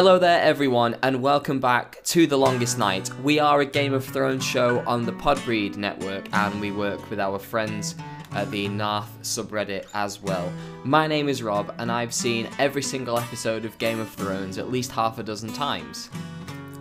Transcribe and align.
Hello 0.00 0.18
there, 0.18 0.40
everyone, 0.40 0.96
and 1.02 1.20
welcome 1.20 1.60
back 1.60 2.02
to 2.04 2.26
The 2.26 2.38
Longest 2.38 2.78
Night. 2.78 3.10
We 3.22 3.38
are 3.38 3.60
a 3.60 3.66
Game 3.66 3.92
of 3.92 4.02
Thrones 4.02 4.42
show 4.42 4.82
on 4.86 5.04
the 5.04 5.12
Podbreed 5.12 5.76
network, 5.76 6.26
and 6.32 6.58
we 6.58 6.70
work 6.70 7.10
with 7.10 7.20
our 7.20 7.38
friends 7.38 7.96
at 8.32 8.50
the 8.50 8.66
Narth 8.68 9.10
subreddit 9.20 9.84
as 9.92 10.22
well. 10.22 10.50
My 10.84 11.06
name 11.06 11.28
is 11.28 11.42
Rob, 11.42 11.74
and 11.76 11.92
I've 11.92 12.14
seen 12.14 12.48
every 12.58 12.82
single 12.82 13.18
episode 13.18 13.66
of 13.66 13.76
Game 13.76 14.00
of 14.00 14.08
Thrones 14.08 14.56
at 14.56 14.70
least 14.70 14.90
half 14.90 15.18
a 15.18 15.22
dozen 15.22 15.52
times. 15.52 16.08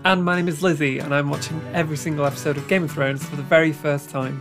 And 0.06 0.24
my 0.24 0.38
name 0.38 0.48
is 0.48 0.64
Lizzie, 0.64 1.00
and 1.00 1.14
I'm 1.14 1.30
watching 1.30 1.62
every 1.74 1.98
single 1.98 2.26
episode 2.26 2.56
of 2.56 2.70
Game 2.70 2.86
of 2.86 2.92
Thrones 2.92 3.26
for 3.26 3.36
the 3.36 3.44
very 3.44 3.74
first 3.74 4.10
time. 4.10 4.40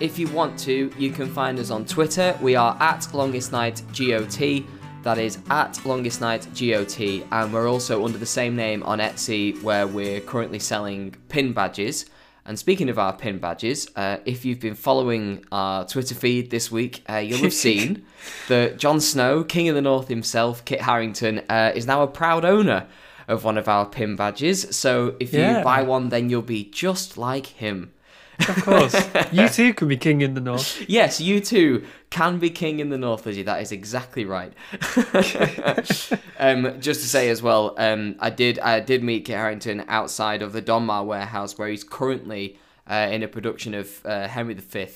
If 0.00 0.18
you 0.18 0.26
want 0.30 0.58
to, 0.58 0.90
you 0.98 1.12
can 1.12 1.32
find 1.32 1.60
us 1.60 1.70
on 1.70 1.86
Twitter. 1.86 2.36
We 2.42 2.56
are 2.56 2.76
at 2.80 3.14
Longest 3.14 3.52
Night 3.52 3.82
GOT. 3.96 4.64
That 5.06 5.18
is 5.18 5.38
at 5.50 5.86
Longest 5.86 6.20
Night 6.20 6.48
GOT, 6.58 6.98
and 7.30 7.52
we're 7.52 7.70
also 7.70 8.04
under 8.04 8.18
the 8.18 8.26
same 8.26 8.56
name 8.56 8.82
on 8.82 8.98
Etsy, 8.98 9.62
where 9.62 9.86
we're 9.86 10.18
currently 10.20 10.58
selling 10.58 11.14
pin 11.28 11.52
badges. 11.52 12.06
And 12.44 12.58
speaking 12.58 12.88
of 12.88 12.98
our 12.98 13.12
pin 13.12 13.38
badges, 13.38 13.86
uh, 13.94 14.16
if 14.24 14.44
you've 14.44 14.58
been 14.58 14.74
following 14.74 15.44
our 15.52 15.86
Twitter 15.86 16.16
feed 16.16 16.50
this 16.50 16.72
week, 16.72 17.04
uh, 17.08 17.18
you'll 17.18 17.38
have 17.38 17.52
seen 17.68 18.04
that 18.48 18.78
Jon 18.78 19.00
Snow, 19.00 19.44
King 19.44 19.68
of 19.68 19.76
the 19.76 19.80
North 19.80 20.08
himself, 20.08 20.64
Kit 20.64 20.80
Harington, 20.80 21.40
uh, 21.48 21.70
is 21.72 21.86
now 21.86 22.02
a 22.02 22.08
proud 22.08 22.44
owner 22.44 22.88
of 23.28 23.44
one 23.44 23.58
of 23.58 23.68
our 23.68 23.86
pin 23.86 24.16
badges. 24.16 24.76
So 24.76 25.14
if 25.20 25.32
Yeah. 25.32 25.58
you 25.58 25.62
buy 25.64 25.82
one, 25.82 26.08
then 26.08 26.30
you'll 26.30 26.42
be 26.42 26.64
just 26.64 27.16
like 27.16 27.46
him. 27.46 27.92
Of 28.40 28.62
course, 28.64 29.08
you 29.32 29.48
too 29.58 29.74
can 29.74 29.88
be 29.88 29.96
king 29.96 30.20
in 30.20 30.34
the 30.34 30.40
north. 30.40 30.84
Yes, 30.88 31.20
you 31.20 31.40
too 31.40 31.84
can 32.10 32.38
be 32.38 32.50
king 32.50 32.80
in 32.80 32.90
the 32.90 32.98
north, 32.98 33.26
Lizzie. 33.26 33.42
That 33.42 33.62
is 33.62 33.72
exactly 33.72 34.24
right. 34.24 34.52
um, 36.38 36.80
just 36.80 37.00
to 37.00 37.08
say 37.08 37.30
as 37.30 37.42
well, 37.42 37.74
um, 37.78 38.16
I 38.20 38.30
did 38.30 38.58
I 38.58 38.80
did 38.80 39.02
meet 39.02 39.24
Kit 39.24 39.36
Harington 39.36 39.84
outside 39.88 40.42
of 40.42 40.52
the 40.52 40.62
Donmar 40.62 41.04
warehouse 41.04 41.56
where 41.58 41.68
he's 41.68 41.84
currently 41.84 42.58
uh, 42.86 43.08
in 43.10 43.22
a 43.22 43.28
production 43.28 43.74
of 43.74 44.04
uh, 44.04 44.28
Henry 44.28 44.54
V 44.54 44.86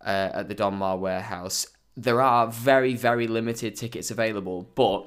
uh, 0.00 0.30
at 0.34 0.48
the 0.48 0.54
Donmar 0.54 0.98
warehouse. 0.98 1.66
There 1.96 2.20
are 2.20 2.46
very 2.46 2.94
very 2.94 3.26
limited 3.26 3.76
tickets 3.76 4.10
available, 4.10 4.68
but 4.74 5.06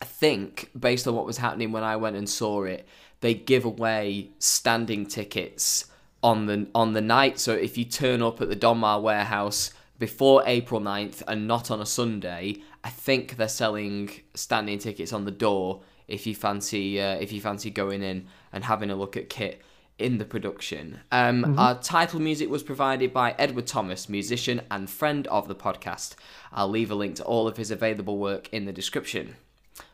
I 0.00 0.04
think 0.04 0.70
based 0.78 1.06
on 1.06 1.14
what 1.14 1.26
was 1.26 1.38
happening 1.38 1.72
when 1.72 1.82
I 1.82 1.96
went 1.96 2.16
and 2.16 2.28
saw 2.28 2.64
it, 2.64 2.86
they 3.20 3.34
give 3.34 3.64
away 3.64 4.30
standing 4.38 5.06
tickets 5.06 5.86
on 6.26 6.46
the 6.46 6.66
on 6.74 6.92
the 6.92 7.00
night. 7.00 7.38
So 7.38 7.52
if 7.52 7.78
you 7.78 7.84
turn 7.84 8.20
up 8.20 8.40
at 8.40 8.48
the 8.48 8.56
Donmar 8.56 9.00
warehouse 9.00 9.72
before 9.98 10.42
April 10.44 10.80
9th 10.80 11.22
and 11.28 11.46
not 11.46 11.70
on 11.70 11.80
a 11.80 11.86
Sunday, 11.86 12.56
I 12.82 12.90
think 12.90 13.36
they're 13.36 13.48
selling 13.48 14.10
standing 14.34 14.78
tickets 14.78 15.12
on 15.12 15.24
the 15.24 15.30
door 15.30 15.82
if 16.08 16.26
you 16.26 16.34
fancy 16.34 17.00
uh, 17.00 17.14
if 17.14 17.30
you 17.32 17.40
fancy 17.40 17.70
going 17.70 18.02
in 18.02 18.26
and 18.52 18.64
having 18.64 18.90
a 18.90 18.96
look 18.96 19.16
at 19.16 19.28
kit 19.28 19.62
in 19.98 20.18
the 20.18 20.24
production. 20.24 21.00
Um, 21.10 21.58
Our 21.58 21.80
title 21.80 22.20
music 22.20 22.50
was 22.50 22.62
provided 22.62 23.14
by 23.14 23.34
Edward 23.38 23.66
Thomas, 23.66 24.10
musician 24.10 24.60
and 24.70 24.90
friend 24.90 25.26
of 25.28 25.48
the 25.48 25.54
podcast. 25.54 26.16
I'll 26.52 26.68
leave 26.68 26.90
a 26.90 26.94
link 26.94 27.14
to 27.16 27.24
all 27.24 27.48
of 27.48 27.56
his 27.56 27.70
available 27.70 28.18
work 28.18 28.50
in 28.52 28.66
the 28.66 28.72
description. 28.72 29.36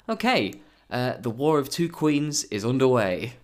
Okay, 0.09 0.55
uh, 0.91 1.19
the 1.21 1.31
War 1.31 1.59
of 1.59 1.69
Two 1.69 1.89
Queens 1.91 2.45
is 2.45 2.65
underway. 2.65 3.35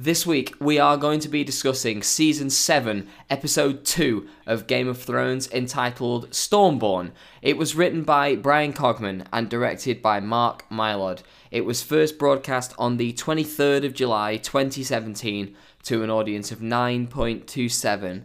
This 0.00 0.24
week, 0.24 0.54
we 0.60 0.78
are 0.78 0.96
going 0.96 1.18
to 1.18 1.28
be 1.28 1.42
discussing 1.42 2.04
Season 2.04 2.50
7, 2.50 3.08
Episode 3.28 3.84
2 3.84 4.28
of 4.46 4.68
Game 4.68 4.86
of 4.86 5.02
Thrones 5.02 5.50
entitled 5.50 6.30
Stormborn. 6.30 7.10
It 7.42 7.56
was 7.56 7.74
written 7.74 8.04
by 8.04 8.36
Bryan 8.36 8.72
Cogman 8.72 9.26
and 9.32 9.50
directed 9.50 10.00
by 10.00 10.20
Mark 10.20 10.64
Mylod. 10.70 11.24
It 11.50 11.64
was 11.64 11.82
first 11.82 12.16
broadcast 12.16 12.76
on 12.78 12.96
the 12.96 13.12
23rd 13.14 13.84
of 13.84 13.92
July 13.92 14.36
2017 14.36 15.56
to 15.82 16.04
an 16.04 16.10
audience 16.10 16.52
of 16.52 16.60
9.27 16.60 18.22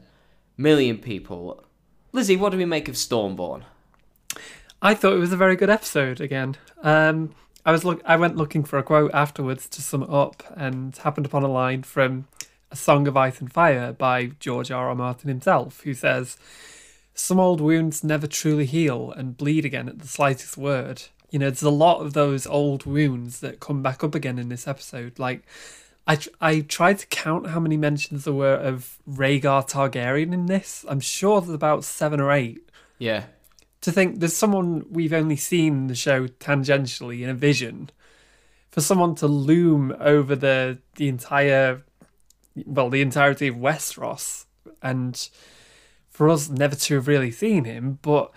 million 0.55 0.99
people. 0.99 1.63
Lizzie, 2.11 2.37
what 2.37 2.51
do 2.51 2.59
we 2.59 2.65
make 2.65 2.87
of 2.87 2.93
Stormborn? 2.93 3.63
I 4.79 4.93
thought 4.93 5.13
it 5.13 5.19
was 5.19 5.33
a 5.33 5.37
very 5.37 5.55
good 5.55 5.71
episode 5.71 6.21
again. 6.21 6.55
Um, 6.83 7.33
I 7.65 7.71
was 7.71 7.85
look. 7.85 8.01
I 8.05 8.15
went 8.15 8.35
looking 8.35 8.63
for 8.63 8.77
a 8.77 8.83
quote 8.83 9.11
afterwards 9.13 9.67
to 9.69 9.81
sum 9.81 10.03
it 10.03 10.09
up, 10.09 10.43
and 10.55 10.95
happened 10.97 11.25
upon 11.25 11.43
a 11.43 11.47
line 11.47 11.83
from 11.83 12.27
"A 12.71 12.75
Song 12.75 13.07
of 13.07 13.15
Ice 13.15 13.39
and 13.39 13.51
Fire" 13.51 13.93
by 13.93 14.31
George 14.39 14.69
R. 14.71 14.89
R. 14.89 14.95
Martin 14.95 15.29
himself, 15.29 15.81
who 15.81 15.93
says, 15.93 16.37
"Some 17.13 17.39
old 17.39 17.61
wounds 17.61 18.03
never 18.03 18.27
truly 18.27 18.65
heal 18.65 19.11
and 19.15 19.37
bleed 19.37 19.65
again 19.65 19.87
at 19.87 19.99
the 19.99 20.07
slightest 20.07 20.57
word." 20.57 21.03
You 21.29 21.39
know, 21.39 21.49
there's 21.49 21.63
a 21.63 21.69
lot 21.69 22.01
of 22.01 22.13
those 22.13 22.45
old 22.45 22.85
wounds 22.85 23.39
that 23.39 23.59
come 23.59 23.81
back 23.81 24.03
up 24.03 24.13
again 24.13 24.37
in 24.37 24.49
this 24.49 24.67
episode. 24.67 25.17
Like, 25.17 25.43
I 26.05 26.19
I 26.41 26.59
tried 26.61 26.99
to 26.99 27.07
count 27.07 27.47
how 27.47 27.59
many 27.59 27.77
mentions 27.77 28.25
there 28.25 28.33
were 28.33 28.55
of 28.55 28.99
Rhaegar 29.09 29.67
Targaryen 29.69 30.33
in 30.33 30.47
this. 30.47 30.85
I'm 30.87 30.99
sure 30.99 31.39
there's 31.41 31.53
about 31.53 31.85
seven 31.85 32.19
or 32.19 32.31
eight 32.31 32.69
Yeah. 32.99 33.23
To 33.83 33.91
think 33.91 34.19
there's 34.19 34.35
someone 34.35 34.85
we've 34.89 35.13
only 35.13 35.35
seen 35.35 35.87
the 35.87 35.95
show 35.95 36.25
tangentially 36.27 37.21
in 37.21 37.29
a 37.29 37.33
vision 37.33 37.89
for 38.71 38.79
someone 38.79 39.13
to 39.13 39.27
loom 39.27 39.95
over 39.99 40.35
the 40.35 40.79
the 40.95 41.09
entire 41.09 41.83
well 42.65 42.89
the 42.89 43.01
entirety 43.01 43.47
of 43.47 43.55
Westeros 43.55 44.45
and 44.81 45.29
for 46.09 46.29
us 46.29 46.49
never 46.49 46.75
to 46.75 46.95
have 46.95 47.07
really 47.07 47.31
seen 47.31 47.65
him 47.65 47.99
but 48.01 48.31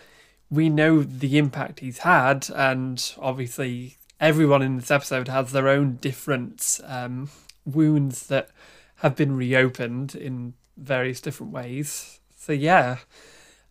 we 0.51 0.69
know 0.69 1.03
the 1.03 1.39
impact 1.39 1.81
he's 1.81 1.99
had 1.99 2.49
and 2.55 3.15
obviously 3.19 3.97
everyone 4.21 4.63
in 4.63 4.77
this 4.77 4.91
episode 4.91 5.29
has 5.29 5.53
their 5.53 5.69
own 5.69 5.97
different 5.97 6.81
um, 6.85 7.31
wounds 7.65 8.27
that 8.27 8.49
have 8.97 9.15
been 9.15 9.37
reopened 9.37 10.15
in 10.15 10.55
various 10.77 11.21
different 11.21 11.53
ways. 11.53 12.19
So 12.37 12.53
yeah 12.53 12.99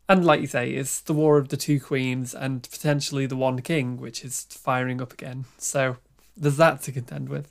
and 0.08 0.26
like 0.26 0.42
you 0.42 0.48
say, 0.48 0.72
it's 0.72 1.00
the 1.02 1.14
War 1.14 1.38
of 1.38 1.50
the 1.50 1.58
Two 1.58 1.80
Queens 1.80 2.34
and 2.34 2.64
potentially 2.70 3.26
the 3.26 3.36
One 3.36 3.62
King, 3.62 3.98
which 3.98 4.24
is 4.24 4.44
firing 4.50 5.02
up 5.02 5.14
again. 5.14 5.46
So 5.58 5.98
there's 6.38 6.58
that 6.58 6.82
to 6.84 6.92
contend 6.92 7.30
with. 7.30 7.50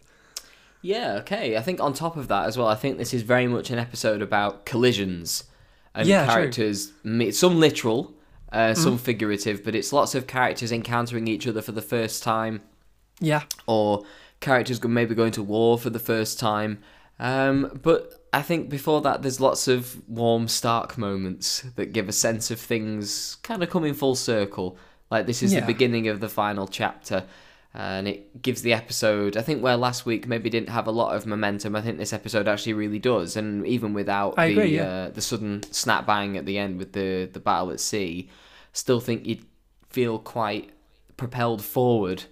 Yeah, 0.82 1.14
okay. 1.20 1.56
I 1.56 1.62
think 1.62 1.80
on 1.80 1.94
top 1.94 2.16
of 2.16 2.28
that 2.28 2.46
as 2.46 2.58
well, 2.58 2.68
I 2.68 2.74
think 2.74 2.98
this 2.98 3.14
is 3.14 3.22
very 3.22 3.46
much 3.46 3.70
an 3.70 3.78
episode 3.78 4.20
about 4.20 4.66
collisions 4.66 5.44
and 5.94 6.06
Yeah. 6.06 6.22
Mm-hmm. 6.22 6.30
characters, 6.30 6.92
me- 7.02 7.30
some 7.30 7.58
literal, 7.58 8.12
uh, 8.52 8.74
some 8.74 8.98
figurative, 8.98 9.64
but 9.64 9.74
it's 9.74 9.92
lots 9.92 10.14
of 10.14 10.26
characters 10.26 10.70
encountering 10.70 11.26
each 11.26 11.46
other 11.46 11.62
for 11.62 11.72
the 11.72 11.82
first 11.82 12.22
time, 12.22 12.60
Yeah. 13.18 13.42
or 13.66 14.04
characters 14.40 14.82
maybe 14.84 15.14
going 15.14 15.32
to 15.32 15.42
war 15.42 15.78
for 15.78 15.88
the 15.90 15.98
first 15.98 16.38
time. 16.38 16.78
Um, 17.18 17.78
but 17.82 18.26
I 18.32 18.42
think 18.42 18.68
before 18.68 19.00
that, 19.02 19.22
there's 19.22 19.40
lots 19.40 19.68
of 19.68 20.06
warm, 20.08 20.48
stark 20.48 20.98
moments 20.98 21.60
that 21.76 21.92
give 21.92 22.08
a 22.08 22.12
sense 22.12 22.50
of 22.50 22.58
things 22.58 23.36
kind 23.42 23.62
of 23.62 23.70
coming 23.70 23.94
full 23.94 24.14
circle. 24.16 24.76
Like 25.10 25.26
this 25.26 25.42
is 25.42 25.52
Yeah. 25.52 25.60
the 25.60 25.66
beginning 25.66 26.08
of 26.08 26.20
the 26.20 26.28
final 26.28 26.66
chapter, 26.66 27.24
and 27.72 28.08
it 28.08 28.42
gives 28.42 28.62
the 28.62 28.72
episode. 28.72 29.36
I 29.36 29.42
think 29.42 29.62
where 29.62 29.76
last 29.76 30.06
week 30.06 30.26
maybe 30.26 30.50
didn't 30.50 30.70
have 30.70 30.86
a 30.88 30.90
lot 30.92 31.14
of 31.14 31.24
momentum, 31.26 31.76
I 31.76 31.82
think 31.82 31.98
this 31.98 32.12
episode 32.12 32.48
actually 32.48 32.72
really 32.72 32.98
does. 32.98 33.36
And 33.36 33.64
even 33.66 33.94
without 33.94 34.34
I 34.36 34.48
the 34.48 34.52
agree, 34.52 34.76
yeah. 34.76 34.82
uh, 34.88 35.10
the 35.10 35.20
sudden 35.20 35.62
snap 35.70 36.06
bang 36.06 36.36
at 36.36 36.46
the 36.46 36.58
end 36.58 36.78
with 36.78 36.92
the 36.92 37.28
the 37.32 37.40
battle 37.40 37.70
at 37.70 37.80
sea, 37.80 38.28
still 38.72 38.98
think 39.00 39.24
you'd 39.26 39.44
feel 39.88 40.18
quite 40.18 40.70
propelled 41.16 41.62
forward 41.62 42.24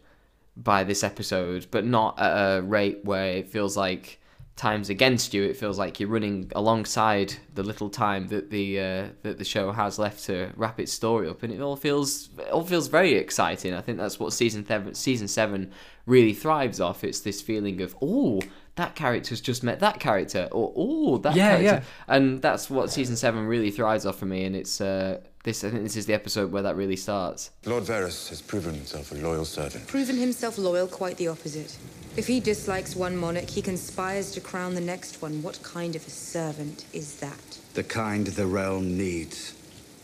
by 0.56 0.82
this 0.82 1.04
episode, 1.04 1.66
but 1.70 1.84
not 1.84 2.18
at 2.18 2.32
a 2.58 2.62
rate 2.62 3.04
where 3.04 3.26
it 3.36 3.48
feels 3.48 3.76
like 3.76 4.18
time's 4.56 4.90
against 4.90 5.32
you. 5.34 5.42
It 5.42 5.56
feels 5.56 5.78
like 5.78 5.98
you're 5.98 6.08
running 6.08 6.50
alongside 6.54 7.34
the 7.54 7.62
little 7.62 7.88
time 7.88 8.28
that 8.28 8.50
the 8.50 8.80
uh, 8.80 9.08
that 9.22 9.38
the 9.38 9.44
show 9.44 9.72
has 9.72 9.98
left 9.98 10.24
to 10.24 10.50
wrap 10.56 10.78
its 10.78 10.92
story 10.92 11.28
up, 11.28 11.42
and 11.42 11.52
it 11.52 11.60
all 11.60 11.76
feels 11.76 12.30
it 12.38 12.50
all 12.50 12.64
feels 12.64 12.88
very 12.88 13.14
exciting. 13.14 13.74
I 13.74 13.80
think 13.80 13.98
that's 13.98 14.18
what 14.18 14.32
season 14.32 14.66
seven 14.66 14.94
season 14.94 15.28
seven 15.28 15.72
really 16.06 16.34
thrives 16.34 16.80
off. 16.80 17.04
It's 17.04 17.20
this 17.20 17.40
feeling 17.40 17.80
of 17.80 17.96
oh. 18.02 18.40
That 18.76 18.94
character's 18.94 19.42
just 19.42 19.62
met 19.62 19.80
that 19.80 20.00
character, 20.00 20.48
or 20.50 20.72
oh, 20.74 21.18
that 21.18 21.34
Yeah, 21.36 21.56
character, 21.58 21.84
yeah. 22.08 22.14
and 22.14 22.40
that's 22.40 22.70
what 22.70 22.90
season 22.90 23.16
seven 23.16 23.46
really 23.46 23.70
thrives 23.70 24.06
off 24.06 24.18
for 24.18 24.24
me. 24.24 24.44
And 24.44 24.56
it's 24.56 24.80
uh, 24.80 25.20
this. 25.44 25.62
I 25.62 25.70
think 25.70 25.82
this 25.82 25.96
is 25.96 26.06
the 26.06 26.14
episode 26.14 26.50
where 26.52 26.62
that 26.62 26.76
really 26.76 26.96
starts. 26.96 27.50
Lord 27.66 27.84
Varys 27.84 28.30
has 28.30 28.40
proven 28.40 28.74
himself 28.74 29.12
a 29.12 29.16
loyal 29.16 29.44
servant. 29.44 29.86
Proven 29.88 30.16
himself 30.16 30.56
loyal, 30.56 30.86
quite 30.86 31.18
the 31.18 31.28
opposite. 31.28 31.76
If 32.16 32.26
he 32.26 32.40
dislikes 32.40 32.96
one 32.96 33.16
monarch, 33.16 33.50
he 33.50 33.60
conspires 33.60 34.32
to 34.32 34.40
crown 34.40 34.74
the 34.74 34.80
next 34.80 35.20
one. 35.20 35.42
What 35.42 35.62
kind 35.62 35.94
of 35.94 36.06
a 36.06 36.10
servant 36.10 36.86
is 36.94 37.16
that? 37.20 37.58
The 37.74 37.84
kind 37.84 38.26
the 38.26 38.46
realm 38.46 38.96
needs. 38.96 39.54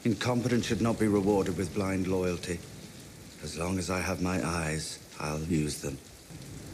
Incompetence 0.04 0.66
should 0.66 0.80
not 0.82 0.98
be 0.98 1.08
rewarded 1.08 1.56
with 1.56 1.74
blind 1.74 2.06
loyalty. 2.06 2.60
As 3.42 3.58
long 3.58 3.78
as 3.78 3.90
I 3.90 4.00
have 4.00 4.20
my 4.20 4.46
eyes, 4.46 4.98
I'll 5.20 5.40
use 5.40 5.80
them. 5.80 5.98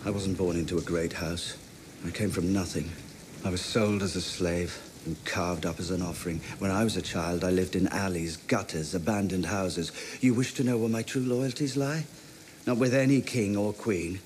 I 0.05 0.11
wasn't 0.11 0.38
born 0.38 0.56
into 0.56 0.79
a 0.79 0.82
great 0.82 1.14
house. 1.14 1.56
I 2.06 2.11
came 2.11 2.31
from 2.31 2.53
nothing. 2.53 2.91
I 3.47 3.51
was 3.51 3.62
sold 3.62 4.03
as 4.03 4.15
a 4.15 4.21
slave 4.21 4.79
and 5.06 5.23
carved 5.25 5.65
up 5.65 5.81
as 5.81 5.91
an 5.91 6.03
offering. 6.03 6.41
When 6.59 6.71
I 6.71 6.85
was 6.85 6.99
a 6.99 7.03
child, 7.03 7.45
I 7.45 7.51
lived 7.51 7.77
in 7.77 7.89
alleys, 7.89 8.37
gutters, 8.37 8.95
abandoned 8.95 9.47
houses. 9.47 9.91
You 10.21 10.35
wish 10.35 10.53
to 10.55 10.65
know 10.65 10.77
where 10.77 10.91
my 10.91 11.03
true 11.03 11.23
loyalties 11.23 11.79
lie? 11.79 12.05
Not 12.67 12.77
with 12.77 12.95
any 12.95 13.23
king 13.23 13.56
or 13.56 13.73
queen, 13.73 14.21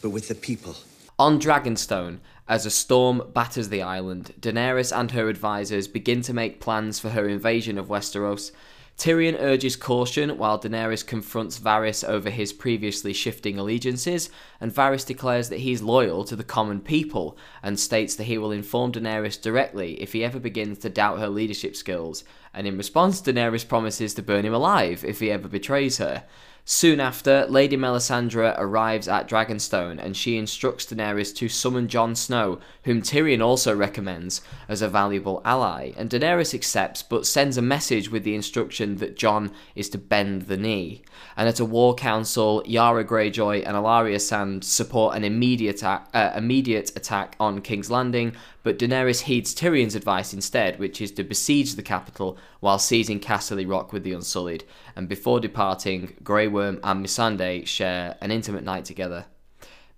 but 0.00 0.10
with 0.10 0.28
the 0.28 0.34
people. 0.36 0.76
On 1.18 1.40
Dragonstone, 1.40 2.18
as 2.48 2.66
a 2.66 2.70
storm 2.70 3.22
batters 3.32 3.68
the 3.68 3.82
island, 3.82 4.34
Daenerys 4.40 4.96
and 4.96 5.10
her 5.10 5.28
advisors 5.28 5.88
begin 5.88 6.22
to 6.22 6.34
make 6.34 6.60
plans 6.60 7.00
for 7.00 7.10
her 7.10 7.28
invasion 7.28 7.78
of 7.78 7.88
Westeros. 7.88 8.52
Tyrion 8.96 9.36
urges 9.40 9.74
caution 9.74 10.38
while 10.38 10.58
Daenerys 10.58 11.04
confronts 11.04 11.58
Varys 11.58 12.08
over 12.08 12.30
his 12.30 12.52
previously 12.52 13.12
shifting 13.12 13.58
allegiances, 13.58 14.30
and 14.60 14.72
Varys 14.72 15.04
declares 15.04 15.48
that 15.48 15.60
he's 15.60 15.82
loyal 15.82 16.24
to 16.24 16.36
the 16.36 16.44
common 16.44 16.80
people 16.80 17.36
and 17.62 17.78
states 17.78 18.14
that 18.14 18.24
he 18.24 18.38
will 18.38 18.52
inform 18.52 18.92
Daenerys 18.92 19.40
directly 19.40 20.00
if 20.00 20.12
he 20.12 20.24
ever 20.24 20.38
begins 20.38 20.78
to 20.78 20.90
doubt 20.90 21.18
her 21.18 21.28
leadership 21.28 21.74
skills. 21.74 22.22
And 22.54 22.68
in 22.68 22.76
response, 22.76 23.20
Daenerys 23.20 23.66
promises 23.66 24.14
to 24.14 24.22
burn 24.22 24.44
him 24.44 24.54
alive 24.54 25.04
if 25.04 25.18
he 25.18 25.30
ever 25.30 25.48
betrays 25.48 25.98
her. 25.98 26.24
Soon 26.66 26.98
after, 26.98 27.44
Lady 27.46 27.76
Melisandre 27.76 28.54
arrives 28.56 29.06
at 29.06 29.28
Dragonstone 29.28 30.02
and 30.02 30.16
she 30.16 30.38
instructs 30.38 30.86
Daenerys 30.86 31.36
to 31.36 31.46
summon 31.46 31.88
Jon 31.88 32.14
Snow, 32.14 32.58
whom 32.84 33.02
Tyrion 33.02 33.44
also 33.44 33.76
recommends 33.76 34.40
as 34.66 34.80
a 34.80 34.88
valuable 34.88 35.42
ally. 35.44 35.92
And 35.98 36.08
Daenerys 36.08 36.54
accepts 36.54 37.02
but 37.02 37.26
sends 37.26 37.58
a 37.58 37.62
message 37.62 38.10
with 38.10 38.24
the 38.24 38.34
instruction 38.34 38.96
that 38.96 39.14
Jon 39.14 39.52
is 39.74 39.90
to 39.90 39.98
bend 39.98 40.42
the 40.42 40.56
knee. 40.56 41.02
And 41.36 41.48
at 41.48 41.60
a 41.60 41.66
war 41.66 41.94
council, 41.94 42.62
Yara 42.64 43.04
Greyjoy 43.04 43.62
and 43.66 43.76
Ellaria 43.76 44.18
Sand 44.18 44.64
support 44.64 45.16
an 45.16 45.22
immediate, 45.24 45.84
uh, 45.84 46.32
immediate 46.34 46.96
attack 46.96 47.36
on 47.38 47.60
King's 47.60 47.90
Landing, 47.90 48.34
but 48.62 48.78
Daenerys 48.78 49.20
heeds 49.20 49.54
Tyrion's 49.54 49.94
advice 49.94 50.32
instead, 50.32 50.78
which 50.78 51.02
is 51.02 51.12
to 51.12 51.24
besiege 51.24 51.74
the 51.74 51.82
capital 51.82 52.38
while 52.64 52.78
seizing 52.78 53.20
Casterly 53.20 53.70
Rock 53.70 53.92
with 53.92 54.04
the 54.04 54.14
Unsullied. 54.14 54.64
And 54.96 55.06
before 55.06 55.38
departing, 55.38 56.16
Grey 56.24 56.48
Worm 56.48 56.80
and 56.82 57.04
Missandei 57.04 57.66
share 57.66 58.16
an 58.22 58.30
intimate 58.30 58.64
night 58.64 58.86
together 58.86 59.26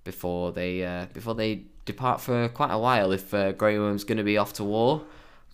before 0.03 0.51
they 0.51 0.85
uh, 0.85 1.07
before 1.13 1.37
they 1.37 1.63
depart 1.85 2.21
for 2.21 2.49
quite 2.49 2.73
a 2.73 2.79
while. 2.79 3.13
If 3.13 3.33
uh, 3.33 3.53
Grey 3.53 3.79
Worm's 3.79 4.03
going 4.03 4.19
to 4.19 4.25
be 4.25 4.37
off 4.37 4.53
to 4.55 4.65
war 4.65 5.03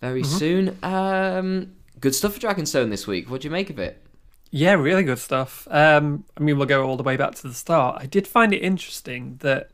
very 0.01 0.23
mm-hmm. 0.23 0.37
soon, 0.37 0.77
um, 0.81 1.75
good 1.99 2.15
stuff 2.15 2.33
for 2.33 2.39
Dragonstone 2.39 2.89
this 2.89 3.05
week. 3.05 3.29
What 3.29 3.41
do 3.41 3.47
you 3.47 3.51
make 3.51 3.69
of 3.69 3.77
it? 3.77 4.03
Yeah, 4.49 4.73
really 4.73 5.03
good 5.03 5.19
stuff. 5.19 5.67
Um, 5.69 6.25
I 6.35 6.41
mean, 6.41 6.57
we'll 6.57 6.65
go 6.65 6.83
all 6.83 6.97
the 6.97 7.03
way 7.03 7.15
back 7.15 7.35
to 7.35 7.47
the 7.47 7.53
start. 7.53 8.01
I 8.01 8.07
did 8.07 8.25
find 8.25 8.55
it 8.55 8.63
interesting 8.63 9.37
that 9.41 9.69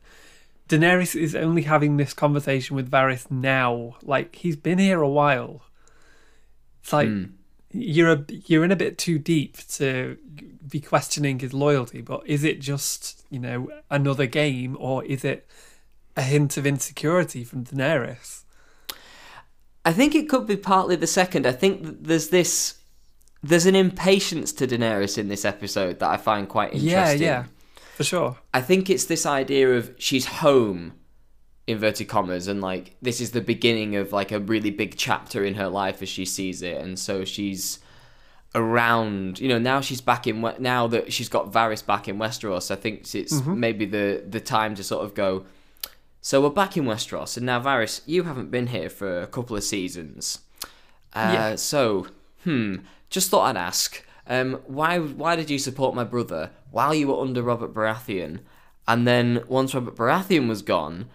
Daenerys 0.68 1.18
is 1.18 1.34
only 1.34 1.62
having 1.62 1.96
this 1.96 2.12
conversation 2.12 2.76
with 2.76 2.90
Varys 2.90 3.30
now. 3.30 3.96
Like 4.02 4.36
he's 4.36 4.56
been 4.56 4.78
here 4.78 5.00
a 5.00 5.08
while. 5.08 5.62
It's 6.82 6.92
like 6.92 7.08
mm. 7.08 7.30
you're 7.72 8.12
a, 8.12 8.24
you're 8.46 8.64
in 8.64 8.72
a 8.72 8.76
bit 8.76 8.98
too 8.98 9.18
deep 9.18 9.56
to 9.68 10.16
be 10.68 10.80
questioning 10.80 11.38
his 11.38 11.52
loyalty. 11.52 12.00
But 12.00 12.26
is 12.26 12.44
it 12.44 12.60
just 12.60 13.24
you 13.30 13.38
know 13.38 13.68
another 13.90 14.26
game, 14.26 14.76
or 14.78 15.04
is 15.04 15.24
it 15.24 15.46
a 16.16 16.22
hint 16.22 16.56
of 16.56 16.66
insecurity 16.66 17.44
from 17.44 17.64
Daenerys? 17.64 18.44
I 19.84 19.92
think 19.92 20.14
it 20.14 20.28
could 20.28 20.46
be 20.46 20.56
partly 20.56 20.96
the 20.96 21.06
second. 21.06 21.46
I 21.46 21.52
think 21.52 22.02
there's 22.02 22.28
this 22.28 22.76
there's 23.42 23.66
an 23.66 23.74
impatience 23.74 24.52
to 24.54 24.66
Daenerys 24.66 25.16
in 25.16 25.28
this 25.28 25.44
episode 25.44 25.98
that 26.00 26.10
I 26.10 26.16
find 26.16 26.48
quite 26.48 26.74
interesting. 26.74 27.22
Yeah, 27.22 27.42
yeah 27.42 27.44
for 28.00 28.04
sure. 28.04 28.38
I 28.54 28.62
think 28.62 28.88
it's 28.88 29.04
this 29.04 29.26
idea 29.26 29.76
of 29.76 29.94
she's 29.98 30.24
home, 30.24 30.94
inverted 31.66 32.08
commas, 32.08 32.48
and 32.48 32.60
like 32.60 32.96
this 33.00 33.20
is 33.20 33.32
the 33.32 33.40
beginning 33.40 33.96
of 33.96 34.12
like 34.12 34.32
a 34.32 34.38
really 34.38 34.70
big 34.70 34.96
chapter 34.96 35.44
in 35.44 35.54
her 35.54 35.68
life 35.68 36.02
as 36.02 36.08
she 36.08 36.24
sees 36.24 36.62
it, 36.62 36.76
and 36.78 36.98
so 36.98 37.24
she's 37.24 37.78
around. 38.54 39.40
You 39.40 39.48
know, 39.48 39.58
now 39.58 39.80
she's 39.80 40.00
back 40.00 40.26
in. 40.26 40.40
Now 40.58 40.86
that 40.88 41.12
she's 41.12 41.28
got 41.28 41.52
Varys 41.52 41.84
back 41.84 42.08
in 42.08 42.18
Westeros, 42.18 42.70
I 42.70 42.76
think 42.76 43.14
it's 43.14 43.34
mm-hmm. 43.34 43.58
maybe 43.58 43.86
the 43.86 44.24
the 44.28 44.40
time 44.40 44.74
to 44.76 44.84
sort 44.84 45.04
of 45.04 45.14
go. 45.14 45.44
So 46.20 46.42
we're 46.42 46.50
back 46.50 46.76
in 46.76 46.84
Westeros, 46.84 47.36
and 47.36 47.46
now 47.46 47.60
Varys, 47.62 48.02
you 48.04 48.24
haven't 48.24 48.50
been 48.50 48.68
here 48.68 48.90
for 48.90 49.22
a 49.22 49.26
couple 49.26 49.56
of 49.56 49.64
seasons. 49.64 50.40
Uh, 51.14 51.30
yeah. 51.32 51.56
So, 51.56 52.08
hmm, 52.44 52.76
just 53.08 53.30
thought 53.30 53.44
I'd 53.44 53.56
ask. 53.56 54.04
Um, 54.26 54.60
why 54.66 54.98
why 54.98 55.34
did 55.34 55.50
you 55.50 55.58
support 55.58 55.94
my 55.94 56.04
brother 56.04 56.50
while 56.70 56.94
you 56.94 57.08
were 57.08 57.20
under 57.20 57.42
Robert 57.42 57.72
Baratheon, 57.72 58.40
and 58.86 59.06
then 59.06 59.42
once 59.48 59.74
Robert 59.74 59.96
Baratheon 59.96 60.46
was 60.46 60.62
gone, 60.62 61.08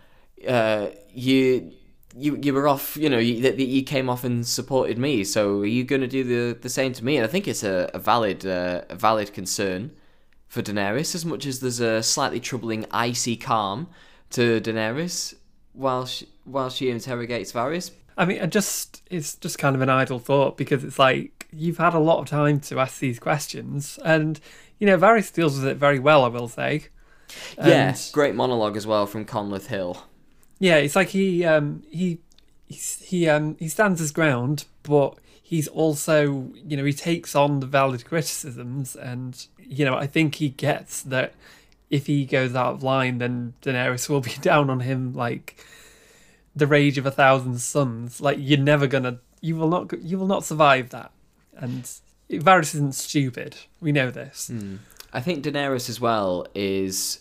uh, 0.48 0.92
you 1.14 1.72
you 2.16 2.38
you 2.42 2.54
were 2.54 2.68
off. 2.68 2.98
You 2.98 3.10
know, 3.10 3.20
you, 3.20 3.36
you 3.54 3.84
came 3.84 4.10
off 4.10 4.24
and 4.24 4.46
supported 4.46 4.98
me. 4.98 5.24
So 5.24 5.60
are 5.60 5.66
you 5.66 5.84
going 5.84 6.02
to 6.02 6.08
do 6.08 6.24
the 6.24 6.60
the 6.60 6.70
same 6.70 6.94
to 6.94 7.04
me? 7.04 7.18
And 7.18 7.26
I 7.26 7.28
think 7.28 7.48
it's 7.48 7.64
a, 7.64 7.90
a 7.94 8.00
valid 8.00 8.46
uh, 8.46 8.82
a 8.90 8.96
valid 8.96 9.34
concern 9.34 9.92
for 10.48 10.62
Daenerys, 10.62 11.16
as 11.16 11.26
much 11.26 11.46
as 11.46 11.60
there's 11.60 11.80
a 11.80 12.02
slightly 12.02 12.40
troubling 12.40 12.86
icy 12.92 13.36
calm 13.36 13.88
to 14.32 14.62
Daenerys 14.62 15.36
while 15.74 16.06
she 16.06 16.28
while 16.46 16.70
she 16.70 16.90
interrogates 16.90 17.52
Varys. 17.52 17.92
I 18.18 18.26
mean, 18.26 18.42
I 18.42 18.46
just 18.46 19.02
it's 19.12 19.36
just 19.36 19.60
kind 19.60 19.76
of 19.76 19.82
an 19.82 19.90
idle 19.90 20.20
thought 20.20 20.58
because 20.58 20.84
it's 20.84 21.00
like 21.00 21.48
you've 21.52 21.78
had 21.78 21.94
a 21.94 22.00
lot 22.00 22.20
of 22.20 22.28
time 22.28 22.60
to 22.62 22.80
ask 22.80 23.00
these 23.00 23.20
questions, 23.20 24.00
and 24.04 24.40
you 24.80 24.88
know 24.88 24.98
Varys 24.98 25.34
deals 25.34 25.58
with 25.58 25.68
it 25.68 25.78
very 25.78 26.00
well. 26.00 26.24
I 26.24 26.30
will 26.30 26.48
say. 26.48 26.86
And, 27.58 27.68
yeah, 27.68 27.96
great 28.12 28.36
monologue 28.36 28.78
as 28.78 28.88
well 28.88 29.06
from 29.06 29.26
Conleth 29.26 29.68
Hill. 29.68 30.04
Yeah, 30.60 30.76
it's 30.78 30.96
like 30.96 31.10
he 31.10 31.44
um, 31.46 31.84
he 31.90 32.20
he 32.68 33.28
um, 33.28 33.58
he 33.60 33.68
stands 33.68 34.00
his 34.00 34.12
ground, 34.12 34.66
but 34.84 35.16
he's 35.42 35.68
also 35.68 36.52
you 36.56 36.78
know 36.78 36.86
he 36.86 36.94
takes 36.94 37.36
on 37.36 37.60
the 37.60 37.68
valid 37.68 38.06
criticisms, 38.06 38.96
and 38.96 39.48
you 39.60 39.86
know 39.86 39.96
I 39.96 40.08
think 40.08 40.36
he 40.36 40.50
gets 40.50 41.02
that 41.04 41.34
if 41.90 42.08
he 42.08 42.26
goes 42.26 42.56
out 42.56 42.74
of 42.74 42.84
line, 42.84 43.20
then 43.20 43.54
Daenerys 43.62 44.10
will 44.10 44.22
be 44.22 44.36
down 44.42 44.70
on 44.70 44.82
him 44.82 45.14
like 45.14 45.64
the 46.56 46.68
rage 46.68 46.98
of 46.98 47.06
a 47.06 47.12
thousand 47.12 47.60
suns. 47.60 48.22
Like 48.22 48.38
you're 48.40 48.60
never 48.60 48.88
gonna, 48.88 49.20
you 49.42 49.56
will 49.56 49.70
not, 49.70 49.94
you 50.02 50.18
will 50.18 50.28
not 50.28 50.44
survive 50.46 50.90
that. 50.90 51.12
And 51.56 51.90
Varys 52.30 52.76
isn't 52.76 52.96
stupid. 52.96 53.56
We 53.80 53.92
know 53.92 54.12
this. 54.12 54.50
Mm. 54.52 54.80
I 55.14 55.22
think 55.22 55.44
Daenerys 55.44 55.90
as 55.90 56.02
well 56.02 56.48
is 56.54 57.20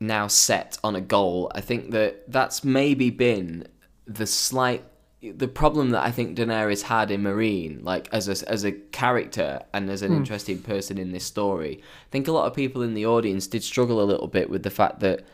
now 0.00 0.26
set 0.26 0.78
on 0.84 0.96
a 0.96 1.00
goal. 1.00 1.50
I 1.54 1.60
think 1.60 1.90
that 1.90 2.30
that's 2.30 2.64
maybe 2.64 3.10
been 3.10 3.66
the 4.06 4.26
slight 4.26 4.84
the 5.22 5.48
problem 5.48 5.90
that 5.90 6.04
I 6.04 6.10
think 6.10 6.36
Daenerys 6.36 6.82
had 6.82 7.10
in 7.10 7.22
Meereen, 7.22 7.82
like 7.82 8.08
as 8.12 8.28
a 8.28 8.48
as 8.48 8.64
a 8.64 8.72
character 8.72 9.60
and 9.72 9.90
as 9.90 10.02
an 10.02 10.12
mm. 10.12 10.16
interesting 10.16 10.60
person 10.60 10.98
in 10.98 11.12
this 11.12 11.24
story. 11.24 11.80
I 11.80 12.10
think 12.10 12.28
a 12.28 12.32
lot 12.32 12.46
of 12.46 12.54
people 12.54 12.82
in 12.82 12.94
the 12.94 13.06
audience 13.06 13.46
did 13.46 13.64
struggle 13.64 14.02
a 14.02 14.04
little 14.04 14.28
bit 14.28 14.50
with 14.50 14.62
the 14.62 14.70
fact 14.70 15.00
that 15.00 15.24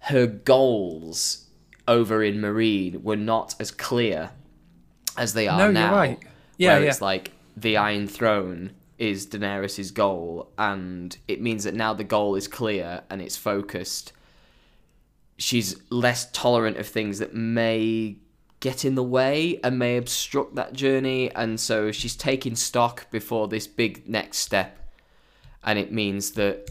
her 0.00 0.26
goals 0.26 1.46
over 1.86 2.22
in 2.22 2.38
Meereen 2.38 3.02
were 3.02 3.16
not 3.16 3.54
as 3.60 3.70
clear 3.70 4.30
as 5.16 5.34
they 5.34 5.48
are 5.48 5.58
no, 5.58 5.70
now. 5.70 5.90
You're 5.90 5.98
right. 5.98 6.18
Yeah, 6.58 6.74
where 6.74 6.82
yeah. 6.82 6.90
it's 6.90 7.00
like 7.00 7.32
the 7.56 7.76
Iron 7.76 8.08
Throne 8.08 8.72
is 8.98 9.26
Daenerys' 9.26 9.94
goal, 9.94 10.50
and 10.58 11.16
it 11.28 11.40
means 11.40 11.64
that 11.64 11.74
now 11.74 11.94
the 11.94 12.04
goal 12.04 12.34
is 12.34 12.48
clear 12.48 13.02
and 13.08 13.22
it's 13.22 13.36
focused. 13.36 14.12
She's 15.36 15.76
less 15.90 16.30
tolerant 16.32 16.76
of 16.76 16.86
things 16.86 17.20
that 17.20 17.34
may 17.34 18.16
get 18.60 18.84
in 18.84 18.96
the 18.96 19.02
way 19.02 19.60
and 19.62 19.78
may 19.78 19.96
obstruct 19.96 20.56
that 20.56 20.72
journey, 20.72 21.30
and 21.32 21.60
so 21.60 21.92
she's 21.92 22.16
taking 22.16 22.56
stock 22.56 23.10
before 23.10 23.48
this 23.48 23.66
big 23.66 24.08
next 24.08 24.38
step. 24.38 24.74
And 25.62 25.78
it 25.78 25.92
means 25.92 26.32
that 26.32 26.70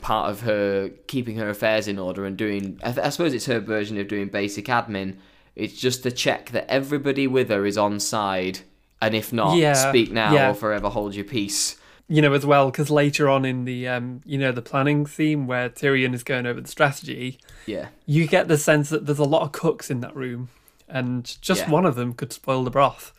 part 0.00 0.30
of 0.30 0.40
her 0.40 0.88
keeping 1.06 1.36
her 1.36 1.50
affairs 1.50 1.86
in 1.86 1.98
order 1.98 2.24
and 2.24 2.36
doing. 2.36 2.80
I, 2.82 2.92
th- 2.92 3.06
I, 3.06 3.10
suppose 3.10 3.34
it's 3.34 3.46
her 3.46 3.60
version 3.60 3.98
of 3.98 4.08
doing 4.08 4.28
basic 4.28 4.66
admin. 4.66 5.16
It's 5.54 5.78
just 5.78 6.02
to 6.04 6.10
check 6.10 6.50
that 6.50 6.70
everybody 6.70 7.26
with 7.26 7.50
her 7.50 7.66
is 7.66 7.76
on 7.76 8.00
side, 8.00 8.60
and 9.00 9.14
if 9.14 9.32
not, 9.32 9.56
yeah, 9.56 9.74
speak 9.74 10.10
now 10.12 10.32
yeah. 10.32 10.50
or 10.50 10.54
forever 10.54 10.88
hold 10.88 11.14
your 11.14 11.24
peace. 11.24 11.76
You 12.08 12.20
know, 12.22 12.32
as 12.32 12.44
well, 12.44 12.72
because 12.72 12.90
later 12.90 13.28
on 13.28 13.44
in 13.44 13.64
the, 13.64 13.86
um, 13.86 14.20
you 14.24 14.36
know, 14.36 14.50
the 14.50 14.62
planning 14.62 15.06
theme 15.06 15.46
where 15.46 15.68
Tyrion 15.70 16.12
is 16.12 16.24
going 16.24 16.44
over 16.44 16.60
the 16.60 16.68
strategy, 16.68 17.38
yeah, 17.66 17.88
you 18.04 18.26
get 18.26 18.48
the 18.48 18.58
sense 18.58 18.90
that 18.90 19.06
there's 19.06 19.20
a 19.20 19.24
lot 19.24 19.42
of 19.42 19.52
cooks 19.52 19.90
in 19.90 20.00
that 20.00 20.14
room, 20.16 20.48
and 20.88 21.40
just 21.40 21.62
yeah. 21.62 21.70
one 21.70 21.86
of 21.86 21.94
them 21.94 22.12
could 22.12 22.32
spoil 22.32 22.64
the 22.64 22.70
broth. 22.70 23.12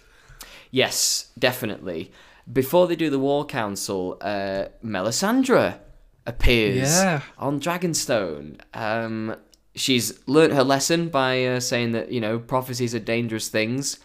Yes, 0.71 1.31
definitely. 1.39 2.11
Before 2.51 2.87
they 2.87 2.95
do 2.95 3.09
the 3.09 3.19
war 3.19 3.45
council, 3.45 4.17
uh, 4.21 4.65
Melisandre 4.83 5.79
appears 6.25 6.97
yeah. 6.97 7.21
on 7.37 7.59
Dragonstone. 7.59 8.59
Um, 8.73 9.35
she's 9.75 10.19
learnt 10.27 10.53
her 10.53 10.63
lesson 10.63 11.09
by 11.09 11.45
uh, 11.45 11.59
saying 11.59 11.91
that 11.91 12.11
you 12.11 12.21
know 12.21 12.39
prophecies 12.39 12.95
are 12.95 12.99
dangerous 12.99 13.49
things. 13.49 13.99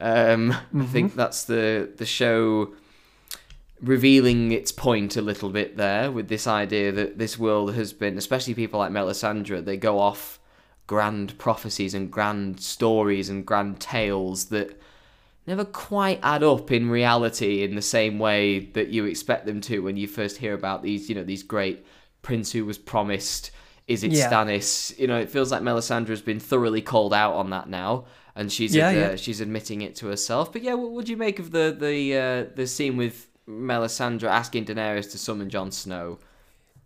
Um, 0.00 0.50
mm-hmm. 0.50 0.82
I 0.82 0.86
think 0.86 1.14
that's 1.14 1.44
the 1.44 1.90
the 1.96 2.06
show 2.06 2.72
revealing 3.82 4.52
its 4.52 4.72
point 4.72 5.16
a 5.16 5.22
little 5.22 5.48
bit 5.50 5.76
there 5.76 6.10
with 6.10 6.28
this 6.28 6.46
idea 6.46 6.92
that 6.92 7.18
this 7.18 7.38
world 7.38 7.74
has 7.74 7.92
been, 7.92 8.18
especially 8.18 8.54
people 8.54 8.78
like 8.78 8.92
Melisandre, 8.92 9.64
they 9.64 9.76
go 9.76 9.98
off 9.98 10.38
grand 10.86 11.38
prophecies 11.38 11.94
and 11.94 12.10
grand 12.10 12.60
stories 12.60 13.28
and 13.28 13.46
grand 13.46 13.80
tales 13.80 14.46
that 14.46 14.78
never 15.46 15.64
quite 15.64 16.20
add 16.22 16.42
up 16.42 16.70
in 16.70 16.90
reality 16.90 17.62
in 17.62 17.74
the 17.74 17.82
same 17.82 18.18
way 18.18 18.58
that 18.58 18.88
you 18.88 19.04
expect 19.06 19.46
them 19.46 19.60
to 19.62 19.80
when 19.80 19.96
you 19.96 20.06
first 20.06 20.36
hear 20.36 20.52
about 20.52 20.82
these, 20.82 21.08
you 21.08 21.14
know, 21.14 21.24
these 21.24 21.42
great 21.42 21.84
prince 22.22 22.52
who 22.52 22.64
was 22.64 22.76
promised. 22.76 23.50
Is 23.88 24.04
it 24.04 24.12
Yeah. 24.12 24.30
Stannis? 24.30 24.96
You 24.98 25.06
know, 25.06 25.18
it 25.18 25.30
feels 25.30 25.50
like 25.50 25.62
Melisandre 25.62 26.08
has 26.08 26.22
been 26.22 26.38
thoroughly 26.38 26.82
called 26.82 27.14
out 27.14 27.32
on 27.34 27.50
that 27.50 27.68
now, 27.68 28.04
and 28.34 28.50
she's 28.52 28.74
Yeah, 28.74 28.88
uh, 28.88 28.92
yeah. 28.92 29.16
she's 29.16 29.40
admitting 29.40 29.82
it 29.82 29.94
to 29.96 30.06
herself. 30.08 30.52
But 30.52 30.62
yeah, 30.62 30.74
what 30.74 30.92
would 30.92 31.08
you 31.08 31.16
make 31.16 31.38
of 31.38 31.50
the 31.50 31.74
the 31.78 32.16
uh, 32.16 32.54
the 32.56 32.66
scene 32.66 32.96
with 32.96 33.28
Melisandre 33.48 34.28
asking 34.28 34.66
Daenerys 34.66 35.10
to 35.12 35.18
summon 35.18 35.48
Jon 35.50 35.70
Snow? 35.70 36.18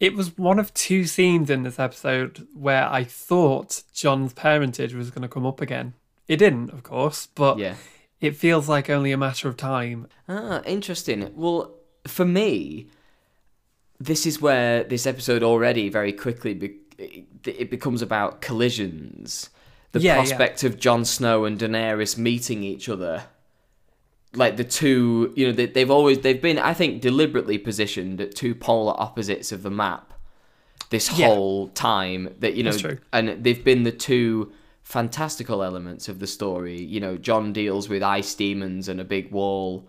It 0.00 0.14
was 0.14 0.36
one 0.36 0.58
of 0.58 0.74
two 0.74 1.04
scenes 1.04 1.48
in 1.50 1.62
this 1.62 1.78
episode 1.78 2.46
where 2.54 2.84
I 2.88 3.04
thought 3.04 3.82
Jon's 3.92 4.32
parentage 4.32 4.92
was 4.92 5.10
going 5.10 5.22
to 5.22 5.28
come 5.28 5.46
up 5.46 5.60
again. 5.60 5.94
It 6.26 6.36
didn't, 6.38 6.70
of 6.70 6.82
course, 6.82 7.28
but 7.34 7.58
Yeah. 7.58 7.76
it 8.20 8.34
feels 8.36 8.68
like 8.68 8.90
only 8.90 9.12
a 9.12 9.16
matter 9.16 9.48
of 9.48 9.56
time. 9.56 10.08
Ah, 10.28 10.62
interesting. 10.64 11.30
Well, 11.36 11.74
for 12.06 12.24
me, 12.24 12.88
this 14.00 14.26
is 14.26 14.40
where 14.40 14.82
this 14.84 15.06
episode 15.06 15.42
already 15.44 15.88
very 15.88 16.12
quickly 16.12 16.54
be- 16.54 16.80
it 17.46 17.70
becomes 17.70 18.02
about 18.02 18.40
collisions. 18.40 19.48
The 19.94 20.00
Yeah, 20.00 20.14
yeah. 20.16 20.20
prospect 20.24 20.64
of 20.64 20.78
Jon 20.78 21.04
Snow 21.04 21.44
and 21.44 21.58
Daenerys 21.58 22.18
meeting 22.18 22.62
each 22.62 22.88
other. 22.88 23.24
Like 24.34 24.56
the 24.56 24.64
two, 24.64 25.32
you 25.36 25.46
know, 25.46 25.52
they, 25.52 25.66
they've 25.66 25.90
always 25.90 26.18
they've 26.20 26.42
been, 26.42 26.58
I 26.58 26.74
think, 26.74 27.00
deliberately 27.00 27.56
positioned 27.56 28.20
at 28.20 28.34
two 28.34 28.54
polar 28.54 28.94
opposites 29.00 29.52
of 29.52 29.62
the 29.62 29.70
map. 29.70 30.12
This 30.90 31.16
Yeah. 31.18 31.26
whole 31.28 31.68
time 31.68 32.34
that 32.40 32.54
you 32.54 32.62
know, 32.64 32.70
That's 32.72 32.82
true. 32.82 32.98
and 33.12 33.42
they've 33.44 33.62
been 33.64 33.84
the 33.84 33.92
two 33.92 34.52
fantastical 34.82 35.62
elements 35.62 36.08
of 36.08 36.18
the 36.18 36.26
story. 36.26 36.82
You 36.82 36.98
know, 37.00 37.16
Jon 37.16 37.52
deals 37.52 37.88
with 37.88 38.02
ice 38.02 38.34
demons 38.34 38.88
and 38.88 39.00
a 39.00 39.04
big 39.04 39.30
wall. 39.30 39.88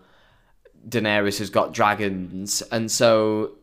Daenerys 0.88 1.38
has 1.40 1.50
got 1.50 1.74
dragons, 1.74 2.62
and 2.70 2.90
so 2.90 3.56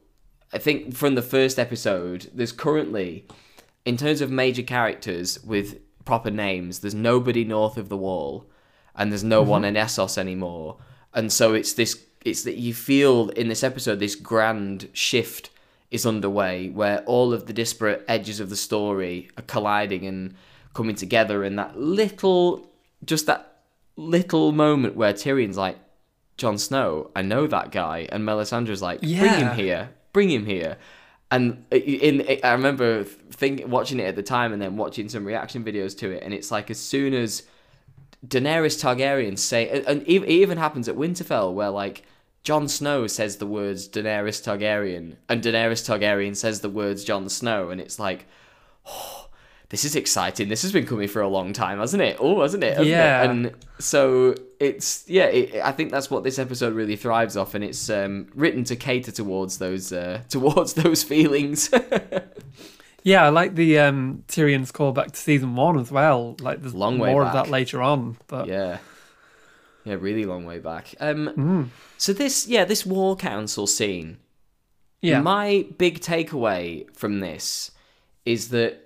I 0.51 0.57
think 0.57 0.93
from 0.93 1.15
the 1.15 1.21
first 1.21 1.57
episode, 1.57 2.29
there's 2.33 2.51
currently, 2.51 3.25
in 3.85 3.95
terms 3.95 4.19
of 4.19 4.29
major 4.29 4.61
characters 4.63 5.41
with 5.45 5.79
proper 6.05 6.31
names, 6.31 6.79
there's 6.79 6.95
nobody 6.95 7.43
north 7.43 7.77
of 7.77 7.89
the 7.89 7.97
wall, 7.97 8.49
and 8.95 9.11
there's 9.11 9.23
no 9.23 9.41
one 9.41 9.61
mm-hmm. 9.63 9.75
in 9.75 9.83
Essos 9.83 10.17
anymore, 10.17 10.77
and 11.13 11.31
so 11.31 11.53
it's 11.53 11.73
this, 11.73 12.03
it's 12.25 12.43
that 12.43 12.57
you 12.57 12.73
feel 12.73 13.29
in 13.29 13.47
this 13.47 13.63
episode 13.63 13.99
this 13.99 14.15
grand 14.15 14.89
shift 14.93 15.49
is 15.91 16.05
underway 16.05 16.69
where 16.69 17.03
all 17.05 17.33
of 17.33 17.45
the 17.45 17.53
disparate 17.53 18.03
edges 18.07 18.39
of 18.39 18.49
the 18.49 18.55
story 18.55 19.29
are 19.37 19.43
colliding 19.43 20.05
and 20.05 20.33
coming 20.73 20.95
together, 20.95 21.43
and 21.43 21.57
that 21.57 21.79
little, 21.79 22.67
just 23.05 23.25
that 23.27 23.61
little 23.95 24.51
moment 24.51 24.95
where 24.95 25.13
Tyrion's 25.13 25.57
like, 25.57 25.77
Jon 26.35 26.57
Snow, 26.57 27.11
I 27.15 27.21
know 27.21 27.45
that 27.45 27.71
guy, 27.71 28.07
and 28.11 28.23
Melisandre's 28.23 28.81
like, 28.81 29.01
bring 29.01 29.11
him 29.13 29.55
here, 29.55 29.89
bring 30.13 30.31
him 30.31 30.45
here. 30.47 30.77
And 31.33 31.65
in, 31.71 32.39
I 32.43 32.51
remember 32.51 33.07
watching 33.65 33.99
it 33.99 34.03
at 34.03 34.15
the 34.15 34.21
time, 34.21 34.53
and 34.53 34.61
then 34.61 34.77
watching 34.77 35.09
some 35.09 35.25
reaction 35.25 35.63
videos 35.63 35.97
to 35.97 36.11
it, 36.11 36.21
and 36.21 36.31
it's 36.31 36.51
like 36.51 36.69
as 36.69 36.79
soon 36.79 37.15
as 37.15 37.41
Daenerys 38.27 38.79
Targaryen 38.79 39.39
say, 39.39 39.83
and 39.87 40.03
it 40.03 40.29
even 40.29 40.59
happens 40.59 40.87
at 40.87 40.95
Winterfell 40.95 41.51
where 41.51 41.71
like 41.71 42.03
Jon 42.43 42.67
Snow 42.67 43.07
says 43.07 43.37
the 43.37 43.47
words 43.47 43.89
Daenerys 43.89 44.43
Targaryen, 44.43 45.15
and 45.27 45.41
Daenerys 45.41 45.83
Targaryen 45.83 46.35
says 46.35 46.61
the 46.61 46.69
words 46.69 47.03
Jon 47.03 47.27
Snow, 47.29 47.71
and 47.71 47.81
it's 47.81 47.97
like, 47.97 48.27
oh, 48.85 49.22
this 49.69 49.85
is 49.85 49.95
exciting. 49.95 50.49
This 50.49 50.61
has 50.61 50.71
been 50.71 50.85
coming 50.85 51.07
for 51.07 51.21
a 51.21 51.27
long 51.27 51.51
time, 51.53 51.79
hasn't 51.79 52.03
it? 52.03 52.17
Oh, 52.19 52.41
hasn't 52.41 52.63
it? 52.63 52.71
Hasn't 52.77 52.87
it? 52.87 52.91
Yeah. 52.91 53.23
And 53.23 53.51
so 53.79 54.35
it's 54.59 55.03
yeah. 55.07 55.25
It, 55.25 55.61
I 55.63 55.71
think 55.71 55.91
that's 55.91 56.09
what 56.11 56.23
this 56.23 56.37
episode 56.37 56.73
really 56.73 56.95
thrives 56.95 57.35
off, 57.37 57.55
and 57.55 57.63
it's 57.63 57.89
um, 57.89 58.27
written 58.35 58.63
to 58.65 58.75
cater 58.75 59.11
towards 59.11 59.57
those 59.57 59.91
uh, 59.91 60.21
towards 60.29 60.73
those 60.73 61.03
feelings. 61.03 61.69
Yeah, 63.05 63.25
I 63.25 63.29
like 63.29 63.55
the 63.55 63.79
um, 63.79 64.23
Tyrion's 64.29 64.71
callback 64.71 65.11
to 65.11 65.17
season 65.17 65.57
one 65.57 65.77
as 65.77 65.91
well. 65.91 66.37
Like 66.39 66.61
there's 66.61 66.73
Long 66.73 66.99
way 66.99 67.11
more 67.11 67.25
of 67.25 67.33
that 67.33 67.49
later 67.49 67.81
on, 67.81 68.15
but 68.27 68.47
Yeah. 68.47 68.77
Yeah, 69.83 69.95
really 69.99 70.23
long 70.23 70.45
way 70.45 70.59
back. 70.59 70.95
Um 71.01 71.27
Mm. 71.35 71.67
so 71.97 72.13
this 72.13 72.47
yeah, 72.47 72.63
this 72.63 72.85
war 72.85 73.17
council 73.17 73.67
scene. 73.67 74.19
yeah, 75.01 75.19
My 75.19 75.65
big 75.77 75.99
takeaway 75.99 76.85
from 76.95 77.19
this 77.19 77.71
is 78.25 78.47
that 78.51 78.82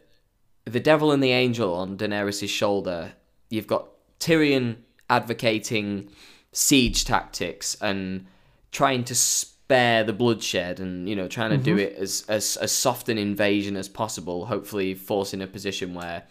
the 0.72 0.80
devil 0.80 1.12
and 1.12 1.24
the 1.24 1.32
angel 1.32 1.74
on 1.74 1.98
Daenerys' 1.98 2.50
shoulder, 2.50 3.14
you've 3.50 3.68
got 3.68 3.88
Tyrion 4.20 4.78
advocating 5.10 6.10
siege 6.52 7.06
tactics 7.06 7.76
and 7.82 8.26
trying 8.72 9.04
to 9.06 9.16
spare 9.16 10.04
the 10.04 10.14
bloodshed 10.14 10.80
and 10.80 11.08
you 11.08 11.16
know 11.16 11.28
trying 11.28 11.52
to 11.52 11.58
do 11.58 11.72
mm-hmm. 11.72 11.80
it 11.80 11.96
as, 11.98 12.26
as 12.28 12.58
as 12.58 12.72
soft 12.72 13.10
an 13.10 13.18
invasion 13.18 13.76
as 13.76 13.88
possible 13.88 14.46
hopefully 14.46 14.94
forcing 14.94 15.42
a 15.42 15.48
position 15.48 15.94
where 15.94 16.24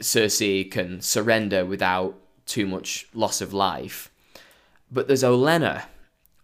Cersei 0.00 0.70
can 0.70 1.00
surrender 1.00 1.64
without 1.64 2.14
too 2.46 2.66
much 2.66 3.08
loss 3.12 3.40
of 3.40 3.52
life. 3.52 4.10
But 4.90 5.08
there's 5.08 5.24
Olenna 5.24 5.82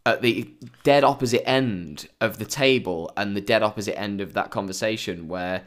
at 0.04 0.20
the 0.20 0.50
dead 0.82 1.04
opposite 1.04 1.48
end 1.48 2.08
of 2.20 2.38
the 2.38 2.44
table 2.44 3.12
and 3.16 3.36
the 3.36 3.40
dead 3.40 3.62
opposite 3.62 3.98
end 3.98 4.20
of 4.20 4.32
that 4.32 4.50
conversation 4.50 5.28
where 5.28 5.62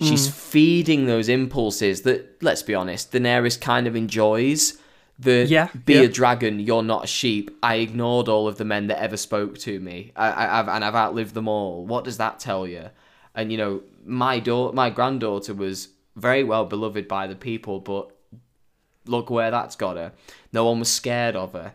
she's 0.00 0.26
hmm. 0.26 0.32
feeding 0.32 1.06
those 1.06 1.28
impulses 1.28 2.02
that, 2.02 2.42
let's 2.42 2.62
be 2.62 2.74
honest, 2.74 3.12
Daenerys 3.12 3.60
kind 3.60 3.86
of 3.86 3.96
enjoys. 3.96 4.78
The 5.18 5.46
Yeah, 5.46 5.68
be 5.84 5.94
yeah. 5.94 6.00
a 6.02 6.08
dragon, 6.08 6.58
you're 6.58 6.82
not 6.82 7.04
a 7.04 7.06
sheep. 7.06 7.56
I 7.62 7.76
ignored 7.76 8.28
all 8.28 8.48
of 8.48 8.58
the 8.58 8.64
men 8.64 8.88
that 8.88 9.00
ever 9.00 9.16
spoke 9.16 9.58
to 9.58 9.78
me, 9.78 10.12
I, 10.16 10.30
I, 10.30 10.60
I've, 10.60 10.68
and 10.68 10.84
I've 10.84 10.96
outlived 10.96 11.34
them 11.34 11.46
all. 11.46 11.86
What 11.86 12.04
does 12.04 12.16
that 12.18 12.40
tell 12.40 12.66
you? 12.66 12.90
And 13.34 13.52
you 13.52 13.58
know, 13.58 13.82
my 14.04 14.40
daughter, 14.40 14.74
my 14.74 14.90
granddaughter 14.90 15.54
was 15.54 15.88
very 16.16 16.44
well 16.44 16.64
beloved 16.64 17.06
by 17.08 17.26
the 17.26 17.36
people, 17.36 17.80
but 17.80 18.10
look 19.06 19.30
where 19.30 19.50
that's 19.50 19.76
got 19.76 19.96
her. 19.96 20.12
No 20.52 20.64
one 20.64 20.80
was 20.80 20.90
scared 20.90 21.36
of 21.36 21.52
her. 21.52 21.74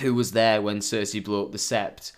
Who 0.00 0.14
was 0.14 0.32
there 0.32 0.60
when 0.60 0.78
Cersei 0.78 1.22
blew 1.22 1.44
up 1.44 1.52
the 1.52 1.58
Sept 1.58 2.12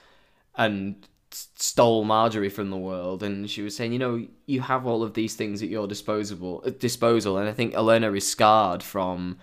and 0.57 1.07
stole 1.55 2.05
Margaery 2.05 2.51
from 2.51 2.71
the 2.71 2.77
world? 2.77 3.23
And 3.23 3.49
she 3.51 3.63
was 3.63 3.77
saying, 3.77 3.93
you 3.93 3.99
know, 3.99 4.27
you 4.47 4.61
have 4.61 4.87
all 4.87 5.03
of 5.03 5.15
these 5.15 5.35
things 5.35 5.63
at 5.63 5.69
your 5.69 5.87
disposable 5.87 6.63
uh, 6.67 6.71
disposal. 6.71 7.39
And 7.39 7.49
I 7.49 7.53
think 7.53 7.75
Olenna 7.75 8.17
is 8.17 8.29
scarred 8.29 8.83
from. 8.83 9.39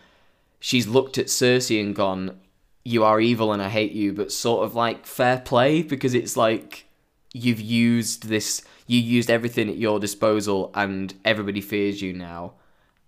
She's 0.59 0.87
looked 0.87 1.17
at 1.17 1.27
Cersei 1.27 1.81
and 1.81 1.95
gone, 1.95 2.39
"You 2.83 3.03
are 3.03 3.19
evil 3.19 3.51
and 3.51 3.61
I 3.61 3.69
hate 3.69 3.91
you," 3.91 4.13
but 4.13 4.31
sort 4.31 4.65
of 4.65 4.75
like 4.75 5.05
fair 5.05 5.39
play 5.39 5.81
because 5.81 6.13
it's 6.13 6.37
like 6.37 6.85
you've 7.33 7.61
used 7.61 8.27
this. 8.27 8.63
You 8.87 8.99
used 8.99 9.29
everything 9.29 9.69
at 9.69 9.77
your 9.77 9.99
disposal, 9.99 10.71
and 10.73 11.13
everybody 11.25 11.61
fears 11.61 12.01
you 12.01 12.13
now. 12.13 12.53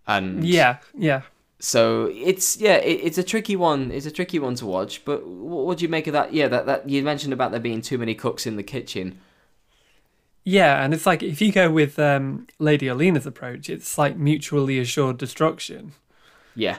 And 0.08 0.46
yeah, 0.46 0.78
yeah. 0.94 1.22
So 1.60 2.12
it's 2.14 2.58
yeah, 2.58 2.76
it, 2.76 3.00
it's 3.04 3.18
a 3.18 3.24
tricky 3.24 3.56
one. 3.56 3.92
It's 3.92 4.06
a 4.06 4.12
tricky 4.12 4.40
one 4.40 4.56
to 4.56 4.66
watch. 4.66 5.04
But 5.06 5.26
what, 5.26 5.66
what 5.66 5.78
do 5.78 5.84
you 5.86 5.90
make 5.90 6.08
of 6.08 6.14
that? 6.14 6.34
Yeah, 6.34 6.48
that, 6.50 6.66
that 6.66 6.90
you 6.90 7.02
mentioned 7.04 7.34
about 7.34 7.52
there 7.52 7.60
being 7.60 7.82
too 7.82 7.98
many 7.98 8.16
cooks 8.16 8.46
in 8.46 8.56
the 8.58 8.64
kitchen. 8.64 9.20
Yeah, 10.44 10.84
and 10.84 10.94
it's 10.94 11.06
like 11.06 11.24
if 11.24 11.42
you 11.42 11.52
go 11.52 11.72
with 11.72 11.98
um, 11.98 12.48
Lady 12.60 12.86
Olenna's 12.88 13.26
approach, 13.26 13.70
it's 13.70 13.98
like 13.98 14.16
mutually 14.18 14.80
assured 14.80 15.18
destruction. 15.18 15.94
Yeah, 16.54 16.78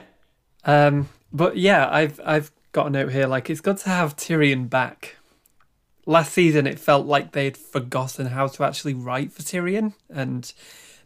Um, 0.65 1.09
but 1.31 1.57
yeah, 1.57 1.89
I've 1.89 2.19
I've 2.25 2.51
got 2.71 2.87
a 2.87 2.89
note 2.89 3.11
here. 3.11 3.27
Like 3.27 3.49
it's 3.49 3.61
good 3.61 3.77
to 3.79 3.89
have 3.89 4.15
Tyrion 4.15 4.69
back. 4.69 5.17
Last 6.05 6.33
season, 6.33 6.67
it 6.67 6.79
felt 6.79 7.05
like 7.05 7.33
they'd 7.33 7.57
forgotten 7.57 8.27
how 8.27 8.47
to 8.47 8.63
actually 8.63 8.93
write 8.93 9.33
for 9.33 9.43
Tyrion, 9.43 9.93
and 10.09 10.51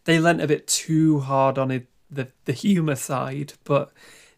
they 0.04 0.18
lent 0.20 0.40
a 0.40 0.46
bit 0.46 0.66
too 0.68 1.20
hard 1.20 1.58
on 1.58 1.70
it, 1.72 1.86
the 2.14 2.28
the 2.44 2.52
humor 2.52 2.94
side. 2.96 3.54
But 3.64 3.92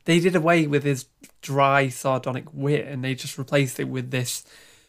they 0.05 0.21
did 0.21 0.37
away 0.37 0.67
with 0.67 0.85
his 0.85 1.07
dry, 1.43 1.89
sardonic 1.89 2.45
wit, 2.53 2.87
and 2.87 3.03
they 3.05 3.15
just 3.15 3.39
replaced 3.39 3.81
it 3.81 3.89
with 3.89 4.11
this 4.11 4.45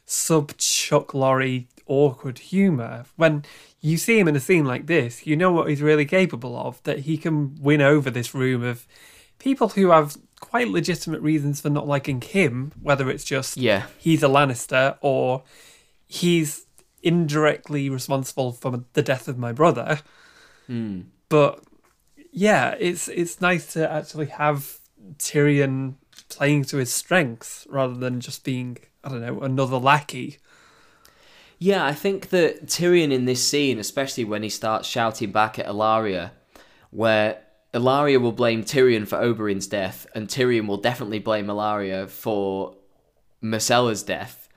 sub 0.05 0.55
Chuck 0.57 1.09
Lorre 1.13 1.67
awkward 1.87 2.39
humor. 2.39 3.05
When 3.15 3.43
you 3.81 3.97
see 3.97 4.19
him 4.19 4.27
in 4.27 4.35
a 4.35 4.39
scene 4.39 4.65
like 4.65 4.87
this, 4.87 5.25
you 5.27 5.35
know 5.35 5.51
what 5.51 5.69
he's 5.69 5.81
really 5.81 6.05
capable 6.05 6.57
of. 6.57 6.81
That 6.83 6.99
he 6.99 7.17
can 7.17 7.55
win 7.61 7.81
over 7.81 8.09
this 8.09 8.33
room 8.33 8.63
of 8.63 8.85
people 9.39 9.69
who 9.69 9.89
have 9.89 10.17
quite 10.39 10.67
legitimate 10.67 11.21
reasons 11.21 11.61
for 11.61 11.69
not 11.69 11.87
liking 11.87 12.21
him, 12.21 12.71
whether 12.81 13.09
it's 13.09 13.23
just 13.23 13.57
Yeah. 13.57 13.87
he's 13.97 14.23
a 14.23 14.27
Lannister 14.27 14.97
or 15.01 15.43
he's 16.07 16.65
indirectly 17.03 17.89
responsible 17.89 18.51
for 18.51 18.83
the 18.93 19.01
death 19.01 19.27
of 19.27 19.37
my 19.37 19.51
brother. 19.51 19.99
Hmm. 20.67 21.01
But 21.29 21.63
yeah, 22.37 22.75
it's 22.79 23.07
it's 23.07 23.39
nice 23.39 23.71
to 23.73 23.89
actually 23.89 24.25
have 24.27 24.79
Tyrion 25.17 25.95
playing 26.29 26.65
to 26.65 26.77
his 26.77 26.91
strengths 26.91 27.65
rather 27.69 27.93
than 27.95 28.19
just 28.19 28.43
being 28.43 28.77
I 29.03 29.09
don't 29.09 29.21
know 29.21 29.39
another 29.41 29.77
lackey. 29.77 30.37
yeah. 31.59 31.85
I 31.85 31.93
think 31.93 32.29
that 32.29 32.65
Tyrion 32.65 33.11
in 33.11 33.25
this 33.25 33.41
scene, 33.47 33.79
especially 33.79 34.25
when 34.25 34.43
he 34.43 34.49
starts 34.49 34.87
shouting 34.87 35.31
back 35.31 35.57
at 35.59 35.65
Ellaria, 35.67 36.31
where 36.91 37.41
Ellaria 37.73 38.19
will 38.19 38.31
blame 38.31 38.63
Tyrion 38.63 39.07
for 39.07 39.17
Oberyn's 39.17 39.67
death, 39.67 40.07
and 40.15 40.27
Tyrion 40.27 40.67
will 40.67 40.77
definitely 40.77 41.19
blame 41.19 41.47
Ellaria 41.47 42.09
for 42.09 42.75
Myrcella's 43.43 44.03
death 44.03 44.49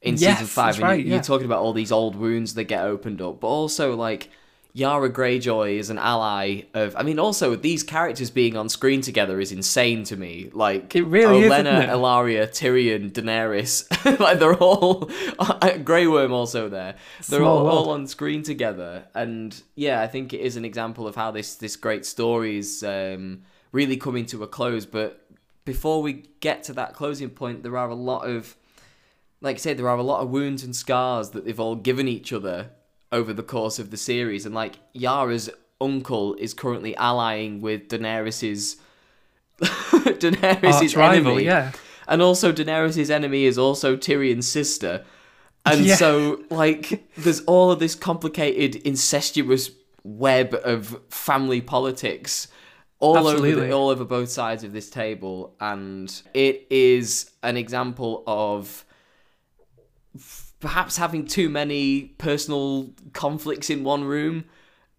in 0.00 0.14
Yes, 0.16 0.38
season 0.38 0.46
five. 0.46 0.66
that's 0.66 0.76
and 0.78 0.82
you- 0.82 0.88
right, 0.88 1.04
you're 1.06 1.16
yeah. 1.16 1.22
talking 1.22 1.46
about 1.46 1.60
all 1.62 1.72
these 1.72 1.90
old 1.92 2.14
wounds 2.16 2.54
that 2.54 2.64
get 2.64 2.84
opened 2.84 3.20
up, 3.20 3.40
but 3.40 3.48
also 3.48 3.96
like 3.96 4.30
Yara 4.78 5.10
Greyjoy 5.10 5.76
is 5.76 5.90
an 5.90 5.98
ally 5.98 6.62
of. 6.72 6.94
I 6.94 7.02
mean, 7.02 7.18
also 7.18 7.56
these 7.56 7.82
characters 7.82 8.30
being 8.30 8.56
on 8.56 8.68
screen 8.68 9.00
together 9.00 9.40
is 9.40 9.50
insane 9.50 10.04
to 10.04 10.16
me. 10.16 10.50
Like 10.52 10.94
It 10.94 11.02
really 11.02 11.42
Olenna, 11.42 11.80
isn't? 11.80 11.90
Ellaria, 11.90 12.46
Tyrion, 12.48 13.10
Daenerys, 13.10 14.20
like 14.20 14.38
they're 14.38 14.54
all 14.54 15.10
Grey 15.84 16.06
Worm 16.06 16.32
also 16.32 16.68
there. 16.68 16.94
They're 17.28 17.40
Small 17.40 17.58
all, 17.58 17.64
world. 17.64 17.86
all 17.88 17.90
on 17.90 18.06
screen 18.06 18.44
together, 18.44 19.08
and 19.16 19.60
yeah, 19.74 20.00
I 20.00 20.06
think 20.06 20.32
it 20.32 20.42
is 20.42 20.54
an 20.54 20.64
example 20.64 21.08
of 21.08 21.16
how 21.16 21.32
this 21.32 21.56
this 21.56 21.74
great 21.74 22.06
story 22.06 22.58
is 22.58 22.84
um, 22.84 23.42
really 23.72 23.96
coming 23.96 24.26
to 24.26 24.44
a 24.44 24.46
close. 24.46 24.86
But 24.86 25.26
before 25.64 26.02
we 26.02 26.24
get 26.38 26.62
to 26.64 26.72
that 26.74 26.94
closing 26.94 27.30
point, 27.30 27.64
there 27.64 27.76
are 27.76 27.88
a 27.88 27.96
lot 27.96 28.28
of 28.28 28.56
like 29.40 29.56
I 29.56 29.58
said, 29.58 29.76
there 29.76 29.88
are 29.88 29.98
a 29.98 30.02
lot 30.04 30.20
of 30.20 30.30
wounds 30.30 30.62
and 30.62 30.74
scars 30.74 31.30
that 31.30 31.44
they've 31.44 31.58
all 31.58 31.74
given 31.76 32.06
each 32.06 32.32
other 32.32 32.70
over 33.12 33.32
the 33.32 33.42
course 33.42 33.78
of 33.78 33.90
the 33.90 33.96
series, 33.96 34.44
and 34.46 34.54
like 34.54 34.76
Yara's 34.92 35.50
uncle 35.80 36.34
is 36.34 36.54
currently 36.54 36.96
allying 36.96 37.60
with 37.60 37.88
Daenerys's 37.88 38.76
Daenerys's 39.60 40.96
rival, 40.96 41.32
enemy, 41.32 41.44
yeah. 41.44 41.72
and 42.06 42.22
also 42.22 42.52
Daenerys's 42.52 43.10
enemy 43.10 43.44
is 43.44 43.58
also 43.58 43.96
Tyrion's 43.96 44.46
sister, 44.48 45.04
and 45.66 45.84
Yeah. 45.84 45.96
so 45.96 46.42
like 46.50 47.08
there's 47.16 47.40
all 47.42 47.70
of 47.70 47.78
this 47.78 47.94
complicated 47.94 48.76
incestuous 48.86 49.70
web 50.04 50.54
of 50.64 51.00
family 51.10 51.60
politics 51.60 52.48
all 53.00 53.28
over 53.28 53.40
the, 53.54 53.70
all 53.72 53.90
over 53.90 54.04
both 54.04 54.28
sides 54.30 54.64
of 54.64 54.72
this 54.72 54.90
table, 54.90 55.54
and 55.60 56.22
it 56.34 56.66
is 56.70 57.30
an 57.42 57.56
example 57.56 58.24
of 58.26 58.84
perhaps 60.60 60.96
having 60.96 61.26
too 61.26 61.48
many 61.48 62.14
personal 62.18 62.90
conflicts 63.12 63.70
in 63.70 63.84
one 63.84 64.04
room. 64.04 64.44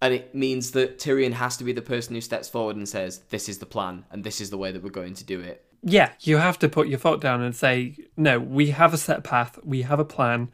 And 0.02 0.14
it 0.14 0.34
means 0.34 0.72
that 0.72 0.98
Tyrion 0.98 1.34
has 1.34 1.58
to 1.58 1.66
be 1.66 1.74
the 1.74 1.82
person 1.82 2.16
who 2.16 2.22
steps 2.22 2.48
forward 2.48 2.78
and 2.78 2.88
says, 2.88 3.20
This 3.30 3.50
is 3.50 3.60
the 3.60 3.66
plan, 3.66 4.06
and 4.10 4.24
this 4.24 4.40
is 4.40 4.50
the 4.50 4.58
way 4.58 4.72
that 4.72 4.82
we're 4.82 4.90
going 4.90 5.14
to 5.16 5.26
do 5.26 5.42
it. 5.42 5.66
Yeah, 5.82 6.12
you 6.22 6.38
have 6.38 6.60
to 6.60 6.70
put 6.70 6.88
your 6.88 7.00
foot 7.00 7.22
down 7.22 7.42
and 7.42 7.56
say, 7.56 7.96
no, 8.18 8.40
we 8.40 8.72
have 8.72 8.94
a 8.94 8.98
set 8.98 9.24
path, 9.24 9.58
we 9.64 9.84
have 9.84 10.00
a 10.00 10.06
plan, 10.06 10.50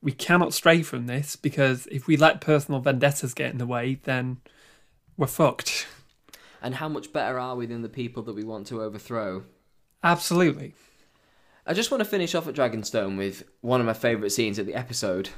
we 0.00 0.12
cannot 0.12 0.54
stray 0.54 0.82
from 0.82 1.06
this 1.06 1.34
because 1.34 1.88
if 1.90 2.06
we 2.06 2.16
let 2.16 2.40
personal 2.40 2.80
vendettas 2.80 3.34
get 3.34 3.50
in 3.50 3.58
the 3.58 3.66
way, 3.66 3.98
then 4.04 4.38
we're 5.16 5.26
fucked. 5.26 5.88
And 6.62 6.76
how 6.76 6.88
much 6.88 7.12
better 7.12 7.38
are 7.38 7.56
we 7.56 7.66
than 7.66 7.82
the 7.82 7.88
people 7.88 8.22
that 8.24 8.34
we 8.34 8.44
want 8.44 8.68
to 8.68 8.82
overthrow? 8.82 9.44
Absolutely. 10.02 10.74
I 11.68 11.74
just 11.74 11.90
want 11.90 12.00
to 12.02 12.08
finish 12.08 12.34
off 12.34 12.48
at 12.48 12.54
Dragonstone 12.54 13.18
with 13.18 13.44
one 13.60 13.78
of 13.80 13.86
my 13.86 13.92
favourite 13.92 14.32
scenes 14.32 14.58
of 14.58 14.64
the 14.64 14.74
episode. 14.74 15.28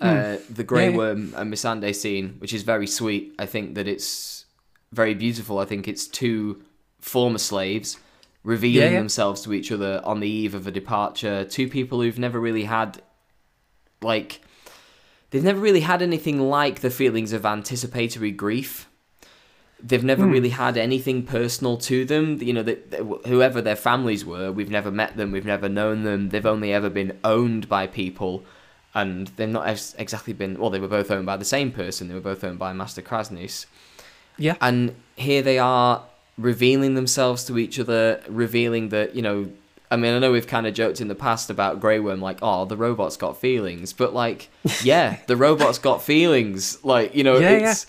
Uh, 0.00 0.36
the 0.48 0.62
Grey 0.64 0.90
yeah. 0.90 0.96
Worm 0.96 1.34
and 1.36 1.52
Missandei 1.52 1.94
scene, 1.94 2.36
which 2.38 2.54
is 2.54 2.62
very 2.62 2.86
sweet. 2.86 3.34
I 3.38 3.44
think 3.44 3.74
that 3.74 3.88
it's 3.88 4.46
very 4.92 5.14
beautiful. 5.14 5.58
I 5.58 5.64
think 5.64 5.88
it's 5.88 6.06
two 6.06 6.62
former 7.00 7.38
slaves 7.38 7.98
revealing 8.44 8.88
Yeah, 8.88 8.90
yeah. 8.92 8.98
themselves 8.98 9.42
to 9.42 9.52
each 9.52 9.70
other 9.72 10.00
on 10.04 10.20
the 10.20 10.28
eve 10.28 10.54
of 10.54 10.66
a 10.66 10.70
departure. 10.70 11.44
Two 11.44 11.68
people 11.68 12.00
who've 12.00 12.18
never 12.18 12.40
really 12.40 12.64
had, 12.64 13.02
like, 14.00 14.40
they've 15.30 15.44
never 15.44 15.60
really 15.60 15.80
had 15.80 16.02
anything 16.02 16.38
like 16.38 16.80
the 16.80 16.90
feelings 16.90 17.32
of 17.32 17.44
anticipatory 17.44 18.30
grief 18.30 18.88
they've 19.82 20.04
never 20.04 20.24
Hmm. 20.24 20.30
really 20.32 20.48
had 20.50 20.76
anything 20.76 21.22
personal 21.22 21.76
to 21.78 22.04
them. 22.04 22.38
You 22.42 22.52
know, 22.52 22.62
that 22.62 22.90
that 22.90 23.00
whoever 23.26 23.60
their 23.62 23.76
families 23.76 24.24
were, 24.24 24.50
we've 24.52 24.70
never 24.70 24.90
met 24.90 25.16
them, 25.16 25.32
we've 25.32 25.44
never 25.46 25.68
known 25.68 26.04
them. 26.04 26.28
They've 26.30 26.46
only 26.46 26.72
ever 26.72 26.90
been 26.90 27.18
owned 27.24 27.68
by 27.68 27.86
people, 27.86 28.44
and 28.94 29.28
they've 29.36 29.48
not 29.48 29.66
ex- 29.68 29.94
exactly 29.98 30.32
been. 30.32 30.58
Well, 30.58 30.70
they 30.70 30.80
were 30.80 30.88
both 30.88 31.10
owned 31.10 31.26
by 31.26 31.36
the 31.36 31.44
same 31.44 31.70
person. 31.72 32.08
They 32.08 32.14
were 32.14 32.20
both 32.20 32.42
owned 32.44 32.58
by 32.58 32.72
Master 32.72 33.02
Kraznys, 33.02 33.66
Yeah. 34.38 34.56
and 34.60 34.94
here 35.16 35.42
they 35.42 35.58
are 35.58 36.02
revealing 36.38 36.94
themselves 36.94 37.44
to 37.44 37.58
each 37.58 37.78
other, 37.78 38.20
revealing 38.28 38.88
that 38.90 39.14
you 39.14 39.22
know. 39.22 39.48
I 39.92 39.96
mean, 39.96 40.14
I 40.14 40.20
know 40.20 40.30
we've 40.30 40.46
kind 40.46 40.68
of 40.68 40.74
joked 40.74 41.00
in 41.00 41.08
the 41.08 41.16
past 41.16 41.50
about 41.50 41.80
Grey 41.80 41.98
Worm, 41.98 42.20
like, 42.20 42.38
oh, 42.42 42.64
the 42.64 42.76
robot's 42.76 43.16
got 43.16 43.40
feelings, 43.40 43.92
but 43.92 44.14
like, 44.14 44.48
yeah, 44.84 45.16
the 45.26 45.36
robot's 45.36 45.78
got 45.80 46.00
feelings. 46.00 46.78
Like, 46.84 47.12
you 47.12 47.24
know, 47.24 47.38
Yeah, 47.40 47.56
yeah. 47.58 47.70
it's 47.72 47.86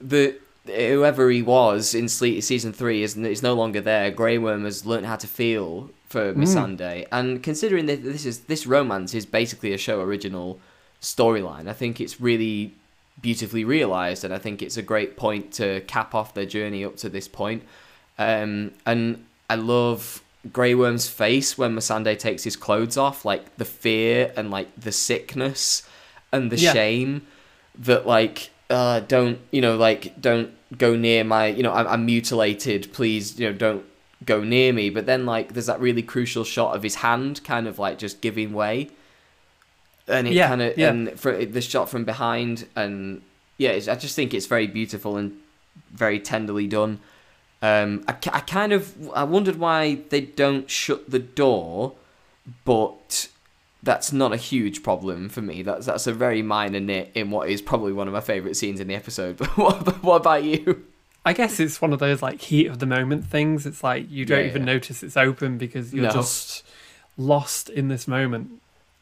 the 0.00 0.36
whoever 0.70 1.30
he 1.30 1.42
was 1.42 1.94
in 1.94 2.08
season 2.08 2.72
three 2.72 3.02
is 3.02 3.16
is 3.16 3.42
no 3.42 3.54
longer 3.54 3.80
there. 3.80 4.10
Grey 4.10 4.38
Worm 4.38 4.64
has 4.64 4.86
learned 4.86 5.06
how 5.06 5.16
to 5.16 5.26
feel 5.26 5.90
for. 6.08 6.32
Missandei, 6.34 7.06
and 7.12 7.42
considering 7.42 7.86
that 7.86 8.02
this 8.02 8.24
is 8.26 8.40
this 8.40 8.66
romance 8.66 9.14
is 9.14 9.26
basically 9.26 9.72
a 9.72 9.78
show 9.78 10.00
original 10.00 10.58
storyline, 11.00 11.68
I 11.68 11.72
think 11.72 12.00
it's 12.00 12.20
really 12.20 12.74
beautifully 13.22 13.64
realized, 13.64 14.24
and 14.24 14.32
I 14.32 14.38
think 14.38 14.62
it's 14.62 14.76
a 14.76 14.82
great 14.82 15.16
point 15.16 15.52
to 15.54 15.80
cap 15.82 16.14
off 16.14 16.34
their 16.34 16.46
journey 16.46 16.84
up 16.84 16.96
to 16.98 17.08
this 17.08 17.28
point. 17.28 17.62
Um, 18.18 18.72
and 18.86 19.24
I 19.48 19.54
love 19.56 20.22
Grey 20.52 20.74
Worm's 20.74 21.08
face 21.08 21.56
when 21.58 21.74
Missandei 21.74 22.18
takes 22.18 22.44
his 22.44 22.56
clothes 22.56 22.96
off, 22.96 23.24
like 23.24 23.56
the 23.56 23.64
fear 23.64 24.32
and 24.36 24.50
like 24.50 24.68
the 24.78 24.92
sickness 24.92 25.82
and 26.32 26.50
the 26.50 26.56
Yeah. 26.58 26.72
shame 26.72 27.26
that 27.78 28.06
like 28.06 28.50
uh 28.68 29.00
don't 29.00 29.38
you 29.50 29.60
know 29.60 29.76
like 29.76 30.20
don't 30.20 30.50
go 30.78 30.94
near 30.96 31.24
my 31.24 31.46
you 31.46 31.62
know 31.62 31.72
I'm, 31.72 31.86
I'm 31.86 32.06
mutilated 32.06 32.92
please 32.92 33.38
you 33.38 33.48
know 33.48 33.52
don't 33.56 33.84
go 34.24 34.42
near 34.44 34.72
me. 34.72 34.90
But 34.90 35.06
then 35.06 35.26
like 35.26 35.54
there's 35.54 35.66
that 35.66 35.80
really 35.80 36.02
crucial 36.02 36.44
shot 36.44 36.76
of 36.76 36.82
his 36.82 36.96
hand 36.96 37.42
kind 37.44 37.66
of 37.66 37.78
like 37.78 37.98
just 37.98 38.20
giving 38.20 38.52
way. 38.52 38.90
And 40.06 40.26
it 40.28 40.34
Yeah, 40.34 40.48
kind 40.48 40.62
of 40.62 40.76
yeah. 40.76 40.90
and 40.90 41.18
for 41.18 41.44
the 41.44 41.60
shot 41.60 41.88
from 41.88 42.04
behind 42.04 42.66
and 42.76 43.22
yeah 43.58 43.70
it's, 43.70 43.88
i 43.88 43.94
just 43.94 44.16
think 44.16 44.34
it's 44.34 44.46
very 44.46 44.66
beautiful 44.66 45.16
and 45.16 45.38
very 45.92 46.18
tenderly 46.18 46.66
done. 46.66 47.00
Um 47.62 48.04
I, 48.08 48.12
I 48.32 48.40
kind 48.40 48.72
of 48.72 49.10
i 49.14 49.22
wondered 49.24 49.56
why 49.56 50.00
they 50.08 50.20
don't 50.22 50.68
shut 50.70 51.10
the 51.10 51.18
door 51.18 51.94
but 52.64 53.28
that's 53.82 54.12
not 54.12 54.32
a 54.32 54.36
huge 54.36 54.82
problem 54.82 55.28
for 55.28 55.40
me. 55.42 55.62
That's 55.62 55.86
that's 55.86 56.06
a 56.06 56.12
very 56.12 56.42
minor 56.42 56.80
nit 56.80 57.12
in 57.14 57.30
what 57.30 57.48
is 57.48 57.62
probably 57.62 57.92
one 57.92 58.08
of 58.08 58.14
my 58.14 58.20
favorite 58.20 58.56
scenes 58.56 58.80
in 58.80 58.88
the 58.88 58.94
episode. 58.94 59.36
But 59.38 59.56
what, 59.56 60.02
what 60.02 60.16
about 60.16 60.44
you? 60.44 60.84
I 61.24 61.32
guess 61.34 61.60
it's 61.60 61.80
one 61.82 61.92
of 61.92 61.98
those 61.98 62.22
like 62.22 62.40
heat 62.40 62.66
of 62.66 62.78
the 62.78 62.86
moment 62.86 63.26
things. 63.26 63.66
It's 63.66 63.82
like 63.84 64.10
you 64.10 64.24
don't 64.24 64.40
Yeah, 64.40 64.46
even 64.46 64.62
yeah. 64.66 64.72
notice 64.74 65.02
it's 65.02 65.16
open 65.16 65.58
because 65.58 65.92
you're 65.94 66.04
No. 66.04 66.10
just 66.12 66.64
lost 67.18 67.68
in 67.68 67.88
this 67.88 68.06
moment. 68.08 68.50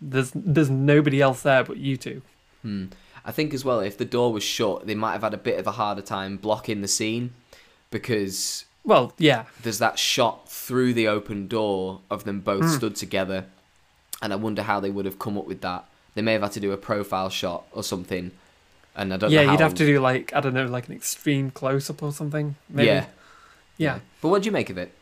There's 0.01 0.33
there's 0.35 0.71
nobody 0.71 1.21
else 1.23 1.43
there 1.43 1.62
but 1.64 1.77
you 1.77 1.97
two. 1.97 2.23
Hmm. 2.62 2.87
I 3.25 3.31
think 3.33 3.53
as 3.53 3.64
well, 3.64 3.81
if 3.81 3.99
the 3.99 4.05
door 4.05 4.33
was 4.33 4.43
shut, 4.43 4.87
they 4.87 4.95
might 4.95 5.12
have 5.12 5.23
had 5.23 5.35
a 5.35 5.38
bit 5.38 5.59
of 5.59 5.67
a 5.67 5.73
harder 5.73 6.03
time 6.03 6.37
blocking 6.38 6.81
the 6.81 6.88
scene 6.88 7.33
because 7.91 8.64
Well, 8.85 9.12
yeah, 9.19 9.45
there's 9.62 9.79
that 9.81 9.99
shot 9.99 10.49
through 10.49 10.95
the 10.95 11.09
open 11.09 11.47
door 11.47 12.01
of 12.11 12.25
them 12.25 12.41
both 12.41 12.62
Hmm. 12.64 12.71
stood 12.71 12.97
together, 12.97 13.47
and 14.22 14.33
I 14.33 14.37
wonder 14.37 14.62
how 14.62 14.81
they 14.81 14.90
would 14.90 15.04
have 15.04 15.18
come 15.18 15.38
up 15.38 15.46
with 15.46 15.61
that. 15.62 15.85
They 16.14 16.22
may 16.22 16.33
have 16.33 16.42
had 16.42 16.52
to 16.52 16.61
do 16.61 16.72
a 16.72 16.76
profile 16.76 17.28
shot 17.31 17.64
or 17.72 17.83
something, 17.85 18.33
and 18.96 19.12
I 19.14 19.16
don't 19.16 19.31
yeah. 19.31 19.50
You'd 19.50 19.61
have 19.61 19.74
to 19.74 19.87
do 19.87 20.00
like 20.00 20.33
I 20.35 20.40
don't 20.40 20.54
know, 20.54 20.66
like 20.66 20.88
an 20.88 20.94
extreme 20.94 21.50
close 21.50 21.88
up 21.90 22.02
or 22.02 22.12
something. 22.12 22.57
Maybe. 22.68 22.87
Yeah, 22.88 23.07
yeah. 23.76 23.98
But 24.20 24.28
what 24.31 24.42
do 24.42 24.46
you 24.46 24.52
make 24.52 24.70
of 24.70 24.78
it? 24.78 24.92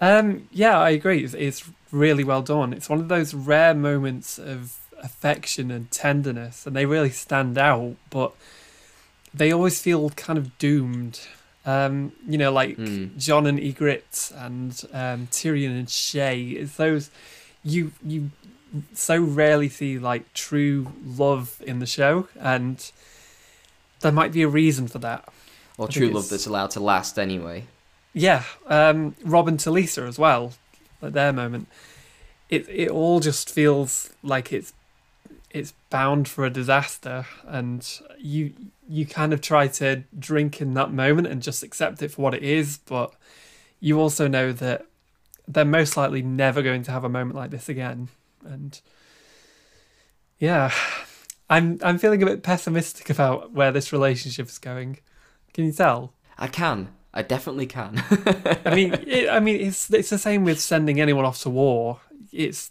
Um, 0.00 0.48
yeah, 0.52 0.78
I 0.78 0.90
agree. 0.90 1.24
It's, 1.24 1.34
it's 1.34 1.68
really 1.90 2.22
well 2.24 2.42
done. 2.42 2.72
It's 2.72 2.88
one 2.88 3.00
of 3.00 3.08
those 3.08 3.34
rare 3.34 3.74
moments 3.74 4.38
of 4.38 4.76
affection 5.02 5.70
and 5.70 5.90
tenderness, 5.90 6.66
and 6.66 6.74
they 6.76 6.86
really 6.86 7.10
stand 7.10 7.58
out. 7.58 7.96
But 8.10 8.32
they 9.34 9.52
always 9.52 9.80
feel 9.80 10.10
kind 10.10 10.38
of 10.38 10.56
doomed. 10.58 11.20
Um, 11.66 12.12
you 12.26 12.38
know, 12.38 12.50
like 12.50 12.76
Hmm. 12.76 13.08
Jon 13.18 13.46
and 13.46 13.58
Ygritte 13.58 14.32
and 14.42 14.70
um, 14.92 15.26
Tyrion 15.26 15.78
and 15.78 15.86
Shae. 15.88 16.54
It's 16.56 16.76
those 16.76 17.10
you 17.70 17.92
you 18.04 18.30
so 18.92 19.20
rarely 19.20 19.68
see 19.68 19.98
like 19.98 20.32
true 20.34 20.92
love 21.04 21.62
in 21.66 21.78
the 21.78 21.86
show, 21.86 22.28
and 22.38 22.90
there 24.00 24.12
might 24.12 24.32
be 24.32 24.42
a 24.42 24.48
reason 24.48 24.88
for 24.88 24.98
that. 24.98 25.28
Or 25.76 25.86
I 25.86 25.90
true 25.90 26.10
love 26.10 26.28
that's 26.28 26.46
allowed 26.46 26.70
to 26.72 26.80
last 26.80 27.18
anyway? 27.18 27.66
Yeah, 28.12 28.44
um, 28.66 29.14
Robb 29.24 29.48
and 29.48 29.58
Talisa 29.58 30.08
as 30.08 30.18
well, 30.18 30.54
at 31.02 31.12
their 31.12 31.32
moment. 31.32 31.68
It 32.48 32.68
it 32.68 32.90
all 32.90 33.20
just 33.20 33.50
feels 33.50 34.10
like 34.22 34.52
it's 34.52 34.72
it's 35.50 35.72
bound 35.90 36.28
for 36.28 36.44
a 36.44 36.50
disaster, 36.50 37.26
and 37.46 37.88
you 38.18 38.52
you 38.88 39.06
kind 39.06 39.32
of 39.32 39.40
try 39.40 39.68
to 39.68 40.04
drink 40.18 40.60
in 40.60 40.74
that 40.74 40.92
moment 40.92 41.26
and 41.26 41.42
just 41.42 41.62
accept 41.62 42.02
it 42.02 42.10
for 42.10 42.22
what 42.22 42.34
it 42.34 42.42
is, 42.42 42.78
but 42.78 43.12
you 43.80 44.00
also 44.00 44.26
know 44.26 44.52
that 44.52 44.86
they're 45.48 45.64
most 45.64 45.96
likely 45.96 46.22
never 46.22 46.62
going 46.62 46.82
to 46.84 46.92
have 46.92 47.04
a 47.04 47.08
moment 47.08 47.36
like 47.36 47.50
this 47.50 47.68
again, 47.68 48.08
and 48.44 48.80
yeah, 50.38 50.72
I'm 51.50 51.78
I'm 51.82 51.98
feeling 51.98 52.22
a 52.22 52.26
bit 52.26 52.42
pessimistic 52.42 53.10
about 53.10 53.52
where 53.52 53.72
this 53.72 53.92
relationship 53.92 54.48
is 54.48 54.58
going. 54.58 54.98
Can 55.54 55.64
you 55.64 55.72
tell? 55.72 56.12
I 56.38 56.46
can. 56.46 56.90
I 57.12 57.22
definitely 57.22 57.66
can. 57.66 58.02
I 58.64 58.74
mean, 58.74 58.94
it, 59.06 59.28
I 59.28 59.40
mean, 59.40 59.60
it's 59.60 59.92
it's 59.92 60.10
the 60.10 60.18
same 60.18 60.44
with 60.44 60.60
sending 60.60 61.00
anyone 61.00 61.24
off 61.24 61.40
to 61.42 61.50
war. 61.50 62.00
It's 62.32 62.70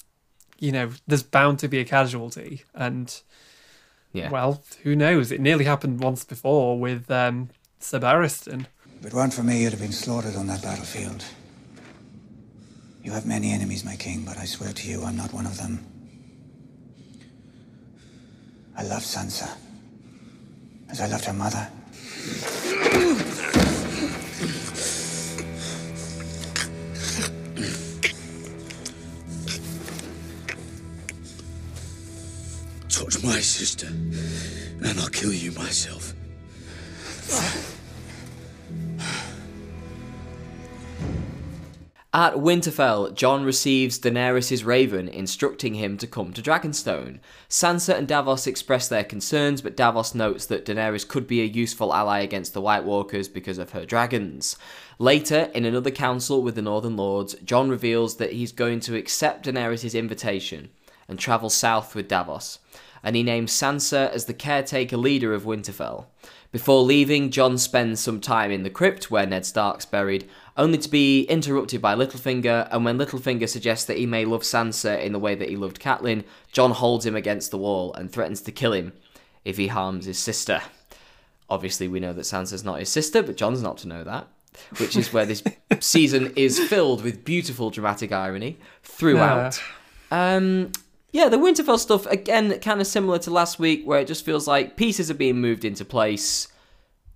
you 0.59 0.71
know, 0.71 0.91
there's 1.07 1.23
bound 1.23 1.59
to 1.59 1.67
be 1.67 1.79
a 1.79 1.85
casualty, 1.85 2.63
and 2.73 3.21
yeah. 4.13 4.29
well, 4.29 4.63
who 4.83 4.95
knows? 4.95 5.31
It 5.31 5.41
nearly 5.41 5.65
happened 5.65 6.01
once 6.01 6.23
before 6.23 6.79
with 6.79 7.09
um, 7.11 7.49
Sir 7.79 7.99
Barristan. 7.99 8.67
If 8.99 9.07
it 9.07 9.13
weren't 9.13 9.33
for 9.33 9.43
me, 9.43 9.63
you'd 9.63 9.73
have 9.73 9.81
been 9.81 9.91
slaughtered 9.91 10.35
on 10.35 10.47
that 10.47 10.63
battlefield. 10.63 11.23
You 13.07 13.13
have 13.13 13.25
many 13.25 13.53
enemies, 13.53 13.85
my 13.85 13.95
king, 13.95 14.23
but 14.25 14.37
I 14.37 14.43
swear 14.43 14.73
to 14.73 14.85
you, 14.89 15.01
I'm 15.01 15.15
not 15.15 15.31
one 15.31 15.45
of 15.45 15.57
them. 15.57 15.79
I 18.75 18.83
love 18.83 19.01
Sansa. 19.01 19.49
As 20.89 20.99
I 20.99 21.07
loved 21.07 21.23
her 21.23 21.31
mother. 21.31 21.69
Touch 32.89 33.23
my 33.23 33.39
sister, 33.39 33.87
and 33.87 34.99
I'll 34.99 35.07
kill 35.07 35.31
you 35.31 35.53
myself. 35.53 36.06
At 42.17 42.33
Winterfell, 42.33 43.13
Jon 43.13 43.43
receives 43.43 43.99
Daenerys' 43.99 44.65
raven 44.65 45.07
instructing 45.07 45.75
him 45.75 45.99
to 45.99 46.07
come 46.07 46.33
to 46.33 46.41
Dragonstone. 46.41 47.19
Sansa 47.47 47.95
and 47.95 48.07
Davos 48.07 48.47
express 48.47 48.87
their 48.87 49.03
concerns, 49.03 49.61
but 49.61 49.77
Davos 49.77 50.15
notes 50.15 50.47
that 50.47 50.65
Daenerys 50.65 51.07
could 51.07 51.27
be 51.27 51.41
a 51.41 51.45
useful 51.45 51.93
ally 51.93 52.21
against 52.21 52.55
the 52.55 52.61
White 52.61 52.85
Walkers 52.85 53.27
because 53.27 53.59
of 53.59 53.73
her 53.73 53.85
dragons. 53.85 54.57
Later, 54.97 55.51
in 55.53 55.63
another 55.63 55.91
council 55.91 56.41
with 56.41 56.55
the 56.55 56.63
Northern 56.63 56.97
Lords, 56.97 57.35
Jon 57.45 57.69
reveals 57.69 58.15
that 58.15 58.33
he's 58.33 58.51
going 58.51 58.79
to 58.79 58.95
accept 58.95 59.45
Daenerys' 59.45 59.93
invitation 59.93 60.71
and 61.07 61.19
travel 61.19 61.51
south 61.51 61.93
with 61.93 62.07
Davos, 62.07 62.57
and 63.03 63.15
he 63.15 63.21
names 63.21 63.51
Sansa 63.51 64.11
as 64.11 64.25
the 64.25 64.33
caretaker 64.33 64.97
leader 64.97 65.35
of 65.35 65.43
Winterfell. 65.43 66.07
Before 66.51 66.81
leaving, 66.81 67.29
Jon 67.29 67.57
spends 67.57 67.99
some 67.99 68.21
time 68.21 68.51
in 68.51 68.63
the 68.63 68.69
crypt 68.69 69.11
where 69.11 69.25
Ned 69.25 69.45
Stark's 69.45 69.85
buried, 69.85 70.27
only 70.57 70.77
to 70.79 70.89
be 70.89 71.23
interrupted 71.23 71.81
by 71.81 71.95
Littlefinger, 71.95 72.67
and 72.71 72.83
when 72.83 72.97
Littlefinger 72.97 73.47
suggests 73.47 73.85
that 73.85 73.97
he 73.97 74.05
may 74.05 74.25
love 74.25 74.41
Sansa 74.41 75.01
in 75.01 75.13
the 75.13 75.19
way 75.19 75.35
that 75.35 75.49
he 75.49 75.55
loved 75.55 75.79
Catelyn, 75.79 76.23
Jon 76.51 76.71
holds 76.71 77.05
him 77.05 77.15
against 77.15 77.51
the 77.51 77.57
wall 77.57 77.93
and 77.93 78.11
threatens 78.11 78.41
to 78.41 78.51
kill 78.51 78.73
him 78.73 78.93
if 79.45 79.57
he 79.57 79.67
harms 79.67 80.05
his 80.05 80.17
sister. 80.17 80.61
Obviously, 81.49 81.87
we 81.87 81.99
know 81.99 82.11
that 82.11 82.21
Sansa's 82.21 82.63
not 82.63 82.79
his 82.79 82.89
sister, 82.89 83.21
but 83.21 83.37
Jon's 83.37 83.61
not 83.61 83.77
to 83.79 83.87
know 83.87 84.03
that, 84.03 84.27
which 84.77 84.97
is 84.97 85.13
where 85.13 85.25
this 85.25 85.43
season 85.79 86.33
is 86.35 86.59
filled 86.59 87.03
with 87.03 87.23
beautiful 87.23 87.69
dramatic 87.69 88.11
irony 88.11 88.57
throughout. 88.81 89.61
Um, 90.11 90.71
yeah, 91.11 91.29
the 91.29 91.37
Winterfell 91.37 91.79
stuff 91.79 92.05
again, 92.07 92.59
kind 92.59 92.81
of 92.81 92.87
similar 92.87 93.19
to 93.19 93.31
last 93.31 93.59
week, 93.59 93.85
where 93.85 93.99
it 93.99 94.07
just 94.07 94.25
feels 94.25 94.47
like 94.47 94.75
pieces 94.75 95.09
are 95.11 95.15
being 95.15 95.39
moved 95.39 95.63
into 95.63 95.85
place, 95.85 96.47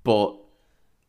but 0.04 0.36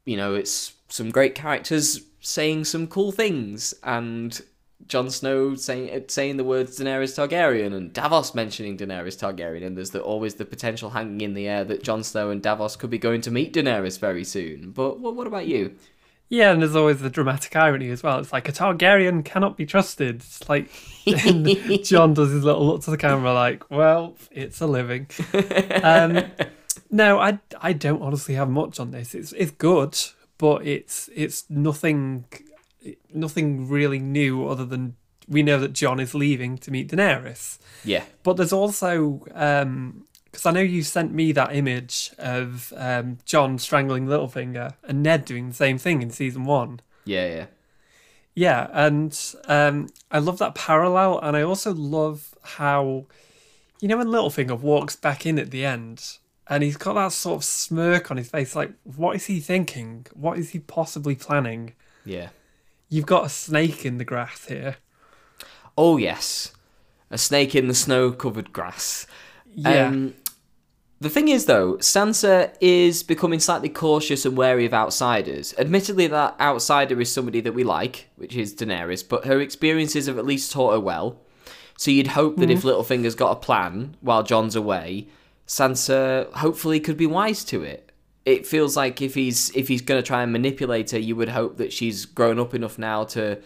you 0.04 0.16
know, 0.16 0.34
it's 0.34 0.72
some 0.88 1.10
great 1.10 1.34
characters 1.34 2.00
saying 2.22 2.64
some 2.64 2.86
cool 2.86 3.12
things, 3.12 3.74
and 3.82 4.40
Jon 4.86 5.10
Snow 5.10 5.54
saying 5.54 6.04
saying 6.08 6.36
the 6.38 6.44
words 6.44 6.78
Daenerys 6.78 7.16
Targaryen, 7.16 7.74
and 7.74 7.92
Davos 7.92 8.34
mentioning 8.34 8.78
Daenerys 8.78 9.18
Targaryen, 9.18 9.64
and 9.64 9.76
there's 9.76 9.90
the, 9.90 10.00
always 10.00 10.36
the 10.36 10.44
potential 10.44 10.90
hanging 10.90 11.20
in 11.20 11.34
the 11.34 11.48
air 11.48 11.64
that 11.64 11.82
Jon 11.82 12.02
Snow 12.02 12.30
and 12.30 12.42
Davos 12.42 12.76
could 12.76 12.90
be 12.90 12.98
going 12.98 13.20
to 13.22 13.30
meet 13.30 13.52
Daenerys 13.52 13.98
very 13.98 14.24
soon. 14.24 14.70
But 14.70 15.00
what, 15.00 15.14
what 15.14 15.26
about 15.26 15.46
you? 15.46 15.76
Yeah, 16.28 16.52
and 16.52 16.62
there's 16.62 16.74
always 16.74 17.00
the 17.00 17.10
dramatic 17.10 17.54
irony 17.56 17.90
as 17.90 18.02
well. 18.02 18.18
It's 18.18 18.32
like 18.32 18.48
a 18.48 18.52
Targaryen 18.52 19.22
cannot 19.22 19.58
be 19.58 19.66
trusted. 19.66 20.16
It's 20.16 20.48
like 20.48 20.70
Jon 21.84 22.14
does 22.14 22.30
his 22.30 22.42
little 22.42 22.66
look 22.66 22.82
to 22.84 22.90
the 22.90 22.96
camera, 22.96 23.34
like, 23.34 23.70
"Well, 23.70 24.16
it's 24.30 24.60
a 24.62 24.66
living." 24.66 25.08
Um, 25.82 26.24
no, 26.90 27.18
I 27.18 27.38
I 27.60 27.74
don't 27.74 28.00
honestly 28.00 28.34
have 28.34 28.48
much 28.48 28.80
on 28.80 28.92
this. 28.92 29.14
It's 29.14 29.32
it's 29.32 29.50
good, 29.50 29.98
but 30.42 30.66
it's 30.66 31.08
it's 31.14 31.48
nothing 31.48 32.24
nothing 33.14 33.68
really 33.68 34.00
new 34.00 34.48
other 34.48 34.66
than 34.66 34.96
we 35.28 35.40
know 35.40 35.60
that 35.60 35.72
Jon 35.72 36.00
is 36.00 36.16
leaving 36.16 36.58
to 36.58 36.72
meet 36.72 36.90
Daenerys. 36.90 37.58
Yeah, 37.84 38.02
But 38.24 38.36
there's 38.36 38.52
also 38.52 39.20
because 39.22 40.44
I 40.44 40.50
know 40.50 40.60
you 40.60 40.82
sent 40.82 41.14
me 41.14 41.30
that 41.30 41.54
image 41.54 42.10
of 42.18 42.72
um, 42.76 43.18
Jon 43.24 43.56
strangling 43.60 44.06
Littlefinger 44.06 44.74
and 44.82 45.00
Ned 45.00 45.24
doing 45.24 45.50
the 45.50 45.54
same 45.54 45.78
thing 45.78 46.02
in 46.02 46.10
season 46.10 46.44
one. 46.44 46.80
yeah, 47.04 47.26
yeah. 47.26 47.46
Yeah, 48.34 48.68
and 48.72 49.16
um, 49.46 49.90
I 50.10 50.18
love 50.18 50.38
that 50.38 50.56
parallel, 50.56 51.20
and 51.20 51.36
I 51.36 51.42
also 51.42 51.72
love 51.72 52.34
how, 52.42 53.04
you 53.80 53.86
know, 53.86 53.98
when 53.98 54.08
Littlefinger 54.08 54.58
walks 54.58 54.96
back 54.96 55.24
in 55.24 55.38
at 55.38 55.50
the 55.52 55.64
end, 55.64 56.18
and 56.48 56.62
he's 56.62 56.76
got 56.76 56.94
that 56.94 57.12
sort 57.12 57.36
of 57.36 57.44
smirk 57.44 58.10
on 58.10 58.16
his 58.16 58.28
face, 58.30 58.54
like, 58.56 58.72
what 58.84 59.16
is 59.16 59.26
he 59.26 59.40
thinking? 59.40 60.06
What 60.14 60.38
is 60.38 60.50
he 60.50 60.58
possibly 60.58 61.14
planning? 61.14 61.74
Yeah. 62.04 62.28
You've 62.88 63.06
got 63.06 63.26
a 63.26 63.28
snake 63.28 63.84
in 63.86 63.98
the 63.98 64.04
grass 64.04 64.46
here. 64.46 64.76
Oh 65.78 65.96
yes, 65.96 66.52
a 67.10 67.16
snake 67.16 67.54
in 67.54 67.68
the 67.68 67.74
snow-covered 67.74 68.52
grass. 68.52 69.06
Yeah, 69.54 69.86
Um, 69.86 70.14
the 71.00 71.10
thing 71.10 71.28
is, 71.28 71.46
though, 71.46 71.74
Sansa 71.78 72.54
is 72.60 73.02
becoming 73.02 73.40
slightly 73.40 73.68
cautious 73.68 74.24
and 74.24 74.36
wary 74.36 74.66
of 74.66 74.74
outsiders. 74.74 75.52
Admittedly, 75.58 76.06
that 76.06 76.36
outsider 76.38 77.00
is 77.00 77.12
somebody 77.12 77.40
that 77.40 77.54
we 77.54 77.64
like, 77.64 78.08
which 78.16 78.36
is 78.36 78.54
Daenerys, 78.54 79.02
but 79.08 79.24
her 79.24 79.40
experiences 79.40 80.06
have 80.06 80.16
at 80.18 80.26
least 80.26 80.52
taught 80.52 80.72
her 80.72 80.80
well. 80.80 81.18
So 81.76 81.90
you'd 81.90 82.08
hope 82.08 82.36
that 82.36 82.50
if 82.50 82.62
Littlefinger's 82.62 83.16
got 83.16 83.32
a 83.32 83.40
plan 83.40 83.96
while 84.00 84.22
Jon's 84.22 84.54
away, 84.54 85.08
Sansa 85.52 86.32
hopefully 86.32 86.80
could 86.80 86.96
be 86.96 87.06
wise 87.06 87.44
to 87.44 87.62
it. 87.62 87.92
It 88.24 88.46
feels 88.46 88.74
like 88.74 89.02
if 89.02 89.14
he's 89.14 89.54
if 89.54 89.68
he's 89.68 89.82
going 89.82 90.00
to 90.00 90.06
try 90.06 90.22
and 90.22 90.32
manipulate 90.32 90.92
her, 90.92 90.98
you 90.98 91.14
would 91.14 91.28
hope 91.28 91.58
that 91.58 91.74
she's 91.74 92.06
grown 92.06 92.38
up 92.38 92.54
enough 92.54 92.78
now 92.78 93.04
to 93.16 93.38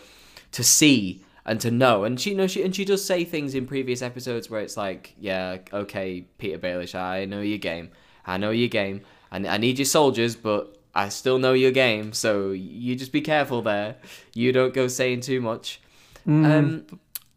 to 0.52 0.62
see 0.62 1.24
and 1.44 1.60
to 1.60 1.72
know. 1.72 2.04
And 2.04 2.20
she 2.20 2.30
you 2.30 2.36
know 2.36 2.46
she 2.46 2.62
and 2.62 2.76
she 2.76 2.84
does 2.84 3.04
say 3.04 3.24
things 3.24 3.56
in 3.56 3.66
previous 3.66 4.02
episodes 4.02 4.48
where 4.48 4.60
it's 4.60 4.76
like, 4.76 5.14
yeah, 5.18 5.58
okay, 5.72 6.26
Petyr 6.38 6.60
Baelish, 6.60 6.94
I 6.94 7.24
know 7.24 7.40
your 7.40 7.58
game. 7.58 7.90
I 8.24 8.36
know 8.36 8.50
your 8.50 8.68
game. 8.68 9.00
I, 9.32 9.38
I 9.38 9.56
need 9.56 9.76
your 9.76 9.86
soldiers, 9.86 10.36
but 10.36 10.78
I 10.94 11.08
still 11.08 11.40
know 11.40 11.54
your 11.54 11.72
game. 11.72 12.12
So 12.12 12.52
you 12.52 12.94
just 12.94 13.10
be 13.10 13.20
careful 13.20 13.62
there. 13.62 13.96
You 14.32 14.52
don't 14.52 14.72
go 14.72 14.86
saying 14.86 15.22
too 15.22 15.40
much. 15.40 15.80
Um, 16.28 16.86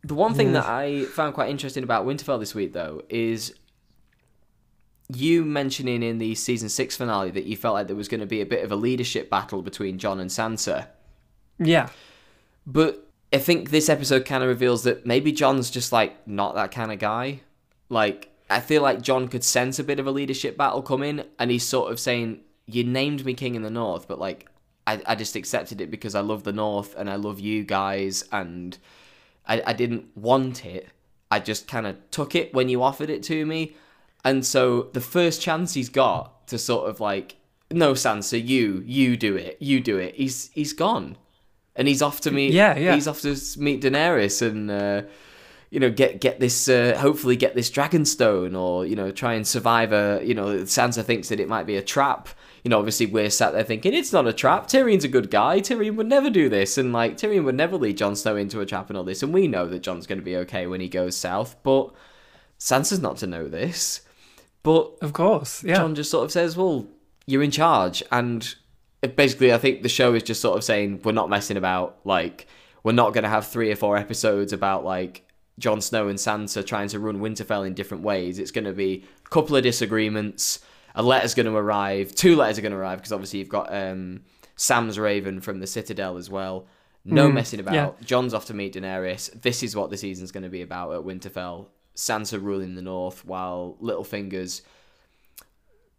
the 0.03 0.13
one 0.13 0.35
thing 0.35 0.53
that 0.53 0.65
I 0.65 1.05
found 1.05 1.33
quite 1.33 1.49
interesting 1.49 1.83
about 1.83 2.05
Winterfell 2.05 2.39
this 2.39 2.53
week, 2.53 2.73
though, 2.73 3.01
is 3.09 3.55
you 5.13 5.43
mentioning 5.43 6.03
in 6.03 6.19
the 6.19 6.35
season 6.35 6.69
six 6.69 6.95
finale 6.95 7.31
that 7.31 7.45
you 7.45 7.57
felt 7.57 7.73
like 7.73 7.87
there 7.87 7.95
was 7.95 8.07
going 8.07 8.19
to 8.19 8.27
be 8.27 8.41
a 8.41 8.45
bit 8.45 8.63
of 8.63 8.71
a 8.71 8.75
leadership 8.75 9.29
battle 9.29 9.61
between 9.61 9.97
Jon 9.97 10.19
and 10.19 10.29
Sansa. 10.29 10.87
yeah, 11.57 11.89
But 12.65 13.07
I 13.33 13.37
think 13.37 13.71
this 13.71 13.89
episode 13.89 14.25
kind 14.25 14.43
of 14.43 14.49
reveals 14.49 14.83
that 14.83 15.05
maybe 15.05 15.31
Jon's 15.31 15.69
just 15.69 15.91
like 15.91 16.27
not 16.27 16.55
that 16.55 16.71
kind 16.71 16.91
of 16.91 16.99
guy. 16.99 17.41
Like, 17.89 18.29
I 18.49 18.59
feel 18.59 18.81
like 18.81 19.01
Jon 19.01 19.27
could 19.27 19.43
sense 19.43 19.79
a 19.79 19.83
bit 19.83 19.99
of 19.99 20.07
a 20.07 20.11
leadership 20.11 20.57
battle 20.57 20.81
coming, 20.81 21.23
and 21.39 21.49
he's 21.49 21.65
sort 21.65 21.91
of 21.91 21.99
saying, 21.99 22.41
You 22.67 22.83
named 22.83 23.25
me 23.25 23.33
king 23.33 23.55
in 23.55 23.63
the 23.63 23.69
north, 23.69 24.07
but 24.07 24.19
like, 24.19 24.47
I, 24.85 25.01
I 25.05 25.15
just 25.15 25.35
accepted 25.35 25.81
it 25.81 25.91
because 25.91 26.15
I 26.15 26.21
love 26.21 26.43
the 26.43 26.53
north 26.53 26.95
and 26.95 27.09
I 27.09 27.15
love 27.15 27.39
you 27.39 27.63
guys, 27.63 28.23
and 28.31 28.77
I, 29.47 29.61
I 29.65 29.73
didn't 29.73 30.15
want 30.15 30.65
it. 30.65 30.87
I 31.31 31.39
just 31.39 31.67
kind 31.67 31.87
of 31.87 31.95
took 32.11 32.35
it 32.35 32.53
when 32.53 32.69
you 32.69 32.81
offered 32.83 33.09
it 33.09 33.23
to 33.23 33.45
me. 33.45 33.75
And 34.23 34.45
so 34.45 34.83
the 34.93 35.01
first 35.01 35.41
chance 35.41 35.73
he's 35.73 35.89
got 35.89 36.47
to 36.47 36.57
sort 36.57 36.89
of 36.89 36.99
like, 36.99 37.37
no, 37.71 37.93
Sansa, 37.93 38.45
you, 38.45 38.83
you 38.85 39.15
do 39.15 39.35
it, 39.35 39.57
you 39.59 39.79
do 39.79 39.97
it. 39.97 40.15
He's 40.15 40.49
he's 40.53 40.73
gone, 40.73 41.17
and 41.75 41.87
he's 41.87 42.01
off 42.01 42.21
to 42.21 42.31
meet. 42.31 42.51
Yeah, 42.51 42.77
yeah. 42.77 42.95
He's 42.95 43.07
off 43.07 43.21
to 43.21 43.37
meet 43.57 43.81
Daenerys 43.81 44.41
and 44.41 44.71
uh, 44.71 45.03
you 45.69 45.79
know 45.79 45.91
get 45.91 46.19
get 46.19 46.39
this 46.39 46.67
uh, 46.67 46.97
hopefully 46.99 47.35
get 47.35 47.55
this 47.55 47.69
Dragonstone 47.69 48.59
or 48.59 48.85
you 48.85 48.95
know 48.95 49.11
try 49.11 49.33
and 49.33 49.47
survive 49.47 49.91
a 49.93 50.21
you 50.23 50.33
know 50.33 50.63
Sansa 50.63 51.03
thinks 51.03 51.29
that 51.29 51.39
it 51.39 51.47
might 51.47 51.65
be 51.65 51.77
a 51.77 51.81
trap. 51.81 52.29
You 52.63 52.69
know, 52.69 52.79
obviously 52.79 53.05
we're 53.05 53.29
sat 53.29 53.53
there 53.53 53.63
thinking 53.63 53.93
it's 53.93 54.11
not 54.11 54.27
a 54.27 54.33
trap. 54.33 54.67
Tyrion's 54.67 55.05
a 55.05 55.07
good 55.07 55.31
guy. 55.31 55.61
Tyrion 55.61 55.95
would 55.95 56.07
never 56.07 56.29
do 56.29 56.49
this, 56.49 56.77
and 56.77 56.91
like 56.91 57.17
Tyrion 57.17 57.45
would 57.45 57.55
never 57.55 57.77
lead 57.77 57.97
Jon 57.97 58.15
Snow 58.15 58.35
into 58.35 58.59
a 58.59 58.65
trap 58.65 58.89
and 58.89 58.97
all 58.97 59.05
this. 59.05 59.23
And 59.23 59.33
we 59.33 59.47
know 59.47 59.67
that 59.67 59.79
Jon's 59.83 60.07
going 60.07 60.19
to 60.19 60.25
be 60.25 60.35
okay 60.37 60.67
when 60.67 60.81
he 60.81 60.89
goes 60.89 61.15
south, 61.15 61.55
but 61.63 61.93
Sansa's 62.59 62.99
not 62.99 63.17
to 63.17 63.27
know 63.27 63.47
this. 63.47 64.01
But 64.63 64.97
of 65.01 65.13
course. 65.13 65.63
Yeah, 65.63 65.75
Jon 65.75 65.95
just 65.95 66.11
sort 66.11 66.25
of 66.25 66.31
says, 66.31 66.57
"Well, 66.57 66.87
you're 67.25 67.43
in 67.43 67.51
charge," 67.51 68.03
and 68.11 68.55
basically, 69.15 69.53
I 69.53 69.57
think 69.57 69.81
the 69.83 69.89
show 69.89 70.13
is 70.13 70.23
just 70.23 70.41
sort 70.41 70.57
of 70.57 70.63
saying 70.63 71.01
we're 71.03 71.11
not 71.11 71.29
messing 71.29 71.57
about. 71.57 71.99
Like, 72.03 72.47
we're 72.83 72.91
not 72.91 73.13
going 73.13 73.23
to 73.23 73.29
have 73.29 73.47
three 73.47 73.71
or 73.71 73.75
four 73.75 73.97
episodes 73.97 74.53
about 74.53 74.83
like 74.83 75.25
Jon 75.57 75.81
Snow 75.81 76.07
and 76.07 76.17
Sansa 76.17 76.65
trying 76.65 76.87
to 76.89 76.99
run 76.99 77.19
Winterfell 77.19 77.65
in 77.65 77.73
different 77.73 78.03
ways. 78.03 78.39
It's 78.39 78.51
going 78.51 78.65
to 78.65 78.73
be 78.73 79.05
a 79.25 79.29
couple 79.29 79.55
of 79.55 79.63
disagreements. 79.63 80.59
A 80.95 81.03
letter's 81.03 81.35
going 81.35 81.45
to 81.45 81.55
arrive. 81.55 82.13
Two 82.15 82.35
letters 82.35 82.57
are 82.57 82.61
going 82.61 82.71
to 82.71 82.77
arrive 82.77 82.97
because 82.97 83.11
obviously 83.13 83.39
you've 83.39 83.49
got 83.49 83.73
um, 83.73 84.21
Sam's 84.55 84.97
Raven 84.97 85.39
from 85.39 85.59
the 85.59 85.67
Citadel 85.67 86.17
as 86.17 86.29
well. 86.29 86.67
No 87.05 87.31
messing 87.31 87.59
about. 87.59 87.73
yeah. 87.73 87.91
Jon's 88.03 88.33
off 88.33 88.45
to 88.45 88.53
meet 88.53 88.73
Daenerys. 88.73 89.41
This 89.41 89.63
is 89.63 89.75
what 89.75 89.89
the 89.89 89.97
season's 89.97 90.31
going 90.31 90.43
to 90.43 90.49
be 90.49 90.61
about 90.61 90.93
at 90.93 91.01
Winterfell. 91.01 91.67
Sansa 91.99 92.41
ruling 92.41 92.75
the 92.75 92.81
North 92.81 93.25
while 93.25 93.77
Littlefinger's 93.81 94.61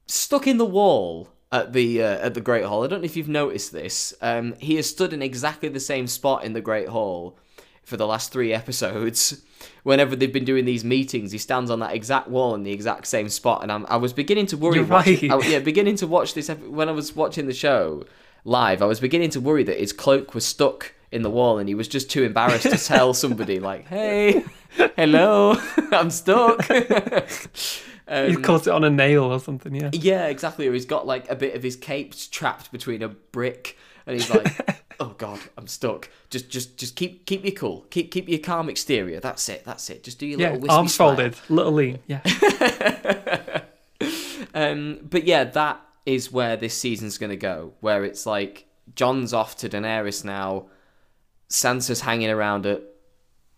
stuck 0.06 0.46
in 0.46 0.58
the 0.58 0.64
wall 0.64 1.28
at 1.52 1.72
the 1.72 2.02
uh, 2.02 2.18
at 2.26 2.34
the 2.34 2.40
Great 2.40 2.64
Hall. 2.64 2.84
I 2.84 2.86
don't 2.86 3.00
know 3.00 3.04
if 3.06 3.16
you've 3.16 3.28
noticed 3.28 3.72
this. 3.72 4.14
Um, 4.20 4.54
he 4.58 4.76
has 4.76 4.88
stood 4.88 5.12
in 5.12 5.22
exactly 5.22 5.68
the 5.68 5.80
same 5.80 6.06
spot 6.06 6.44
in 6.44 6.52
the 6.52 6.60
Great 6.60 6.88
Hall 6.88 7.38
for 7.84 7.96
the 7.96 8.06
last 8.06 8.32
three 8.32 8.52
episodes. 8.60 9.42
Whenever 9.82 10.16
they've 10.16 10.32
been 10.32 10.44
doing 10.44 10.64
these 10.64 10.84
meetings, 10.84 11.32
he 11.32 11.38
stands 11.38 11.70
on 11.70 11.80
that 11.80 11.94
exact 11.94 12.28
wall 12.28 12.54
in 12.54 12.62
the 12.62 12.72
exact 12.72 13.06
same 13.06 13.28
spot, 13.28 13.62
and 13.62 13.70
I'm, 13.70 13.84
I 13.88 13.96
was 13.96 14.12
beginning 14.12 14.46
to 14.46 14.56
worry. 14.56 14.76
You're 14.76 14.84
watching- 14.86 15.30
right. 15.30 15.44
I- 15.44 15.48
yeah, 15.48 15.58
beginning 15.58 15.96
to 15.96 16.06
watch 16.06 16.32
this 16.34 16.48
ep- 16.48 16.62
when 16.66 16.88
I 16.88 16.92
was 16.92 17.14
watching 17.14 17.46
the 17.46 17.52
show 17.52 18.04
live. 18.44 18.80
I 18.80 18.86
was 18.86 19.00
beginning 19.00 19.30
to 19.30 19.40
worry 19.40 19.64
that 19.64 19.78
his 19.78 19.92
cloak 19.92 20.34
was 20.34 20.46
stuck 20.46 20.94
in 21.12 21.20
the 21.22 21.30
wall, 21.30 21.58
and 21.58 21.68
he 21.68 21.74
was 21.74 21.88
just 21.88 22.10
too 22.10 22.22
embarrassed 22.22 22.70
to 22.70 22.78
tell 22.78 23.12
somebody, 23.24 23.58
like, 23.60 23.86
"Hey, 23.88 24.44
hello, 24.96 25.56
I'm 25.92 26.10
stuck." 26.10 26.64
He's 28.10 28.38
caught 28.38 28.66
it 28.66 28.70
on 28.70 28.82
a 28.82 28.90
nail 28.90 29.24
or 29.24 29.38
something. 29.38 29.72
Yeah. 29.72 29.90
Yeah, 29.92 30.26
exactly. 30.26 30.66
Or 30.66 30.72
he's 30.72 30.84
got 30.84 31.06
like 31.06 31.30
a 31.30 31.36
bit 31.36 31.54
of 31.54 31.62
his 31.62 31.76
cape 31.76 32.12
trapped 32.32 32.72
between 32.72 33.02
a 33.04 33.08
brick, 33.08 33.76
and 34.04 34.14
he's 34.18 34.28
like, 34.28 34.84
"Oh 35.00 35.14
God, 35.16 35.38
I'm 35.56 35.68
stuck." 35.68 36.10
Just, 36.28 36.50
just, 36.50 36.76
just 36.76 36.96
keep, 36.96 37.24
keep 37.26 37.44
your 37.44 37.54
cool. 37.54 37.82
Keep, 37.90 38.10
keep 38.10 38.28
your 38.28 38.40
calm 38.40 38.68
exterior. 38.68 39.20
That's 39.20 39.48
it. 39.48 39.64
That's 39.64 39.88
it. 39.90 40.02
Just 40.02 40.18
do 40.18 40.26
your 40.26 40.40
Yeah. 40.40 40.52
little 40.54 40.70
Arms 40.72 40.92
smile. 40.94 41.10
folded, 41.14 41.36
little 41.48 41.72
lean. 41.72 42.00
Yeah. 42.08 42.20
Um, 44.54 44.98
but 45.02 45.24
yeah, 45.24 45.44
that 45.44 45.80
is 46.06 46.32
where 46.32 46.56
this 46.56 46.74
season's 46.76 47.18
gonna 47.18 47.36
go. 47.36 47.74
Where 47.80 48.04
it's 48.04 48.26
like 48.26 48.66
Jon's 48.96 49.32
off 49.32 49.56
to 49.58 49.68
Daenerys 49.68 50.24
now. 50.24 50.66
Sansa's 51.48 52.00
hanging 52.00 52.30
around 52.30 52.66
at 52.66 52.82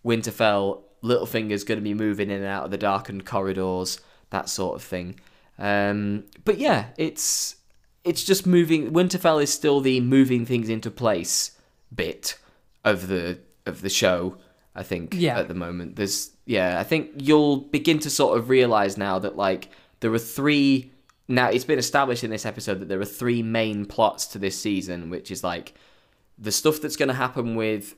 Winterfell. 0.05 0.83
Littlefinger's 1.03 1.65
going 1.65 1.79
to 1.79 1.83
be 1.85 1.95
moving 1.95 2.31
in 2.31 2.39
and 2.39 2.47
out 2.47 2.65
of 2.65 2.71
the 2.71 2.79
darkened 2.79 3.27
corridors, 3.27 4.01
that 4.31 4.49
sort 4.49 4.77
of 4.77 4.83
thing. 4.83 5.19
Um, 5.59 6.25
but 6.45 6.59
yeah, 6.59 6.87
it's 6.97 7.57
it's 8.05 8.25
just 8.25 8.47
moving. 8.47 8.93
Winterfell 8.93 9.43
is 9.43 9.53
still 9.53 9.81
the 9.81 10.01
moving 10.01 10.45
things 10.47 10.69
into 10.69 10.91
place 10.91 11.53
bit 11.95 12.39
of 12.85 13.09
the 13.09 13.39
of 13.67 13.83
the 13.83 13.91
show. 13.91 14.37
I 14.75 14.83
think 14.83 15.15
Yeah. 15.15 15.39
at 15.39 15.49
the 15.49 15.55
moment 15.55 15.97
there's 15.97 16.31
yeah. 16.47 16.81
I 16.81 16.85
think 16.85 17.11
you'll 17.17 17.57
begin 17.59 17.99
to 18.01 18.11
sort 18.11 18.39
of 18.39 18.49
realize 18.49 18.97
now 18.97 19.19
that 19.19 19.37
like 19.37 19.69
there 20.01 20.13
are 20.13 20.19
three. 20.19 20.91
Now 21.29 21.49
it's 21.49 21.65
been 21.65 21.79
established 21.79 22.25
in 22.25 22.31
this 22.31 22.45
episode 22.47 22.81
that 22.81 22.89
there 22.89 23.01
are 23.01 23.05
three 23.05 23.43
main 23.43 23.87
plots 23.87 24.27
to 24.29 24.39
this 24.39 24.59
season, 24.59 25.11
which 25.11 25.31
is 25.31 25.45
like 25.45 25.75
the 26.39 26.53
stuff 26.53 26.81
that's 26.81 26.97
going 26.97 27.09
to 27.09 27.15
happen 27.15 27.55
with 27.55 27.95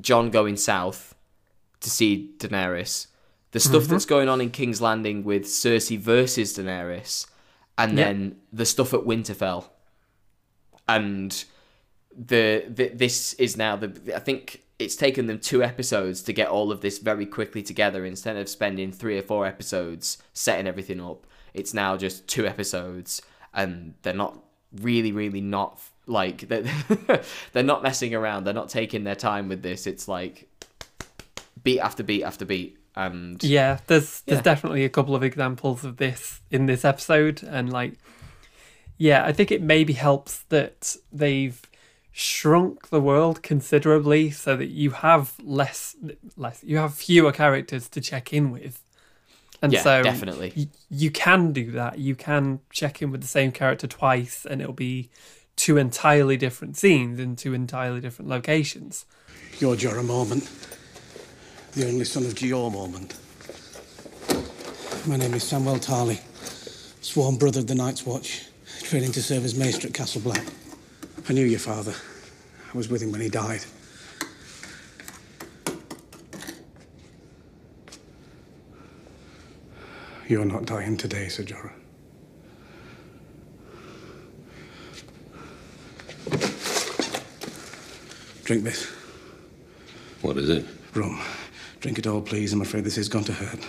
Jon 0.00 0.30
going 0.30 0.56
south 0.56 1.14
to 1.80 1.90
see 1.90 2.32
Daenerys, 2.38 3.06
the 3.52 3.60
stuff 3.60 3.82
Mm-hmm. 3.84 3.92
that's 3.92 4.04
going 4.06 4.28
on 4.28 4.40
in 4.40 4.50
King's 4.50 4.80
Landing 4.80 5.24
with 5.24 5.44
Cersei 5.44 5.98
versus 5.98 6.56
Daenerys, 6.56 7.26
and 7.78 7.96
Yeah. 7.98 8.04
then 8.04 8.36
the 8.52 8.64
stuff 8.66 8.92
at 8.94 9.00
Winterfell. 9.00 9.66
And 10.88 11.44
the, 12.16 12.64
the 12.68 12.88
this 12.88 13.34
is 13.34 13.56
now 13.56 13.76
the 13.76 14.14
I 14.14 14.18
think 14.20 14.62
it's 14.78 14.96
taken 14.96 15.26
them 15.26 15.38
two 15.38 15.62
episodes 15.62 16.22
to 16.22 16.32
get 16.32 16.48
all 16.48 16.70
of 16.70 16.80
this 16.80 16.98
very 16.98 17.26
quickly 17.26 17.62
together 17.62 18.04
instead 18.04 18.36
of 18.36 18.48
spending 18.48 18.92
three 18.92 19.18
or 19.18 19.22
four 19.22 19.46
episodes 19.46 20.18
setting 20.32 20.66
everything 20.66 21.00
up. 21.00 21.26
It's 21.54 21.72
now 21.74 21.96
just 21.96 22.28
two 22.28 22.46
episodes, 22.46 23.22
and 23.54 23.94
they're 24.02 24.12
not 24.14 24.38
really, 24.80 25.12
really 25.12 25.40
not 25.40 25.80
like 26.06 26.40
they're, 26.48 26.64
they're 27.52 27.62
not 27.62 27.82
messing 27.82 28.14
around. 28.14 28.44
They're 28.44 28.54
not 28.54 28.68
taking 28.68 29.04
their 29.04 29.14
time 29.16 29.48
with 29.48 29.62
this. 29.62 29.86
It's 29.86 30.06
like 30.06 30.48
beat 31.66 31.80
after 31.80 32.02
beat 32.10 32.22
after 32.30 32.44
beat, 32.52 32.72
and 32.94 33.42
Yeah, 33.42 33.78
there's 33.88 34.22
there's 34.26 34.38
Yeah. 34.38 34.52
definitely 34.52 34.84
a 34.84 34.88
couple 34.96 35.14
of 35.14 35.22
examples 35.22 35.84
of 35.84 35.96
this 36.04 36.40
in 36.50 36.66
this 36.66 36.84
episode, 36.84 37.42
and 37.42 37.72
like, 37.80 37.94
yeah, 38.98 39.24
I 39.30 39.32
think 39.32 39.50
it 39.50 39.62
maybe 39.62 39.92
helps 39.94 40.32
that 40.54 40.96
they've 41.12 41.60
shrunk 42.12 42.88
the 42.88 43.00
world 43.00 43.42
considerably 43.42 44.30
so 44.30 44.56
that 44.56 44.68
you 44.68 44.90
have 44.90 45.34
less 45.42 45.94
less 46.36 46.62
you 46.64 46.78
have 46.78 46.94
fewer 46.94 47.32
characters 47.32 47.88
to 47.90 48.00
check 48.00 48.32
in 48.32 48.50
with, 48.50 48.82
and 49.60 49.72
Yeah, 49.72 49.82
so 49.82 50.02
definitely. 50.02 50.52
y- 50.56 50.68
you 50.88 51.10
can 51.10 51.52
do 51.52 51.70
that. 51.72 51.98
You 51.98 52.14
can 52.14 52.60
check 52.70 53.02
in 53.02 53.10
with 53.10 53.20
the 53.20 53.26
same 53.38 53.52
character 53.52 53.86
twice, 53.86 54.46
and 54.48 54.60
it'll 54.62 54.72
be 54.90 55.10
two 55.56 55.76
entirely 55.78 56.36
different 56.36 56.76
scenes 56.76 57.18
in 57.18 57.34
two 57.36 57.52
entirely 57.54 58.00
different 58.00 58.28
locations. 58.30 59.04
You're 59.58 59.74
a 59.74 60.02
Mormont, 60.02 60.46
the 61.76 61.86
only 61.86 62.06
son 62.06 62.24
of 62.24 62.32
Jeor 62.34 62.72
Mormont. 62.72 63.12
My 65.06 65.16
name 65.18 65.34
is 65.34 65.44
Samwell 65.44 65.78
Tarly, 65.78 66.18
sworn 67.02 67.36
brother 67.36 67.60
of 67.60 67.66
the 67.66 67.74
Night's 67.74 68.06
Watch, 68.06 68.46
training 68.80 69.12
to 69.12 69.22
serve 69.22 69.44
as 69.44 69.54
maester 69.54 69.86
at 69.86 69.92
Castle 69.92 70.22
Black. 70.22 70.42
I 71.28 71.34
knew 71.34 71.44
your 71.44 71.58
father. 71.58 71.92
I 72.72 72.76
was 72.78 72.88
with 72.88 73.02
him 73.02 73.12
when 73.12 73.20
he 73.20 73.28
died. 73.28 73.60
You're 80.28 80.46
not 80.46 80.64
dying 80.64 80.96
today, 80.96 81.28
Sir 81.28 81.42
Jorah. 81.42 81.72
Drink 88.44 88.64
this. 88.64 88.90
What 90.22 90.38
is 90.38 90.48
it? 90.48 90.64
Rum. 90.94 91.20
Drink 91.86 92.00
it 92.00 92.06
all, 92.08 92.20
please. 92.20 92.52
I'm 92.52 92.62
afraid 92.62 92.82
this 92.82 92.98
is 92.98 93.08
going 93.08 93.26
to 93.26 93.32
hurt. 93.32 93.60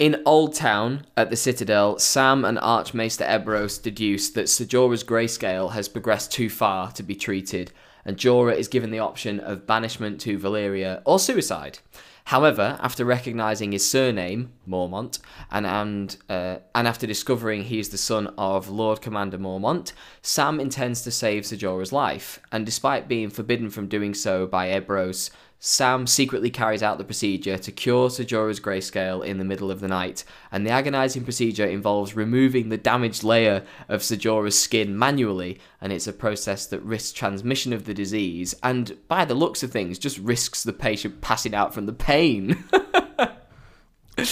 In 0.00 0.20
Old 0.26 0.52
Town 0.52 1.06
at 1.16 1.30
the 1.30 1.36
Citadel, 1.36 1.96
Sam 1.96 2.44
and 2.44 2.58
Archmaester 2.58 3.22
Ebrose 3.22 3.80
deduce 3.80 4.30
that 4.30 4.48
Ser 4.48 4.64
Jorah's 4.64 5.04
grayscale 5.04 5.70
has 5.70 5.88
progressed 5.88 6.32
too 6.32 6.50
far 6.50 6.90
to 6.90 7.04
be 7.04 7.14
treated, 7.14 7.70
and 8.04 8.16
Jorah 8.16 8.56
is 8.56 8.66
given 8.66 8.90
the 8.90 8.98
option 8.98 9.38
of 9.38 9.64
banishment 9.64 10.20
to 10.22 10.40
Valyria 10.40 11.02
or 11.04 11.20
suicide. 11.20 11.78
However, 12.24 12.78
after 12.80 13.04
recognizing 13.04 13.70
his 13.70 13.88
surname, 13.88 14.52
Mormont, 14.68 15.20
and 15.48 15.64
and, 15.64 16.16
uh, 16.28 16.56
and 16.74 16.88
after 16.88 17.06
discovering 17.06 17.62
he 17.62 17.78
is 17.78 17.90
the 17.90 17.98
son 17.98 18.34
of 18.36 18.70
Lord 18.70 19.00
Commander 19.00 19.38
Mormont, 19.38 19.92
Sam 20.20 20.58
intends 20.58 21.02
to 21.02 21.12
save 21.12 21.46
Ser 21.46 21.56
Jorah's 21.56 21.92
life, 21.92 22.40
and 22.50 22.66
despite 22.66 23.06
being 23.06 23.30
forbidden 23.30 23.70
from 23.70 23.86
doing 23.86 24.14
so 24.14 24.46
by 24.48 24.68
Ebrose, 24.68 25.30
Sam 25.64 26.08
secretly 26.08 26.50
carries 26.50 26.82
out 26.82 26.98
the 26.98 27.04
procedure 27.04 27.56
to 27.56 27.70
cure 27.70 28.10
Ser 28.10 28.24
Jorah's 28.24 28.58
grayscale 28.58 29.24
in 29.24 29.38
the 29.38 29.44
middle 29.44 29.70
of 29.70 29.78
the 29.78 29.86
night, 29.86 30.24
and 30.50 30.66
the 30.66 30.70
agonizing 30.70 31.22
procedure 31.22 31.64
involves 31.64 32.16
removing 32.16 32.68
the 32.68 32.76
damaged 32.76 33.22
layer 33.22 33.62
of 33.88 34.02
Ser 34.02 34.16
Jorah's 34.16 34.58
skin 34.58 34.98
manually, 34.98 35.60
and 35.80 35.92
it's 35.92 36.08
a 36.08 36.12
process 36.12 36.66
that 36.66 36.82
risks 36.82 37.12
transmission 37.12 37.72
of 37.72 37.84
the 37.84 37.94
disease, 37.94 38.56
and 38.64 38.98
by 39.06 39.24
the 39.24 39.36
looks 39.36 39.62
of 39.62 39.70
things, 39.70 40.00
just 40.00 40.18
risks 40.18 40.64
the 40.64 40.72
patient 40.72 41.20
passing 41.20 41.54
out 41.54 41.72
from 41.72 41.86
the 41.86 41.92
pain. 41.92 42.64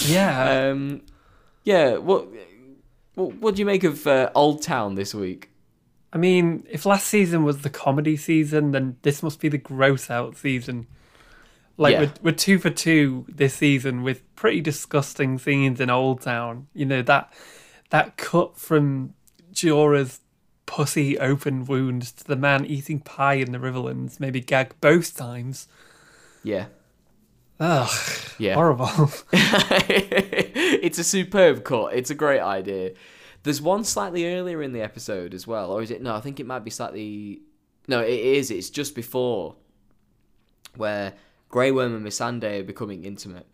Yeah, 0.05 0.69
um, 0.69 1.01
yeah, 1.63 1.97
what, 1.97 2.27
what, 3.15 3.35
what 3.35 3.55
do 3.55 3.59
you 3.61 3.65
make 3.65 3.83
of 3.83 4.05
uh, 4.05 4.29
Old 4.35 4.61
Town 4.61 4.93
this 4.93 5.15
week? 5.15 5.49
I 6.13 6.17
mean, 6.17 6.67
if 6.69 6.85
last 6.85 7.07
season 7.07 7.43
was 7.43 7.61
the 7.61 7.69
comedy 7.69 8.15
season, 8.15 8.71
then 8.71 8.97
this 9.01 9.23
must 9.23 9.39
be 9.39 9.49
the 9.49 9.57
gross 9.57 10.09
out 10.11 10.37
season. 10.37 10.87
Like 11.81 11.93
Yeah. 11.93 11.99
we're, 12.01 12.13
we're 12.21 12.31
two 12.35 12.59
for 12.59 12.69
two 12.69 13.25
this 13.27 13.55
season 13.55 14.03
with 14.03 14.23
pretty 14.35 14.61
disgusting 14.61 15.39
scenes 15.39 15.79
in 15.81 15.89
Old 15.89 16.21
Town. 16.21 16.67
You 16.73 16.85
know 16.85 17.01
that 17.01 17.33
that 17.89 18.17
cut 18.17 18.57
from 18.57 19.15
Jorah's 19.51 20.19
pussy 20.67 21.17
open 21.19 21.65
wound 21.65 22.03
to 22.17 22.23
the 22.23 22.35
man 22.35 22.65
eating 22.65 22.99
pie 22.99 23.33
in 23.33 23.51
the 23.51 23.57
Riverlands, 23.57 24.19
maybe 24.19 24.39
gag 24.39 24.75
both 24.79 25.17
times. 25.17 25.67
Yeah. 26.43 26.67
Ugh, 27.59 27.89
Yeah. 28.37 28.53
horrible. 28.53 28.87
it's 29.33 30.99
a 30.99 31.03
superb 31.03 31.63
cut. 31.63 31.93
It's 31.93 32.09
a 32.11 32.15
great 32.15 32.39
idea. 32.41 32.91
There's 33.43 33.61
one 33.61 33.83
slightly 33.83 34.33
earlier 34.35 34.61
in 34.61 34.71
the 34.71 34.81
episode 34.81 35.33
as 35.33 35.47
well, 35.47 35.71
or 35.71 35.81
is 35.81 35.89
it? 35.89 36.01
No, 36.01 36.13
I 36.15 36.21
think 36.21 36.39
it 36.39 36.45
might 36.45 36.63
be 36.63 36.69
slightly. 36.71 37.41
No, 37.87 38.01
it 38.01 38.19
is. 38.19 38.51
It's 38.51 38.69
just 38.69 38.93
before 38.95 39.55
where 40.75 41.13
Grey 41.51 41.71
Worm 41.71 41.93
and 41.93 42.05
Missandei 42.05 42.61
are 42.61 42.63
becoming 42.63 43.03
intimate, 43.03 43.45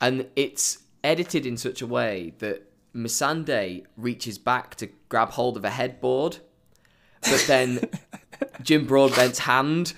and 0.00 0.26
it's 0.36 0.78
edited 1.02 1.46
in 1.46 1.56
such 1.56 1.80
a 1.80 1.86
way 1.86 2.34
that 2.38 2.70
Missandei 2.94 3.84
reaches 3.96 4.38
back 4.38 4.74
to 4.76 4.88
grab 5.08 5.30
hold 5.30 5.56
of 5.56 5.64
a 5.64 5.70
headboard, 5.70 6.38
but 7.22 7.44
then 7.46 7.88
Jim 8.62 8.86
Broadbent's 8.86 9.40
hand 9.40 9.94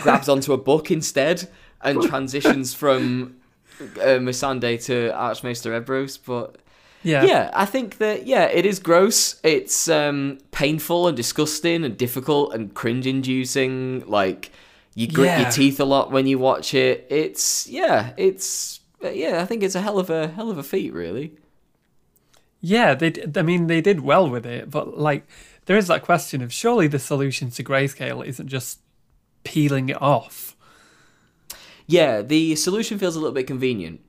grabs 0.00 0.28
onto 0.28 0.52
a 0.52 0.58
book 0.58 0.90
instead 0.90 1.48
and 1.82 2.02
transitions 2.02 2.74
from 2.74 3.36
uh, 3.80 4.18
Missandei 4.18 4.82
to 4.84 5.14
Archmaester 5.14 5.78
Ebrose. 5.78 6.18
But 6.24 6.56
Yeah. 7.02 7.24
Yeah, 7.24 7.50
I 7.54 7.66
think 7.66 7.98
that 7.98 8.26
yeah, 8.26 8.44
it 8.44 8.64
is 8.64 8.78
gross. 8.78 9.40
It's 9.42 9.88
um, 9.88 10.38
painful 10.50 11.06
and 11.08 11.16
disgusting 11.16 11.84
and 11.84 11.96
difficult 11.96 12.54
and 12.54 12.74
cringe-inducing. 12.74 14.04
Like 14.06 14.50
you 14.96 15.06
grit 15.06 15.26
Yeah. 15.26 15.40
your 15.42 15.50
teeth 15.52 15.78
a 15.78 15.84
lot 15.84 16.10
when 16.10 16.26
you 16.26 16.38
watch 16.40 16.74
it. 16.74 17.06
It's 17.10 17.68
yeah, 17.68 18.12
it's 18.16 18.80
uh, 19.04 19.10
yeah. 19.10 19.40
I 19.40 19.44
think 19.44 19.62
it's 19.62 19.74
a 19.76 19.80
hell 19.82 19.98
of 20.00 20.10
a 20.10 20.26
hell 20.28 20.50
of 20.50 20.58
a 20.58 20.62
feat, 20.64 20.92
really. 20.92 21.34
Yeah, 22.60 22.94
they. 22.94 23.12
I 23.36 23.42
mean, 23.42 23.66
they 23.68 23.80
did 23.80 24.00
well 24.00 24.28
with 24.28 24.44
it, 24.46 24.70
but 24.70 24.98
like, 24.98 25.28
there 25.66 25.76
is 25.76 25.86
that 25.88 26.02
question 26.02 26.42
of 26.42 26.52
surely 26.52 26.88
the 26.88 26.98
solution 26.98 27.50
to 27.50 27.62
grayscale 27.62 28.26
isn't 28.26 28.48
just 28.48 28.80
peeling 29.44 29.88
it 29.90 30.00
off. 30.02 30.56
Yeah, 31.86 32.22
the 32.22 32.56
solution 32.56 32.98
feels 32.98 33.14
a 33.14 33.20
little 33.20 33.34
bit 33.34 33.46
convenient. 33.46 34.00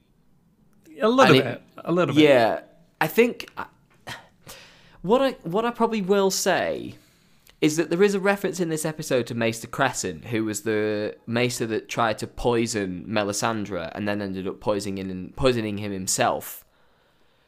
A 1.02 1.10
little 1.10 1.36
And 1.36 1.46
it- 1.48 1.62
bit. 1.76 1.84
a 1.86 1.92
little 1.92 2.16
bit. 2.16 2.24
Yeah, 2.24 2.62
I 3.00 3.08
think 3.08 3.50
uh, 3.58 3.66
what 5.02 5.22
I 5.22 5.32
what 5.44 5.66
I 5.66 5.72
probably 5.72 6.02
will 6.02 6.32
say 6.32 6.96
is 7.60 7.78
that 7.78 7.90
there 7.90 8.04
is 8.04 8.14
a 8.14 8.20
reference 8.20 8.60
in 8.60 8.70
this 8.70 8.86
episode 8.86 9.26
to 9.28 9.36
Maester 9.36 9.68
Cressen, 9.68 10.26
who 10.26 10.46
was 10.46 10.62
the 10.62 11.16
Maester 11.26 11.66
that 11.68 11.90
tried 11.90 12.18
to 12.20 12.28
poison 12.28 13.06
Melisandre 13.08 13.92
and 13.96 14.08
then 14.08 14.22
ended 14.22 14.48
up 14.48 14.60
poisoning 14.60 15.34
poisoning 15.36 15.80
him 15.80 15.92
himself. 15.92 16.64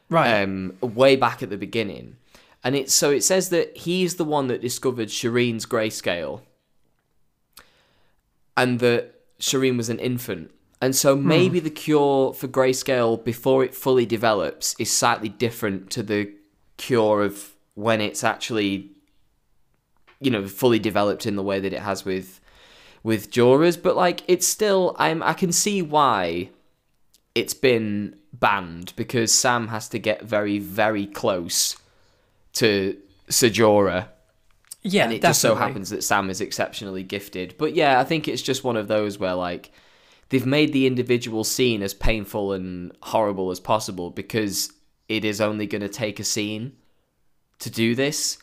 Right. 0.08 0.42
Um, 0.42 0.76
way 0.80 1.14
back 1.14 1.42
at 1.42 1.50
the 1.50 1.56
beginning, 1.56 2.16
and 2.64 2.74
it 2.74 2.90
so 2.90 3.10
it 3.10 3.22
says 3.22 3.50
that 3.50 3.76
he's 3.76 4.16
the 4.16 4.24
one 4.24 4.48
that 4.48 4.60
discovered 4.60 5.08
Shireen's 5.08 5.66
grayscale, 5.66 6.40
and 8.56 8.80
that 8.80 9.14
Shireen 9.38 9.76
was 9.76 9.88
an 9.88 10.00
infant. 10.00 10.50
And 10.82 10.96
so 10.96 11.14
maybe 11.14 11.60
the 11.60 11.70
cure 11.70 12.32
for 12.32 12.48
grayscale 12.48 13.22
before 13.22 13.62
it 13.62 13.74
fully 13.74 14.06
develops 14.06 14.74
is 14.78 14.90
slightly 14.90 15.28
different 15.28 15.90
to 15.90 16.02
the 16.02 16.32
cure 16.78 17.22
of 17.22 17.52
when 17.74 18.00
it's 18.00 18.24
actually, 18.24 18.90
you 20.20 20.30
know, 20.30 20.46
fully 20.46 20.78
developed 20.78 21.26
in 21.26 21.36
the 21.36 21.42
way 21.42 21.60
that 21.60 21.72
it 21.72 21.80
has 21.80 22.04
with 22.04 22.40
with 23.02 23.30
Jorah's. 23.30 23.76
But 23.76 23.96
like, 23.96 24.22
it's 24.28 24.46
still, 24.46 24.94
I'm 24.98 25.22
I 25.22 25.32
can 25.32 25.52
see 25.52 25.82
why 25.82 26.50
it's 27.34 27.54
been 27.54 28.16
banned 28.32 28.92
because 28.96 29.32
Sam 29.32 29.68
has 29.68 29.88
to 29.90 29.98
get 29.98 30.22
very 30.22 30.58
very 30.58 31.06
close 31.06 31.76
to 32.54 32.96
Ser 33.28 33.48
Jorah 33.48 34.08
yeah, 34.82 35.04
and 35.04 35.12
it 35.12 35.22
just 35.22 35.40
so 35.40 35.54
happens 35.54 35.90
that 35.90 36.02
Sam 36.02 36.30
is 36.30 36.40
exceptionally 36.40 37.02
gifted. 37.02 37.54
But 37.58 37.74
yeah, 37.74 38.00
I 38.00 38.04
think 38.04 38.26
it's 38.26 38.42
just 38.42 38.64
one 38.64 38.76
of 38.76 38.88
those 38.88 39.18
where 39.18 39.34
like 39.34 39.72
they've 40.30 40.46
made 40.46 40.72
the 40.72 40.86
individual 40.86 41.44
scene 41.44 41.82
as 41.82 41.92
painful 41.92 42.52
and 42.52 42.92
horrible 43.02 43.50
as 43.50 43.60
possible 43.60 44.10
because 44.10 44.72
it 45.08 45.24
is 45.24 45.40
only 45.40 45.66
going 45.66 45.82
to 45.82 45.88
take 45.88 46.18
a 46.18 46.24
scene 46.24 46.76
to 47.58 47.70
do 47.70 47.94
this. 47.94 48.38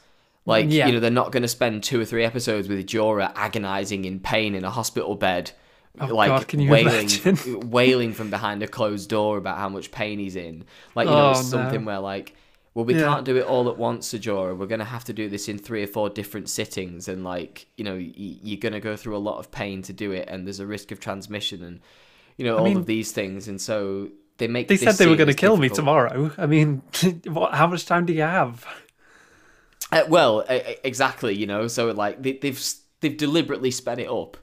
Like 0.48 0.66
Yeah. 0.70 0.88
you 0.88 0.94
know, 0.94 1.00
they're 1.00 1.12
not 1.12 1.32
going 1.32 1.44
to 1.44 1.48
spend 1.48 1.84
two 1.84 2.00
or 2.02 2.06
three 2.06 2.24
episodes 2.24 2.68
with 2.68 2.84
Jorah 2.88 3.32
agonizing 3.36 4.06
in 4.06 4.20
pain 4.20 4.56
in 4.56 4.64
a 4.64 4.72
hospital 4.72 5.14
bed. 5.16 5.52
Oh, 6.00 6.06
like 6.08 6.30
God, 6.30 6.48
can 6.48 6.60
you 6.60 6.72
wailing, 6.72 7.10
wailing 7.70 8.14
from 8.14 8.30
behind 8.30 8.64
a 8.64 8.68
closed 8.68 9.10
door 9.10 9.38
about 9.38 9.58
how 9.58 9.68
much 9.70 9.92
pain 9.92 10.20
he's 10.20 10.36
in. 10.36 10.64
Like 10.96 11.08
you 11.08 11.12
know, 11.14 11.28
Oh, 11.28 11.32
it's 11.32 11.48
something 11.50 11.82
no. 11.82 11.88
where 11.88 12.00
like, 12.00 12.36
well, 12.76 12.86
we 12.86 12.94
Yeah. 12.94 13.06
can't 13.08 13.26
do 13.26 13.36
it 13.38 13.46
all 13.46 13.68
at 13.70 13.78
once, 13.78 14.08
Ser 14.08 14.20
Jorah. 14.20 14.56
We're 14.56 14.68
gonna 14.68 14.86
have 14.86 15.04
to 15.06 15.14
do 15.14 15.28
this 15.28 15.48
in 15.50 15.58
three 15.58 15.84
or 15.84 15.88
four 15.88 16.10
different 16.10 16.50
sittings, 16.50 17.08
and 17.08 17.24
like, 17.24 17.66
you 17.78 17.84
know, 17.84 17.96
y- 17.96 18.12
you're 18.16 18.60
gonna 18.60 18.80
go 18.80 18.96
through 18.96 19.18
a 19.18 19.24
lot 19.30 19.40
of 19.40 19.50
pain 19.52 19.82
to 19.82 19.94
do 19.94 20.12
it, 20.12 20.30
and 20.30 20.46
there's 20.46 20.60
a 20.60 20.68
risk 20.68 20.92
of 20.92 21.00
transmission, 21.00 21.64
and 21.64 21.80
you 22.38 22.46
know, 22.46 22.58
all 22.60 22.64
mean, 22.64 22.78
of 22.78 22.86
these 22.86 23.12
things, 23.12 23.48
and 23.48 23.60
so 23.60 24.10
they 24.38 24.48
make. 24.48 24.68
They 24.68 24.78
said 24.78 24.94
they 24.96 25.08
were 25.08 25.16
going 25.16 25.30
to 25.30 25.34
kill 25.34 25.58
me 25.58 25.68
tomorrow. 25.70 26.30
I 26.38 26.46
mean, 26.46 26.84
what? 27.26 27.56
How 27.56 27.66
much 27.66 27.88
time 27.88 28.06
do 28.06 28.14
you 28.14 28.22
have? 28.22 28.68
Uh, 29.92 30.04
well, 30.10 30.44
uh, 30.50 30.60
exactly. 30.84 31.36
You 31.36 31.48
know, 31.48 31.68
so 31.68 31.92
like 31.92 32.22
they, 32.22 32.34
they've 32.34 32.62
they've 33.02 33.16
deliberately 33.18 33.72
sped 33.72 34.00
it 34.00 34.10
up 34.10 34.38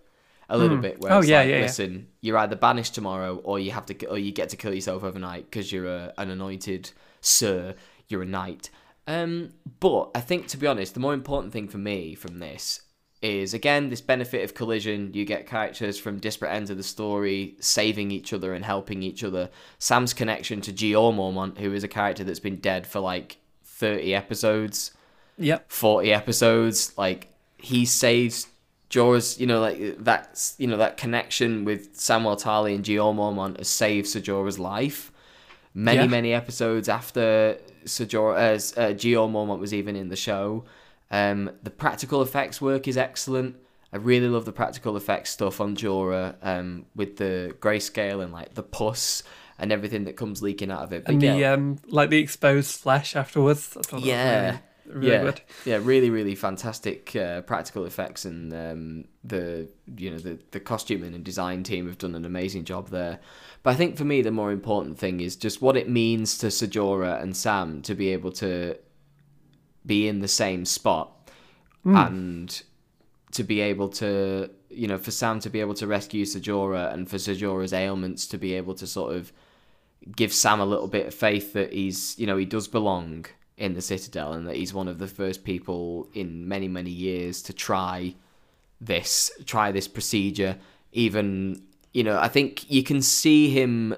a 0.48 0.58
little 0.58 0.78
bit. 0.78 1.00
Where 1.00 1.12
Oh, 1.12 1.22
yeah, 1.22 1.40
like, 1.40 1.48
yeah, 1.48 1.56
yeah. 1.56 1.62
listen, 1.62 2.08
you're 2.20 2.38
either 2.38 2.56
banished 2.56 2.94
tomorrow, 2.94 3.36
or 3.44 3.58
you 3.58 3.70
have 3.72 3.86
to, 3.86 4.06
or 4.06 4.18
you 4.18 4.32
get 4.32 4.50
to 4.50 4.56
kill 4.56 4.74
yourself 4.74 5.02
overnight 5.02 5.50
because 5.50 5.72
you're 5.72 5.86
a, 5.86 6.12
an 6.18 6.30
anointed 6.30 6.90
sir. 7.20 7.74
You're 8.08 8.22
a 8.22 8.26
knight. 8.26 8.70
Um, 9.06 9.50
but 9.80 10.10
I 10.14 10.20
think 10.20 10.46
to 10.48 10.56
be 10.56 10.66
honest, 10.66 10.94
the 10.94 11.00
more 11.00 11.14
important 11.14 11.52
thing 11.52 11.68
for 11.68 11.78
me 11.78 12.14
from 12.14 12.38
this 12.38 12.80
is 13.20 13.54
again 13.54 13.88
this 13.88 14.00
benefit 14.02 14.44
of 14.44 14.54
collision. 14.54 15.10
You 15.14 15.24
get 15.24 15.46
characters 15.46 15.98
from 15.98 16.18
disparate 16.20 16.52
ends 16.52 16.70
of 16.70 16.76
the 16.76 16.82
story 16.82 17.56
saving 17.60 18.10
each 18.10 18.32
other 18.32 18.54
and 18.54 18.64
helping 18.64 19.02
each 19.02 19.24
other. 19.24 19.50
Sam's 19.78 20.14
connection 20.14 20.60
to 20.62 20.72
Jeor 20.72 21.14
Mormont, 21.14 21.58
who 21.58 21.72
is 21.72 21.84
a 21.84 21.88
character 21.88 22.24
that's 22.24 22.40
been 22.40 22.56
dead 22.56 22.86
for 22.86 23.00
like 23.00 23.38
thirty 23.64 24.14
episodes. 24.14 24.92
Yep. 25.38 25.70
40 25.70 26.12
episodes 26.12 26.92
like 26.96 27.28
he 27.58 27.84
saves 27.84 28.46
Jorah's 28.90 29.40
you 29.40 29.46
know 29.46 29.60
like 29.60 29.96
that's 29.98 30.54
you 30.58 30.66
know 30.66 30.76
that 30.76 30.96
connection 30.96 31.64
with 31.64 31.96
Samwell 31.96 32.40
Tarly 32.40 32.74
and 32.74 32.84
Jeor 32.84 33.14
Mormont 33.14 33.58
has 33.58 33.68
saved 33.68 34.06
Jorah's 34.06 34.58
life 34.58 35.10
many 35.74 35.98
Yeah. 36.02 36.06
many 36.06 36.32
episodes 36.32 36.88
after 36.88 37.58
Sir 37.84 38.04
Jorah 38.04 38.36
uh, 38.76 38.80
uh, 38.80 38.92
Jeor 38.94 39.28
Mormont 39.30 39.58
was 39.58 39.74
even 39.74 39.96
in 39.96 40.08
the 40.08 40.16
show 40.16 40.64
um 41.10 41.50
the 41.62 41.70
practical 41.70 42.22
effects 42.22 42.60
work 42.60 42.86
is 42.86 42.96
excellent 42.96 43.56
I 43.92 43.96
really 43.96 44.28
love 44.28 44.44
the 44.44 44.52
practical 44.52 44.96
effects 44.96 45.30
stuff 45.30 45.60
on 45.60 45.74
Jorah 45.74 46.36
um 46.42 46.86
with 46.94 47.16
the 47.16 47.56
grayscale 47.60 48.22
and 48.22 48.32
like 48.32 48.54
the 48.54 48.62
pus 48.62 49.22
and 49.58 49.72
everything 49.72 50.04
that 50.04 50.16
comes 50.16 50.42
leaking 50.42 50.70
out 50.70 50.82
of 50.82 50.92
it 50.92 51.04
But 51.04 51.14
And 51.14 51.22
yeah, 51.22 51.34
the 51.36 51.44
um, 51.46 51.78
like 51.88 52.10
the 52.10 52.18
exposed 52.18 52.80
flesh 52.80 53.16
afterwards. 53.16 53.76
I 53.76 53.82
thought 53.82 54.00
that 54.00 54.06
yeah, 54.06 54.58
really, 54.86 55.08
yeah, 55.08 55.22
good. 55.22 55.40
yeah, 55.64 55.78
really, 55.82 56.10
really 56.10 56.34
fantastic 56.34 57.14
uh, 57.16 57.42
practical 57.42 57.84
effects, 57.84 58.24
and 58.24 58.52
um, 58.52 59.04
the 59.22 59.68
you 59.96 60.10
know 60.10 60.18
the 60.18 60.38
the 60.50 60.60
costuming 60.60 61.14
and 61.14 61.24
design 61.24 61.62
team 61.62 61.86
have 61.86 61.98
done 61.98 62.14
an 62.14 62.24
amazing 62.24 62.64
job 62.64 62.88
there. 62.88 63.20
But 63.62 63.70
I 63.70 63.74
think 63.74 63.96
for 63.96 64.04
me, 64.04 64.22
the 64.22 64.30
more 64.30 64.52
important 64.52 64.98
thing 64.98 65.20
is 65.20 65.36
just 65.36 65.62
what 65.62 65.76
it 65.76 65.88
means 65.88 66.38
to 66.38 66.50
Ser 66.50 66.66
Jorah 66.66 67.22
and 67.22 67.36
Sam 67.36 67.82
to 67.82 67.94
be 67.94 68.08
able 68.10 68.32
to 68.32 68.76
be 69.86 70.08
in 70.08 70.20
the 70.20 70.28
same 70.28 70.64
spot 70.64 71.10
and 71.84 72.62
to 73.32 73.44
be 73.44 73.60
able 73.60 73.90
to 73.90 74.48
you 74.70 74.88
know 74.88 74.96
for 74.96 75.10
Sam 75.10 75.38
to 75.40 75.50
be 75.50 75.60
able 75.60 75.74
to 75.74 75.86
rescue 75.86 76.24
Ser 76.24 76.40
Jorah 76.40 76.92
and 76.92 77.08
for 77.08 77.18
Ser 77.18 77.34
Jorah's 77.34 77.72
ailments 77.72 78.26
to 78.28 78.38
be 78.38 78.54
able 78.54 78.74
to 78.74 78.86
sort 78.86 79.14
of 79.14 79.32
give 80.16 80.32
Sam 80.32 80.60
a 80.60 80.66
little 80.66 80.88
bit 80.88 81.06
of 81.06 81.14
faith 81.14 81.52
that 81.52 81.72
he's, 81.72 82.18
you 82.18 82.26
know, 82.26 82.36
he 82.36 82.44
does 82.44 82.68
belong 82.68 83.26
in 83.56 83.74
the 83.74 83.80
Citadel 83.80 84.32
and 84.32 84.46
that 84.48 84.56
he's 84.56 84.74
one 84.74 84.88
of 84.88 84.98
the 84.98 85.06
first 85.06 85.44
people 85.44 86.08
in 86.12 86.48
many, 86.48 86.68
many 86.68 86.90
years 86.90 87.42
to 87.42 87.52
try 87.52 88.14
this, 88.80 89.30
try 89.46 89.70
this 89.70 89.88
procedure. 89.88 90.56
Even, 90.92 91.62
you 91.92 92.02
know, 92.02 92.18
I 92.18 92.28
think 92.28 92.70
you 92.70 92.82
can 92.82 93.00
see 93.00 93.50
him 93.50 93.94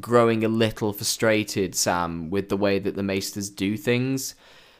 growing 0.00 0.44
a 0.44 0.48
little 0.48 0.92
frustrated, 0.92 1.74
Sam, 1.74 2.30
with 2.30 2.48
the 2.48 2.56
way 2.56 2.78
that 2.78 2.96
the 2.96 3.02
Maesters 3.02 3.54
do 3.54 3.76
things. 3.76 4.34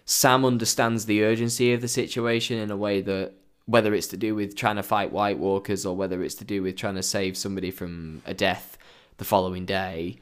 Sam 0.05 0.45
understands 0.45 1.05
the 1.05 1.23
urgency 1.23 1.73
of 1.73 1.81
the 1.81 1.89
situation 1.89 2.59
in 2.59 2.71
a 2.71 2.77
way 2.77 3.01
that, 3.03 3.33
whether 3.67 3.95
it's 3.95 4.07
to 4.09 4.17
do 4.17 4.35
with 4.35 4.57
trying 4.57 4.77
to 4.77 4.83
fight 4.83 5.13
White 5.13 5.39
Walkers 5.39 5.85
or 5.85 5.95
whether 5.95 6.23
it's 6.23 6.35
to 6.37 6.45
do 6.45 6.63
with 6.63 6.77
trying 6.77 6.95
to 6.95 7.03
save 7.03 7.37
somebody 7.37 7.71
from 7.71 8.23
a 8.25 8.33
death 8.33 8.79
the 9.19 9.25
following 9.25 9.67
day, 9.67 10.17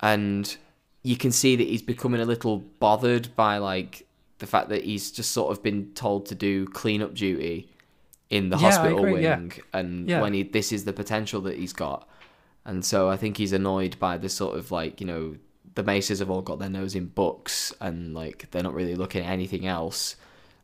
and 0.00 0.56
you 1.04 1.16
can 1.16 1.30
see 1.30 1.54
that 1.54 1.66
he's 1.68 1.82
becoming 1.82 2.20
a 2.20 2.24
little 2.24 2.58
bothered 2.80 3.28
by 3.36 3.58
like 3.58 4.06
the 4.38 4.46
fact 4.46 4.68
that 4.70 4.82
he's 4.84 5.10
just 5.12 5.30
sort 5.32 5.52
of 5.52 5.62
been 5.62 5.92
told 5.94 6.26
to 6.26 6.34
do 6.34 6.66
cleanup 6.66 7.14
duty 7.14 7.68
in 8.30 8.48
the 8.48 8.56
Yeah, 8.56 8.62
hospital 8.70 8.98
agree, 9.00 9.22
yeah. 9.22 9.36
wing 9.38 9.52
and 9.72 10.08
Yeah. 10.08 10.20
when 10.22 10.32
he 10.32 10.42
this 10.42 10.72
is 10.72 10.84
the 10.84 10.92
potential 10.92 11.40
that 11.42 11.56
he's 11.58 11.72
got 11.72 12.08
and 12.64 12.84
so 12.84 13.08
i 13.10 13.16
think 13.16 13.36
he's 13.36 13.52
annoyed 13.52 13.96
by 14.00 14.16
the 14.18 14.28
sort 14.28 14.56
of 14.56 14.70
like 14.72 15.00
you 15.00 15.06
know 15.06 15.36
the 15.76 15.82
maces 15.82 16.18
have 16.20 16.30
all 16.30 16.40
got 16.42 16.58
their 16.58 16.70
nose 16.70 16.94
in 16.94 17.06
books 17.06 17.72
and 17.80 18.14
like 18.14 18.50
they're 18.50 18.62
not 18.62 18.74
really 18.74 18.94
looking 18.94 19.22
at 19.24 19.30
anything 19.30 19.66
else 19.66 20.16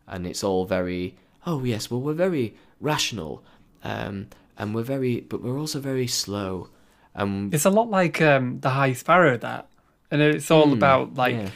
and 0.08 0.26
it's 0.26 0.42
all 0.42 0.64
very 0.64 1.14
oh 1.46 1.62
yes 1.64 1.90
well 1.90 2.00
we're 2.00 2.14
very 2.14 2.54
rational 2.80 3.44
um 3.84 4.26
and 4.58 4.74
we're 4.74 4.82
very 4.82 5.20
but 5.20 5.42
we're 5.42 5.58
also 5.58 5.78
very 5.80 6.06
slow 6.06 6.68
um 7.14 7.50
It's 7.52 7.64
a 7.66 7.70
lot 7.70 7.90
like 7.90 8.20
um, 8.22 8.60
the 8.60 8.70
High 8.70 8.92
Sparrow 8.94 9.36
that, 9.38 9.68
and 10.10 10.20
it's 10.20 10.50
all 10.50 10.72
about 10.72 11.14
like 11.14 11.36
yeah. 11.36 11.50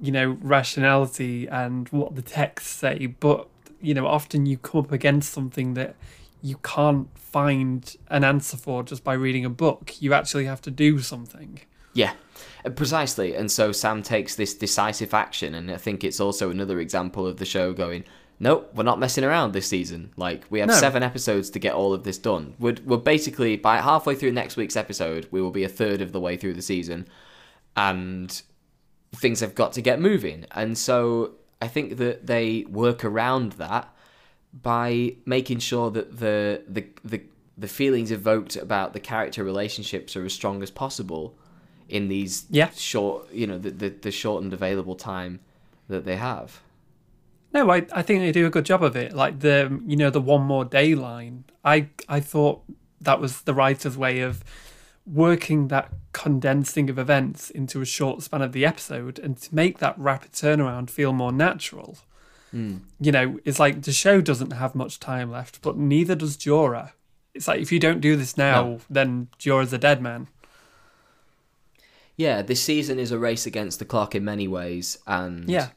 you 0.00 0.12
know 0.12 0.36
rationality 0.42 1.46
and 1.46 1.88
what 1.90 2.14
the 2.14 2.22
texts 2.22 2.70
say. 2.70 3.06
But 3.06 3.48
you 3.80 3.94
know, 3.94 4.06
often 4.06 4.46
you 4.46 4.58
come 4.58 4.80
up 4.82 4.92
against 4.92 5.32
something 5.32 5.74
that 5.74 5.96
you 6.42 6.56
can't 6.62 7.08
find 7.18 7.96
an 8.08 8.24
answer 8.24 8.56
for 8.56 8.82
just 8.82 9.04
by 9.04 9.14
reading 9.14 9.44
a 9.44 9.50
book. 9.50 10.00
You 10.00 10.14
actually 10.14 10.46
have 10.46 10.62
to 10.62 10.70
do 10.70 11.00
something. 11.00 11.60
Yeah, 11.92 12.12
uh, 12.64 12.70
precisely. 12.70 13.34
And 13.34 13.50
so 13.50 13.72
Sam 13.72 14.02
takes 14.02 14.34
this 14.34 14.54
decisive 14.54 15.14
action, 15.14 15.54
and 15.54 15.70
I 15.70 15.78
think 15.78 16.04
it's 16.04 16.20
also 16.20 16.50
another 16.50 16.78
example 16.78 17.26
of 17.26 17.38
the 17.38 17.46
show 17.46 17.72
going, 17.72 18.04
nope, 18.38 18.70
we're 18.74 18.84
not 18.84 18.98
messing 18.98 19.24
around 19.24 19.52
this 19.52 19.66
season. 19.66 20.12
Like, 20.16 20.44
we 20.50 20.60
have 20.60 20.68
No. 20.68 20.74
seven 20.74 21.02
episodes 21.02 21.48
to 21.50 21.58
get 21.58 21.74
all 21.74 21.94
of 21.94 22.04
this 22.04 22.18
done. 22.18 22.54
We're, 22.58 22.76
we're 22.84 22.98
basically, 22.98 23.56
by 23.56 23.78
halfway 23.78 24.14
through 24.14 24.32
next 24.32 24.56
week's 24.56 24.76
episode, 24.76 25.26
we 25.30 25.40
will 25.40 25.50
be 25.50 25.64
a 25.64 25.68
third 25.70 26.02
of 26.02 26.12
the 26.12 26.20
way 26.20 26.36
through 26.36 26.54
the 26.54 26.62
season. 26.62 27.08
And 27.76 28.40
things 29.14 29.40
have 29.40 29.54
got 29.54 29.72
to 29.74 29.82
get 29.82 30.00
moving. 30.00 30.46
And 30.52 30.76
so 30.76 31.32
I 31.60 31.68
think 31.68 31.96
that 31.98 32.26
they 32.26 32.64
work 32.68 33.04
around 33.04 33.52
that 33.52 33.94
by 34.52 35.16
making 35.26 35.58
sure 35.58 35.90
that 35.90 36.18
the 36.18 36.62
the 36.68 36.86
the, 37.04 37.20
the 37.58 37.68
feelings 37.68 38.10
evoked 38.10 38.56
about 38.56 38.92
the 38.94 39.00
character 39.00 39.44
relationships 39.44 40.16
are 40.16 40.24
as 40.24 40.32
strong 40.32 40.62
as 40.62 40.70
possible 40.70 41.36
in 41.88 42.08
these 42.08 42.46
Yeah. 42.50 42.70
short 42.74 43.32
you 43.32 43.46
know 43.46 43.58
the, 43.58 43.70
the, 43.70 43.88
the 43.90 44.10
shortened 44.10 44.52
available 44.52 44.94
time 44.94 45.40
that 45.88 46.04
they 46.04 46.16
have. 46.16 46.60
No, 47.52 47.70
I, 47.70 47.86
I 47.92 48.02
think 48.02 48.20
they 48.20 48.32
do 48.32 48.46
a 48.46 48.50
good 48.50 48.64
job 48.66 48.82
of 48.82 48.96
it. 48.96 49.12
Like 49.14 49.40
the 49.40 49.80
you 49.86 49.96
know 49.96 50.10
the 50.10 50.20
one 50.20 50.42
more 50.42 50.64
day 50.64 50.94
line. 50.94 51.44
I 51.64 51.88
I 52.08 52.20
thought 52.20 52.62
that 53.00 53.20
was 53.20 53.42
the 53.42 53.54
writer's 53.54 53.96
way 53.98 54.20
of 54.20 54.42
working 55.06 55.68
that 55.68 55.92
condensing 56.12 56.90
of 56.90 56.98
events 56.98 57.50
into 57.50 57.80
a 57.80 57.84
short 57.84 58.22
span 58.22 58.42
of 58.42 58.52
the 58.52 58.66
episode 58.66 59.18
and 59.18 59.36
to 59.36 59.54
make 59.54 59.78
that 59.78 59.96
rapid 59.98 60.32
turnaround 60.32 60.90
feel 60.90 61.12
more 61.12 61.32
natural. 61.32 61.98
You 62.52 63.12
know, 63.12 63.38
it's 63.44 63.58
like 63.60 63.82
the 63.82 63.92
show 63.92 64.22
doesn't 64.22 64.52
have 64.52 64.74
much 64.74 64.98
time 64.98 65.30
left, 65.30 65.60
but 65.60 65.76
neither 65.76 66.14
does 66.14 66.38
Jorah. 66.38 66.92
It's 67.34 67.46
like 67.46 67.60
if 67.60 67.70
you 67.70 67.78
don't 67.78 68.00
do 68.00 68.16
this 68.16 68.38
now, 68.38 68.62
No. 68.64 68.80
then 68.88 69.28
Jorah's 69.38 69.74
a 69.74 69.78
dead 69.78 70.00
man. 70.00 70.28
Yeah, 72.16 72.40
this 72.40 72.62
season 72.62 72.98
is 72.98 73.12
a 73.12 73.18
race 73.18 73.44
against 73.44 73.78
the 73.78 73.84
clock 73.84 74.14
in 74.14 74.24
many 74.24 74.48
ways, 74.48 74.96
and 75.06 75.46
Yeah. 75.50 75.68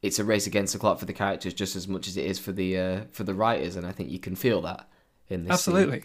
it's 0.00 0.18
a 0.18 0.24
race 0.24 0.46
against 0.46 0.72
the 0.72 0.78
clock 0.78 0.98
for 0.98 1.04
the 1.04 1.12
characters 1.12 1.52
just 1.52 1.76
as 1.76 1.86
much 1.86 2.08
as 2.08 2.16
it 2.16 2.24
is 2.24 2.38
for 2.38 2.52
the 2.52 2.78
uh, 2.78 3.00
for 3.12 3.24
the 3.24 3.34
writers, 3.34 3.76
and 3.76 3.86
I 3.86 3.92
think 3.92 4.10
you 4.10 4.18
can 4.18 4.34
feel 4.34 4.62
that 4.62 4.88
in 5.28 5.44
this. 5.44 5.60
scene. 5.62 5.74
Absolutely. 5.76 6.04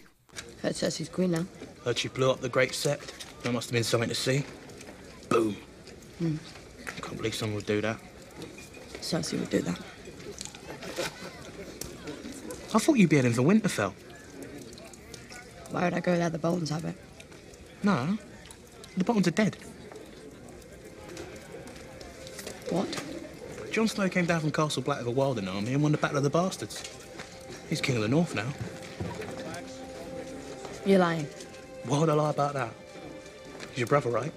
Heard 0.62 0.76
he's 0.76 1.08
queen 1.08 1.30
now. 1.30 1.46
Heard 1.84 1.98
she 1.98 2.08
blew 2.08 2.30
up 2.30 2.40
the 2.40 2.48
Great 2.48 2.72
Sept. 2.72 3.12
That 3.42 3.52
must 3.52 3.70
have 3.70 3.72
been 3.72 3.84
something 3.84 4.08
to 4.08 4.14
see. 4.14 4.44
Boom. 5.28 5.56
Hmm. 6.18 6.36
i 6.86 7.00
Can't 7.00 7.16
believe 7.16 7.34
someone 7.34 7.56
would 7.56 7.66
do 7.66 7.80
that. 7.80 7.98
Cersei 9.00 9.38
would 9.38 9.50
do 9.50 9.62
that. 9.62 9.78
I 12.72 12.78
thought 12.78 12.98
you'd 12.98 13.10
be 13.10 13.16
heading 13.16 13.32
for 13.32 13.42
Winterfell. 13.42 13.94
Why 15.70 15.84
would 15.84 15.94
I 15.94 16.00
go 16.00 16.16
there? 16.16 16.30
The 16.30 16.38
Boltons 16.38 16.70
have 16.70 16.84
it. 16.84 16.94
No. 17.82 18.18
The 18.96 19.04
Boltons 19.04 19.28
are 19.28 19.32
dead. 19.32 19.56
What? 22.68 23.02
Jon 23.72 23.88
Snow 23.88 24.08
came 24.08 24.26
down 24.26 24.40
from 24.40 24.52
Castle 24.52 24.82
Black 24.82 24.98
with 24.98 25.08
a 25.08 25.12
wildling 25.12 25.52
army 25.52 25.72
and 25.72 25.82
won 25.82 25.92
the 25.92 25.98
Battle 25.98 26.18
of 26.18 26.22
the 26.24 26.30
Bastards. 26.30 26.82
He's 27.68 27.80
King 27.80 27.96
of 27.96 28.02
the 28.02 28.08
North 28.08 28.34
now. 28.34 28.48
You're 30.84 30.98
lying. 30.98 31.26
Why 31.84 31.98
would 31.98 32.08
I 32.08 32.14
lie 32.14 32.30
about 32.30 32.54
that? 32.54 32.72
He's 33.70 33.78
your 33.78 33.86
brother, 33.86 34.10
right? 34.10 34.32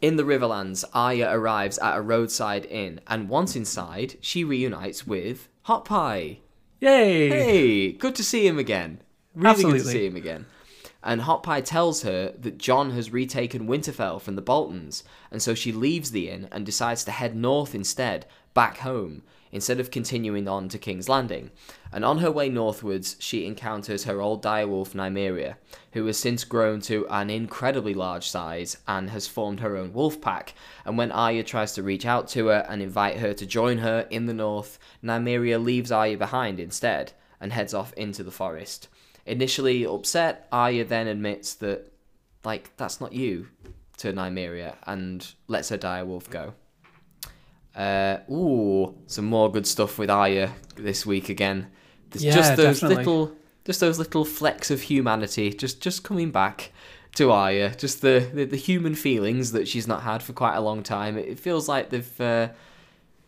In 0.00 0.16
the 0.16 0.24
Riverlands, 0.24 0.84
Arya 0.92 1.30
arrives 1.32 1.78
at 1.78 1.96
a 1.96 2.00
roadside 2.00 2.64
inn, 2.66 3.00
and 3.06 3.28
once 3.28 3.54
inside, 3.54 4.16
she 4.20 4.42
reunites 4.42 5.06
with 5.06 5.48
Hot 5.62 5.84
Pie. 5.84 6.40
Yay! 6.80 7.28
Hey, 7.28 7.92
good 7.92 8.16
to 8.16 8.24
see 8.24 8.46
him 8.46 8.58
again. 8.58 9.00
Really 9.34 9.62
good 9.62 9.74
to 9.74 9.84
see 9.84 10.06
him 10.06 10.16
again. 10.16 10.46
And 11.04 11.22
Hot 11.22 11.42
Pie 11.42 11.60
tells 11.60 12.02
her 12.02 12.32
that 12.38 12.58
Jon 12.58 12.90
has 12.90 13.12
retaken 13.12 13.66
Winterfell 13.66 14.20
from 14.20 14.36
the 14.36 14.42
Boltons, 14.42 15.04
and 15.30 15.40
so 15.40 15.54
she 15.54 15.72
leaves 15.72 16.10
the 16.10 16.28
inn 16.28 16.48
and 16.52 16.66
decides 16.66 17.04
to 17.04 17.12
head 17.12 17.34
north 17.36 17.74
instead, 17.74 18.26
back 18.54 18.78
home, 18.78 19.22
instead 19.50 19.78
of 19.78 19.90
continuing 19.90 20.48
on 20.48 20.68
to 20.70 20.78
King's 20.78 21.08
Landing. 21.08 21.50
And 21.92 22.04
on 22.04 22.18
her 22.18 22.30
way 22.30 22.48
northwards, 22.48 23.16
she 23.18 23.46
encounters 23.46 24.04
her 24.04 24.20
old 24.20 24.42
direwolf 24.42 24.94
Nymeria, 24.94 25.56
who 25.92 26.06
has 26.06 26.18
since 26.18 26.44
grown 26.44 26.80
to 26.82 27.06
an 27.10 27.28
incredibly 27.28 27.92
large 27.92 28.28
size 28.28 28.78
and 28.88 29.10
has 29.10 29.26
formed 29.26 29.60
her 29.60 29.76
own 29.76 29.92
wolf 29.92 30.20
pack. 30.20 30.54
And 30.86 30.96
when 30.96 31.12
Arya 31.12 31.44
tries 31.44 31.74
to 31.74 31.82
reach 31.82 32.06
out 32.06 32.28
to 32.28 32.46
her 32.46 32.66
and 32.68 32.80
invite 32.80 33.18
her 33.18 33.34
to 33.34 33.46
join 33.46 33.78
her 33.78 34.06
in 34.10 34.26
the 34.26 34.34
north, 34.34 34.78
Nymeria 35.04 35.62
leaves 35.62 35.92
Arya 35.92 36.16
behind 36.16 36.58
instead 36.58 37.12
and 37.40 37.52
heads 37.52 37.74
off 37.74 37.92
into 37.92 38.22
the 38.22 38.30
forest. 38.30 38.88
Initially 39.26 39.84
upset, 39.84 40.48
Arya 40.50 40.84
then 40.84 41.06
admits 41.06 41.54
that, 41.54 41.92
like, 42.42 42.74
that's 42.76 43.00
not 43.00 43.12
you 43.12 43.48
to 43.98 44.12
Nymeria 44.12 44.76
and 44.86 45.34
lets 45.46 45.68
her 45.68 45.78
direwolf 45.78 46.30
go. 46.30 46.54
Uh, 47.74 48.18
ooh, 48.30 48.94
some 49.06 49.24
more 49.26 49.50
good 49.50 49.66
stuff 49.66 49.98
with 49.98 50.10
Arya 50.10 50.52
this 50.76 51.06
week 51.06 51.28
again. 51.28 51.68
There's 52.10 52.24
Yeah, 52.24 52.34
just 52.34 52.56
those 52.56 52.80
definitely. 52.80 52.96
little, 53.04 53.32
just 53.64 53.80
those 53.80 53.98
little 53.98 54.24
flecks 54.24 54.70
of 54.70 54.82
humanity, 54.82 55.52
just 55.52 55.80
just 55.80 56.04
coming 56.04 56.30
back 56.30 56.72
to 57.16 57.30
Arya. 57.30 57.74
Just 57.76 58.02
the, 58.02 58.28
the, 58.32 58.44
the 58.44 58.56
human 58.56 58.94
feelings 58.94 59.52
that 59.52 59.68
she's 59.68 59.86
not 59.86 60.02
had 60.02 60.22
for 60.22 60.32
quite 60.32 60.56
a 60.56 60.60
long 60.60 60.82
time. 60.82 61.16
It, 61.16 61.38
feels 61.38 61.68
like 61.68 61.90
they've, 61.90 62.20
uh, 62.20 62.48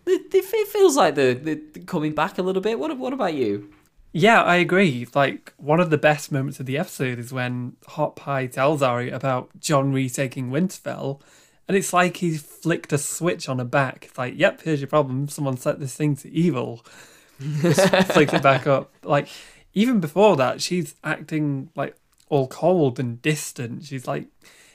it, 0.07 0.35
it 0.35 0.69
feels 0.69 0.97
like 0.97 1.15
they're, 1.15 1.35
they're 1.35 1.59
coming 1.87 2.13
back 2.13 2.39
a 2.39 2.43
little 2.43 2.63
bit. 2.63 2.79
What 2.79 2.97
what 2.99 3.13
about 3.13 3.35
you? 3.35 3.71
Yeah, 4.13 4.43
I 4.43 4.57
agree. 4.57 5.09
Like 5.15 5.53
one 5.57 5.81
of 5.81 5.91
the 5.91 5.99
best 5.99 6.31
moments 6.31 6.61
of 6.61 6.67
the 6.67 6.79
episode 6.79 7.19
is 7.19 7.33
when 7.33 7.77
Hot 7.89 8.15
Pie 8.15 8.47
tells 8.47 8.81
Arya 8.81 9.15
about 9.15 9.51
Jon 9.59 9.93
retaking 9.93 10.51
Winterfell, 10.51 11.21
and 11.69 11.77
it's 11.77 11.93
like 11.93 12.19
he 12.19 12.37
flicked 12.37 12.93
a 12.93 12.99
switch 12.99 13.49
on 13.49 13.59
her 13.59 13.65
back. 13.65 14.07
It's 14.07 14.19
like, 14.19 14.35
yep, 14.37 14.63
here's 14.63 14.81
your 14.81 14.89
problem. 14.89 15.29
Someone 15.29 15.57
set 15.57 15.81
this 15.81 15.95
thing 15.95 16.17
to 16.17 16.31
evil. 16.31 16.85
Flicked 17.39 18.35
it 18.35 18.43
back 18.43 18.67
up. 18.67 18.93
Like 19.03 19.29
even 19.73 20.01
before 20.01 20.37
that, 20.37 20.63
she's 20.63 20.95
acting 21.03 21.71
like 21.75 21.97
all 22.29 22.47
cold 22.47 23.01
and 23.01 23.21
distant. 23.23 23.85
She's 23.85 24.07
like, 24.07 24.27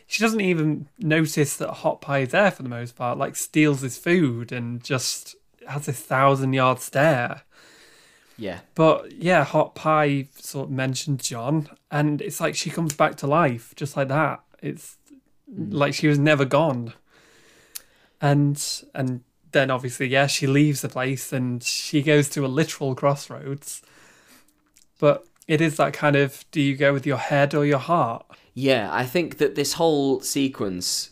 she 0.07 0.23
doesn't 0.23 0.41
even 0.41 0.87
notice 0.97 1.55
that 1.57 1.69
Hot 1.69 2.01
Pie 2.01 2.19
is 2.19 2.29
there 2.29 2.51
for 2.51 2.63
the 2.63 2.69
most 2.69 2.95
part. 2.95 3.17
Like 3.17 3.35
steals 3.35 3.81
his 3.81 3.97
food 3.97 4.51
and 4.51 4.83
just 4.83 5.35
has 5.67 5.85
this 5.85 5.99
thousand 5.99 6.53
yard 6.53 6.79
stare. 6.79 7.43
Yeah, 8.37 8.59
But 8.73 9.11
yeah, 9.11 9.43
Hot 9.43 9.75
Pie 9.75 10.29
sort 10.35 10.69
of 10.69 10.71
mentioned 10.71 11.21
Jon, 11.21 11.67
and 11.91 12.21
it's 12.21 12.39
like 12.39 12.55
she 12.55 12.69
comes 12.69 12.95
back 12.95 13.15
to 13.17 13.27
life 13.27 13.73
just 13.75 13.97
like 13.97 14.07
that. 14.07 14.41
It's 14.61 14.97
like 15.55 15.93
she 15.93 16.07
was 16.07 16.19
never 16.19 16.45
gone. 16.45 16.93
And 18.21 18.61
and 18.93 19.21
then 19.51 19.71
obviously, 19.71 20.07
yeah, 20.07 20.27
she 20.27 20.47
leaves 20.47 20.81
the 20.81 20.89
place 20.89 21.33
and 21.33 21.63
she 21.63 22.01
goes 22.01 22.29
to 22.29 22.45
a 22.45 22.47
literal 22.47 22.95
crossroads. 22.95 23.81
But 24.99 25.25
it 25.47 25.61
is 25.61 25.77
that 25.77 25.93
kind 25.93 26.15
of 26.15 26.45
do 26.51 26.61
you 26.61 26.75
go 26.75 26.93
with 26.93 27.05
your 27.05 27.17
head 27.17 27.55
or 27.55 27.65
your 27.65 27.79
heart? 27.79 28.25
Yeah, 28.53 28.89
I 28.91 29.05
think 29.05 29.37
that 29.37 29.55
this 29.55 29.73
whole 29.73 30.19
sequence 30.19 31.11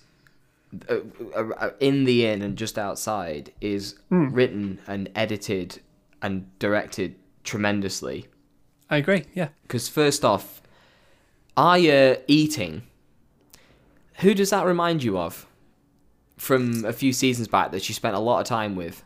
uh, 0.89 0.97
uh, 1.35 1.49
uh, 1.57 1.69
in 1.79 2.03
the 2.03 2.25
inn 2.25 2.41
and 2.41 2.57
just 2.57 2.77
outside 2.77 3.53
is 3.61 3.95
written 4.09 4.79
and 4.85 5.09
edited 5.15 5.79
and 6.21 6.47
directed 6.59 7.15
tremendously. 7.43 8.27
I 8.89 8.97
agree, 8.97 9.25
yeah. 9.33 9.49
Because 9.63 9.87
first 9.87 10.25
off, 10.25 10.61
Arya 11.55 12.19
eating. 12.27 12.83
Who 14.17 14.33
does 14.33 14.49
that 14.49 14.65
remind 14.65 15.03
you 15.03 15.17
of? 15.17 15.45
From 16.37 16.85
a 16.85 16.93
few 16.93 17.13
seasons 17.13 17.47
back 17.47 17.71
that 17.71 17.81
she 17.81 17.93
spent 17.93 18.15
a 18.15 18.19
lot 18.19 18.39
of 18.39 18.45
time 18.45 18.75
with. 18.75 19.03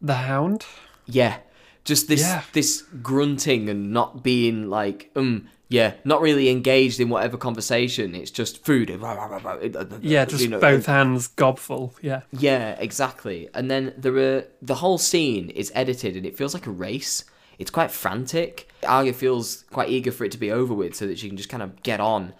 The 0.00 0.14
hound? 0.14 0.64
Yeah, 1.06 1.38
just 1.84 2.06
this 2.08 2.20
Yeah. 2.20 2.42
this 2.52 2.82
grunting 3.02 3.68
and 3.68 3.92
not 3.92 4.22
being 4.22 4.68
like 4.68 5.10
um 5.16 5.48
yeah, 5.68 5.94
not 6.04 6.20
really 6.20 6.48
engaged 6.48 7.00
in 7.00 7.08
whatever 7.08 7.36
conversation. 7.36 8.14
It's 8.14 8.30
just 8.30 8.64
food. 8.64 8.88
Uh, 8.88 9.04
uh, 9.04 9.40
uh, 9.74 9.86
yeah, 10.00 10.24
just 10.24 10.42
You 10.42 10.48
know, 10.48 10.60
both 10.60 10.86
hands 10.86 11.28
gobful, 11.28 11.92
yeah. 12.00 12.20
Yeah, 12.30 12.76
exactly. 12.78 13.48
And 13.52 13.68
then 13.68 13.92
there 13.98 14.16
are 14.16 14.44
the 14.62 14.76
whole 14.76 14.98
scene 14.98 15.50
is 15.50 15.72
edited 15.74 16.16
and 16.16 16.24
it 16.24 16.36
feels 16.36 16.54
like 16.54 16.68
a 16.68 16.70
race. 16.70 17.24
It's 17.58 17.70
quite 17.72 17.90
frantic. 17.90 18.68
Arya 18.86 19.12
feels 19.12 19.64
quite 19.72 19.88
eager 19.88 20.12
for 20.12 20.24
it 20.24 20.30
to 20.32 20.38
be 20.38 20.52
over 20.52 20.72
with 20.74 20.94
so 20.94 21.06
that 21.08 21.18
she 21.18 21.26
can 21.26 21.36
just 21.36 21.48
kind 21.48 21.64
of 21.64 21.82
get 21.82 21.98
on. 21.98 22.32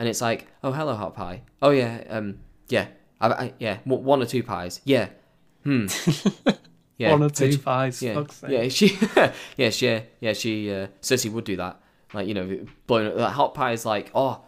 And 0.00 0.08
it's 0.08 0.20
like, 0.22 0.46
oh 0.64 0.72
hello, 0.72 0.94
hot 0.94 1.14
pie. 1.14 1.42
Oh 1.60 1.70
yeah, 1.70 2.02
um, 2.08 2.38
yeah, 2.68 2.86
I, 3.20 3.28
I, 3.28 3.52
yeah, 3.60 3.78
one 3.84 4.22
or 4.22 4.26
two 4.26 4.42
pies. 4.42 4.80
Yeah, 4.84 5.10
hmm. 5.62 5.86
Yeah, 7.00 7.12
One 7.12 7.22
or 7.22 7.30
two 7.30 7.56
pies, 7.56 8.02
Yeah, 8.02 8.24
yeah, 8.48 8.68
she, 8.68 8.98
yeah, 9.56 9.70
she, 9.70 9.86
yeah, 9.86 10.00
yeah, 10.20 10.32
she. 10.34 10.70
Uh, 10.70 10.88
Cersei 11.00 11.32
would 11.32 11.44
do 11.44 11.56
that. 11.56 11.80
Like 12.12 12.26
you 12.28 12.34
know, 12.34 12.66
blowing 12.86 13.06
up. 13.06 13.16
Like, 13.16 13.32
hot 13.32 13.54
pie 13.54 13.72
is 13.72 13.86
like, 13.86 14.10
oh, 14.14 14.44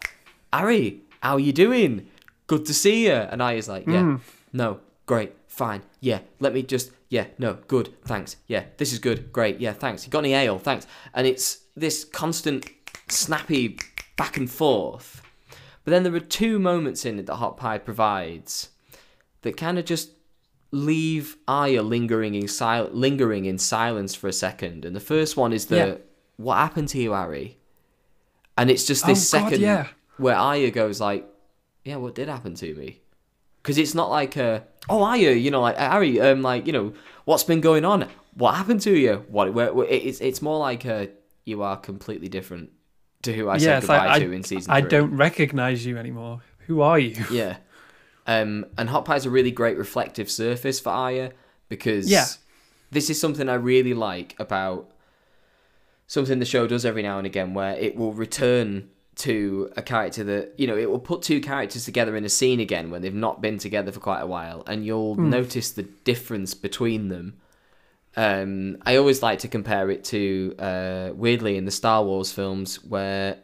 Ari, 0.51 1.01
how 1.23 1.33
are 1.33 1.39
you 1.39 1.51
doing? 1.51 2.09
Good 2.45 2.65
to 2.65 2.73
see 2.73 3.05
you. 3.05 3.13
And 3.13 3.41
I 3.41 3.53
is 3.53 3.67
like, 3.67 3.87
yeah, 3.87 4.03
Mm. 4.03 4.19
no, 4.53 4.79
great, 5.07 5.31
fine, 5.47 5.81
yeah. 5.99 6.19
Let 6.39 6.53
me 6.53 6.61
just, 6.61 6.91
yeah, 7.09 7.25
no, 7.39 7.57
good, 7.67 7.89
thanks, 8.05 8.35
yeah, 8.47 8.65
this 8.77 8.93
is 8.93 8.99
good, 8.99 9.31
great, 9.33 9.59
yeah, 9.59 9.73
thanks. 9.73 10.05
You 10.05 10.11
got 10.11 10.19
any 10.19 10.33
ale? 10.33 10.59
Thanks. 10.59 10.85
And 11.15 11.25
it's 11.25 11.61
this 11.75 12.03
constant, 12.05 12.69
snappy 13.07 13.79
back 14.15 14.37
and 14.37 14.47
forth. 14.49 15.23
But 15.83 15.91
then 15.91 16.03
there 16.03 16.15
are 16.15 16.19
two 16.19 16.59
moments 16.59 17.05
in 17.05 17.19
it 17.19 17.25
that 17.25 17.35
Hot 17.35 17.57
Pie 17.57 17.77
provides 17.79 18.69
that 19.41 19.57
kind 19.57 19.77
of 19.77 19.85
just 19.85 20.11
leave 20.71 21.37
Arya 21.47 21.83
lingering 21.83 22.35
in 22.35 22.47
sil- 22.49 22.89
lingering 22.91 23.45
in 23.45 23.57
silence 23.57 24.15
for 24.15 24.27
a 24.27 24.33
second. 24.33 24.85
And 24.85 24.95
the 24.95 24.99
first 25.01 25.37
one 25.37 25.53
is 25.53 25.67
the 25.67 25.75
Yeah. 25.77 25.95
what 26.37 26.55
happened 26.55 26.87
to 26.89 26.97
you, 26.99 27.13
Arry? 27.13 27.57
And 28.57 28.69
it's 28.71 28.85
just 28.85 29.03
Oh, 29.03 29.07
this 29.07 29.31
God, 29.31 29.43
second 29.43 29.61
yeah. 29.61 29.87
where 30.17 30.35
Arya 30.35 30.71
goes 30.71 30.99
like, 31.01 31.27
"Yeah, 31.83 31.97
what 31.97 32.15
did 32.15 32.27
happen 32.29 32.55
to 32.55 32.73
me?" 32.75 32.99
because 33.61 33.77
it's 33.77 33.95
not 33.95 34.09
like 34.09 34.35
a 34.35 34.63
oh 34.89 35.03
Arya, 35.03 35.31
you 35.31 35.37
you 35.37 35.51
know 35.51 35.61
like 35.61 35.75
Arry 35.79 36.19
um 36.19 36.41
like 36.41 36.67
you 36.67 36.73
know 36.73 36.91
what's 37.23 37.45
been 37.45 37.61
going 37.61 37.85
on 37.85 38.09
what 38.33 38.55
happened 38.55 38.81
to 38.81 38.91
you 38.97 39.23
what 39.29 39.53
where, 39.53 39.71
where- 39.73 39.87
it's 39.87 40.19
it's 40.19 40.41
more 40.41 40.59
like 40.59 40.83
a 40.83 41.09
you 41.45 41.61
are 41.63 41.77
completely 41.77 42.27
different 42.27 42.71
to 43.23 43.33
who 43.33 43.49
I 43.49 43.57
said 43.57 43.79
it's 43.79 43.89
like, 43.89 44.01
goodbye 44.01 44.15
I, 44.15 44.19
to 44.19 44.31
in 44.31 44.43
season 44.43 44.71
I 44.71 44.81
don't 44.81 45.15
recognize 45.15 45.85
you 45.85 45.97
anymore. 45.97 46.41
Who 46.67 46.81
are 46.81 46.99
you? 46.99 47.23
Yeah. 47.31 47.57
Um, 48.25 48.65
and 48.77 48.89
Hot 48.89 49.03
Pie's 49.05 49.25
a 49.25 49.29
really 49.29 49.51
great 49.51 49.77
reflective 49.77 50.31
surface 50.31 50.79
for 50.79 50.89
Arya 50.91 51.31
because 51.67 52.09
Yeah. 52.09 52.25
this 52.91 53.09
is 53.09 53.19
something 53.19 53.49
I 53.49 53.55
really 53.55 53.93
like 53.93 54.35
about 54.39 54.89
something 56.07 56.39
the 56.39 56.45
show 56.45 56.67
does 56.67 56.85
every 56.85 57.01
now 57.01 57.17
and 57.17 57.25
again 57.27 57.53
where 57.53 57.73
it 57.75 57.95
will 57.95 58.13
return 58.13 58.89
to 59.15 59.71
a 59.77 59.81
character 59.81 60.23
that, 60.23 60.53
you 60.57 60.65
know, 60.67 60.77
it 60.77 60.89
will 60.89 60.99
put 60.99 61.21
two 61.21 61.39
characters 61.39 61.85
together 61.85 62.15
in 62.15 62.25
a 62.25 62.29
scene 62.29 62.59
again 62.59 62.89
when 62.91 63.01
they've 63.01 63.13
not 63.13 63.41
been 63.41 63.57
together 63.57 63.91
for 63.91 63.99
quite 63.99 64.21
a 64.21 64.25
while 64.27 64.63
and 64.67 64.85
you'll 64.85 65.15
Hmm. 65.15 65.29
notice 65.29 65.71
the 65.71 65.83
difference 65.83 66.53
between 66.53 67.09
them. 67.09 67.35
Um, 68.15 68.77
I 68.85 68.97
always 68.97 69.23
like 69.23 69.39
to 69.39 69.47
compare 69.47 69.89
it 69.89 70.03
to 70.05 70.55
uh, 70.59 71.09
weirdly 71.15 71.57
in 71.57 71.65
the 71.65 71.71
Star 71.71 72.03
Wars 72.03 72.31
films 72.31 72.83
where 72.83 73.37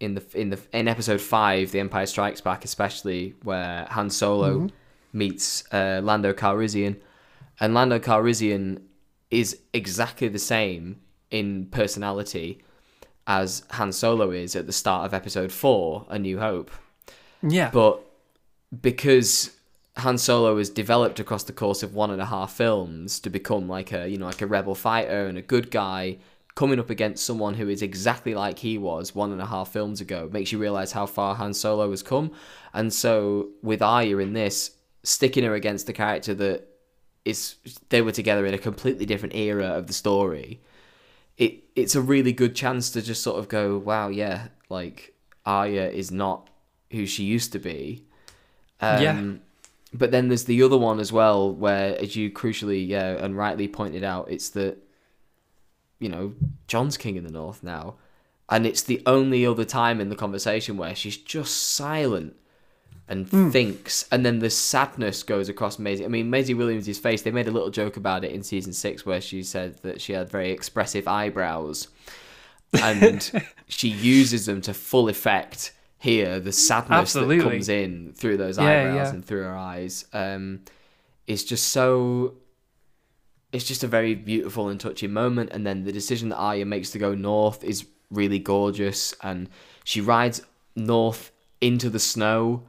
in 0.00 0.14
the 0.14 0.24
in 0.34 0.50
the 0.50 0.58
in 0.72 0.88
episode 0.88 1.20
five, 1.20 1.70
The 1.72 1.80
Empire 1.80 2.06
Strikes 2.06 2.40
Back, 2.40 2.64
especially 2.64 3.34
where 3.42 3.86
Han 3.90 4.10
Solo 4.10 4.60
Mhm. 4.60 4.70
meets 5.12 5.64
uh, 5.72 6.00
Lando 6.02 6.32
Calrissian, 6.32 6.96
and 7.60 7.74
Lando 7.74 7.98
Calrissian 7.98 8.82
is 9.30 9.58
exactly 9.72 10.26
the 10.28 10.38
same 10.38 11.00
in 11.30 11.66
personality 11.66 12.62
as 13.26 13.62
Han 13.72 13.92
Solo 13.92 14.30
is 14.32 14.56
at 14.56 14.66
the 14.66 14.72
start 14.72 15.04
of 15.06 15.14
episode 15.14 15.52
four, 15.52 16.04
A 16.08 16.18
New 16.18 16.40
Hope. 16.40 16.70
Yeah. 17.42 17.70
But 17.70 18.00
because 18.82 19.50
Han 19.96 20.18
Solo 20.18 20.56
is 20.58 20.70
developed 20.70 21.20
across 21.20 21.44
the 21.44 21.52
course 21.52 21.82
of 21.82 21.94
one 21.94 22.10
and 22.10 22.22
a 22.22 22.26
half 22.26 22.52
films 22.52 23.20
to 23.20 23.30
become 23.30 23.68
like 23.68 23.92
a 23.92 24.08
you 24.08 24.18
know 24.18 24.26
like 24.26 24.42
a 24.42 24.46
rebel 24.46 24.74
fighter 24.74 25.26
and 25.26 25.36
a 25.36 25.42
good 25.42 25.70
guy 25.70 26.18
coming 26.54 26.78
up 26.78 26.90
against 26.90 27.24
someone 27.24 27.54
who 27.54 27.68
is 27.68 27.80
exactly 27.82 28.34
like 28.34 28.58
he 28.58 28.76
was 28.76 29.14
one 29.14 29.32
and 29.32 29.40
a 29.40 29.46
half 29.46 29.72
films 29.72 30.00
ago. 30.00 30.28
Makes 30.32 30.52
you 30.52 30.58
realize 30.58 30.92
how 30.92 31.06
far 31.06 31.34
Han 31.36 31.54
Solo 31.54 31.90
has 31.90 32.02
come. 32.02 32.32
And 32.74 32.92
so 32.92 33.50
with 33.62 33.82
Arya 33.82 34.18
in 34.18 34.32
this 34.32 34.72
sticking 35.02 35.44
her 35.44 35.54
against 35.54 35.86
the 35.86 35.92
character 35.92 36.34
that 36.34 36.66
is 37.24 37.56
they 37.88 38.02
were 38.02 38.12
together 38.12 38.46
in 38.46 38.54
a 38.54 38.58
completely 38.58 39.06
different 39.06 39.34
era 39.34 39.66
of 39.66 39.86
the 39.86 39.92
story 39.92 40.60
it 41.36 41.62
it's 41.76 41.94
a 41.94 42.00
really 42.00 42.32
good 42.32 42.54
chance 42.54 42.90
to 42.90 43.02
just 43.02 43.22
sort 43.22 43.38
of 43.38 43.48
go 43.48 43.78
wow 43.78 44.08
yeah 44.08 44.48
like 44.68 45.14
Arya 45.46 45.88
is 45.88 46.10
not 46.10 46.48
who 46.92 47.06
she 47.06 47.24
used 47.24 47.52
to 47.52 47.58
be. 47.58 48.04
Um, 48.80 49.02
Yeah. 49.02 49.32
But 49.92 50.12
then 50.12 50.28
there's 50.28 50.44
the 50.44 50.62
other 50.62 50.78
one 50.78 51.00
as 51.00 51.12
well, 51.12 51.52
where, 51.52 51.98
as 51.98 52.14
you 52.14 52.30
crucially 52.30 52.86
yeah, 52.86 53.10
and 53.10 53.36
rightly 53.36 53.66
pointed 53.66 54.04
out, 54.04 54.30
it's 54.30 54.50
that, 54.50 54.78
you 55.98 56.08
know, 56.08 56.34
Jon's 56.68 56.96
king 56.96 57.16
in 57.16 57.24
the 57.24 57.32
north 57.32 57.62
now. 57.62 57.96
And 58.48 58.66
it's 58.66 58.82
the 58.82 59.02
only 59.06 59.46
other 59.46 59.64
time 59.64 60.00
in 60.00 60.08
the 60.08 60.16
conversation 60.16 60.76
where 60.76 60.94
she's 60.94 61.16
just 61.16 61.74
silent 61.74 62.36
and 63.08 63.28
hmm. 63.28 63.50
thinks. 63.50 64.06
And 64.12 64.24
then 64.24 64.38
the 64.38 64.50
sadness 64.50 65.24
goes 65.24 65.48
across 65.48 65.78
Maisie. 65.78 66.04
I 66.04 66.08
mean, 66.08 66.30
Maisie 66.30 66.54
Williams' 66.54 66.98
face, 66.98 67.22
they 67.22 67.32
made 67.32 67.48
a 67.48 67.52
little 67.52 67.70
joke 67.70 67.96
about 67.96 68.24
it 68.24 68.32
in 68.32 68.42
season 68.42 68.72
six 68.72 69.04
where 69.04 69.20
she 69.20 69.42
said 69.42 69.82
that 69.82 70.00
she 70.00 70.12
had 70.12 70.30
very 70.30 70.50
expressive 70.50 71.08
eyebrows. 71.08 71.88
And 72.80 73.48
she 73.68 73.88
uses 73.88 74.46
them 74.46 74.60
to 74.62 74.74
full 74.74 75.08
effect 75.08 75.72
here 76.00 76.40
the 76.40 76.50
sadness 76.50 76.98
Absolutely. 77.14 77.38
that 77.38 77.44
comes 77.44 77.68
in 77.68 78.12
through 78.14 78.36
those 78.38 78.58
Yeah, 78.58 78.64
eyebrows 78.64 78.94
yeah. 78.96 79.10
and 79.10 79.24
through 79.24 79.42
her 79.42 79.56
eyes 79.56 80.04
um 80.12 80.60
is 81.26 81.44
just 81.44 81.68
so 81.68 82.34
it's 83.52 83.64
just 83.64 83.84
a 83.84 83.86
very 83.88 84.14
beautiful 84.14 84.68
and 84.68 84.78
touching 84.80 85.12
moment. 85.12 85.50
And 85.52 85.66
then 85.66 85.82
the 85.84 85.92
decision 85.92 86.28
that 86.28 86.36
Arya 86.36 86.64
makes 86.66 86.90
to 86.90 86.98
go 86.98 87.14
north 87.14 87.64
is 87.64 87.84
really 88.10 88.38
gorgeous. 88.38 89.12
And 89.22 89.48
she 89.84 90.00
rides 90.00 90.40
north 90.76 91.32
into 91.60 91.90
the 91.90 91.98
snow 91.98 92.62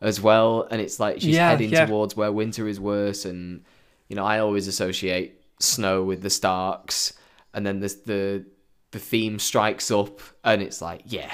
as 0.00 0.20
well. 0.20 0.68
And 0.70 0.80
it's 0.80 1.00
like 1.00 1.20
she's 1.20 1.34
Yeah, 1.34 1.50
heading 1.50 1.70
towards 1.72 2.16
where 2.16 2.30
winter 2.30 2.68
is 2.68 2.78
worse. 2.78 3.24
And 3.24 3.64
you 4.08 4.14
know 4.16 4.24
I 4.24 4.38
always 4.38 4.68
associate 4.68 5.42
snow 5.58 6.04
with 6.04 6.22
the 6.22 6.30
Starks. 6.30 7.14
And 7.52 7.66
then 7.66 7.80
this 7.80 7.94
the 7.94 8.44
the 8.92 9.00
theme 9.00 9.38
strikes 9.38 9.90
up 9.90 10.20
and 10.44 10.62
it's 10.62 10.80
like 10.80 11.02
yeah 11.04 11.32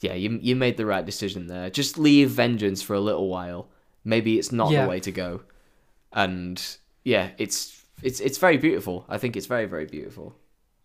yeah 0.00 0.14
you 0.14 0.38
you 0.42 0.54
made 0.56 0.76
the 0.76 0.86
right 0.86 1.04
decision 1.06 1.46
there 1.46 1.70
just 1.70 1.98
leave 1.98 2.30
vengeance 2.30 2.82
for 2.82 2.94
a 2.94 3.00
little 3.00 3.28
while 3.28 3.68
maybe 4.04 4.38
it's 4.38 4.52
not 4.52 4.70
Yeah. 4.70 4.82
the 4.84 4.88
way 4.90 5.00
to 5.00 5.12
go 5.12 5.42
and 6.12 6.62
yeah 7.04 7.30
it's 7.38 7.84
it's 8.02 8.20
it's 8.20 8.38
very 8.38 8.56
beautiful 8.56 9.04
i 9.08 9.18
think 9.18 9.36
it's 9.36 9.46
very 9.46 9.66
very 9.66 9.86
beautiful 9.86 10.34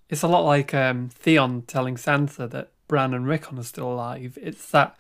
It's 0.10 0.24
a 0.24 0.28
lot 0.28 0.44
like 0.46 0.74
um, 0.74 1.10
Theon 1.10 1.62
telling 1.68 1.96
Sansa 1.98 2.50
that 2.50 2.72
Bran 2.90 3.14
and 3.14 3.26
Rickon 3.26 3.58
are 3.58 3.64
still 3.64 3.90
alive. 3.94 4.38
It's 4.42 4.70
that 4.72 4.98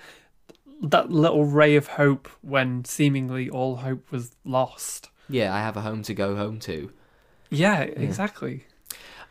that 0.82 1.12
little 1.12 1.44
ray 1.44 1.76
of 1.76 1.88
hope 2.00 2.30
when 2.42 2.86
seemingly 2.86 3.50
all 3.50 3.76
hope 3.78 4.10
was 4.12 4.32
lost. 4.46 5.10
yeah 5.30 5.54
i 5.54 5.60
have 5.60 5.76
a 5.78 5.82
home 5.82 6.02
to 6.04 6.14
go 6.14 6.36
home 6.36 6.60
to 6.60 6.92
Yeah, 7.50 7.82
exactly. 7.82 8.66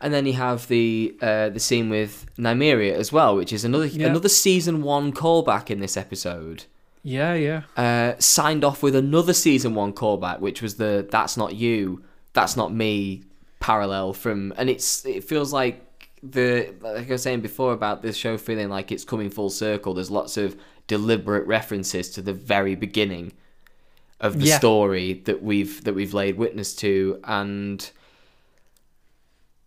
And 0.01 0.13
then 0.13 0.25
you 0.25 0.33
have 0.33 0.67
the 0.67 1.15
uh, 1.21 1.49
the 1.49 1.59
scene 1.59 1.89
with 1.89 2.25
Nymeria 2.37 2.93
as 2.93 3.11
well, 3.11 3.35
which 3.35 3.53
is 3.53 3.63
another 3.65 3.85
Yeah. 3.85 4.07
another 4.07 4.29
season 4.29 4.81
one 4.81 5.11
callback 5.13 5.69
in 5.69 5.79
this 5.79 5.95
episode. 5.97 6.65
Yeah, 7.03 7.33
yeah. 7.33 7.61
uh, 7.75 8.13
signed 8.19 8.63
off 8.63 8.83
with 8.83 8.95
another 8.95 9.33
season 9.33 9.73
one 9.73 9.93
callback, 9.93 10.39
which 10.39 10.61
was 10.61 10.75
the 10.75 11.07
"That's 11.09 11.35
not 11.37 11.55
you, 11.55 12.03
that's 12.33 12.55
not 12.55 12.73
me" 12.73 13.23
parallel 13.59 14.13
from, 14.13 14.53
and 14.57 14.69
it's 14.69 15.05
it 15.05 15.23
feels 15.23 15.51
like 15.53 15.87
the 16.23 16.73
like 16.81 17.07
I 17.09 17.13
was 17.13 17.23
saying 17.23 17.41
before 17.41 17.73
about 17.73 18.01
this 18.03 18.15
show 18.15 18.37
feeling 18.37 18.69
like 18.69 18.91
it's 18.91 19.03
coming 19.03 19.29
full 19.31 19.49
circle. 19.49 19.93
There's 19.95 20.11
lots 20.11 20.37
of 20.37 20.55
deliberate 20.87 21.47
references 21.47 22.09
to 22.11 22.21
the 22.21 22.33
very 22.33 22.75
beginning 22.75 23.33
of 24.19 24.37
the 24.39 24.45
Yeah. 24.45 24.57
story 24.59 25.13
that 25.25 25.41
we've 25.41 25.83
that 25.83 25.95
we've 25.95 26.13
laid 26.13 26.37
witness 26.37 26.75
to, 26.75 27.19
and 27.23 27.89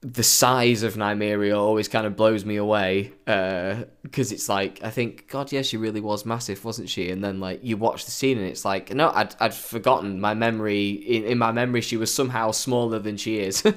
the 0.04 0.22
size 0.22 0.82
of 0.82 0.96
Nymeria 0.96 1.56
always 1.58 1.88
kind 1.88 2.06
of 2.06 2.14
blows 2.14 2.44
me 2.44 2.56
away 2.56 3.12
because 3.24 4.32
it's 4.32 4.50
like 4.50 4.80
I 4.84 4.90
think 4.90 5.28
God, 5.28 5.50
yeah, 5.50 5.62
she 5.62 5.78
really 5.78 6.00
was 6.00 6.26
massive, 6.26 6.62
wasn't 6.64 6.90
she? 6.90 7.10
And 7.10 7.24
then 7.24 7.40
like 7.40 7.64
you 7.64 7.78
watch 7.78 8.04
the 8.04 8.10
scene 8.10 8.36
and 8.36 8.46
it's 8.46 8.64
like 8.64 8.94
no, 8.94 9.10
I'd 9.10 9.34
I'd 9.40 9.54
forgotten 9.54 10.20
my 10.20 10.34
memory. 10.34 10.90
In, 10.90 11.24
in 11.24 11.38
my 11.38 11.52
memory, 11.52 11.80
she 11.80 11.96
was 11.96 12.12
somehow 12.12 12.50
smaller 12.50 12.98
than 12.98 13.16
she 13.16 13.38
is. 13.40 13.64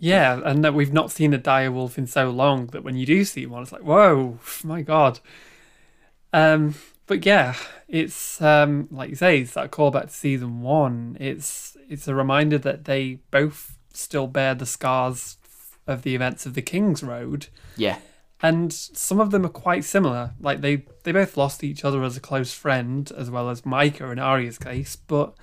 Yeah, 0.00 0.40
and 0.44 0.62
that 0.62 0.74
we've 0.74 0.92
not 0.92 1.10
seen 1.10 1.34
a 1.34 1.38
dire 1.38 1.72
wolf 1.72 1.98
in 1.98 2.06
so 2.06 2.30
long 2.30 2.68
that 2.68 2.84
when 2.84 2.96
you 2.96 3.04
do 3.04 3.24
see 3.24 3.46
one, 3.46 3.62
it's 3.62 3.72
like, 3.72 3.82
whoa, 3.82 4.38
my 4.62 4.80
god. 4.80 5.18
Um, 6.32 6.76
but 7.06 7.26
yeah, 7.26 7.56
it's 7.88 8.40
um, 8.40 8.86
like 8.92 9.10
you 9.10 9.16
say, 9.16 9.40
it's 9.40 9.54
that 9.54 9.72
callback 9.72 10.02
to 10.02 10.10
season 10.10 10.60
one. 10.60 11.16
It's 11.18 11.76
it's 11.88 12.06
a 12.06 12.14
reminder 12.14 12.58
that 12.58 12.84
they 12.84 13.18
both 13.32 13.76
still 13.92 14.28
bear 14.28 14.54
the 14.54 14.66
scars 14.66 15.37
of 15.88 16.02
the 16.02 16.14
events 16.14 16.46
of 16.46 16.54
the 16.54 16.62
King's 16.62 17.02
Road, 17.02 17.48
yeah, 17.76 17.98
and 18.40 18.72
some 18.72 19.18
of 19.18 19.30
them 19.30 19.44
are 19.44 19.50
quite 19.50 19.84
similar. 19.84 20.34
Like 20.38 20.60
they 20.60 20.84
they 21.02 21.12
both 21.12 21.36
lost 21.36 21.64
each 21.64 21.84
other 21.84 22.04
as 22.04 22.16
a 22.16 22.20
close 22.20 22.52
friend, 22.52 23.10
as 23.16 23.30
well 23.30 23.50
as 23.50 23.62
Mycah 23.62 24.12
in 24.12 24.18
Arya's 24.18 24.58
case, 24.58 24.94
but 24.94 25.34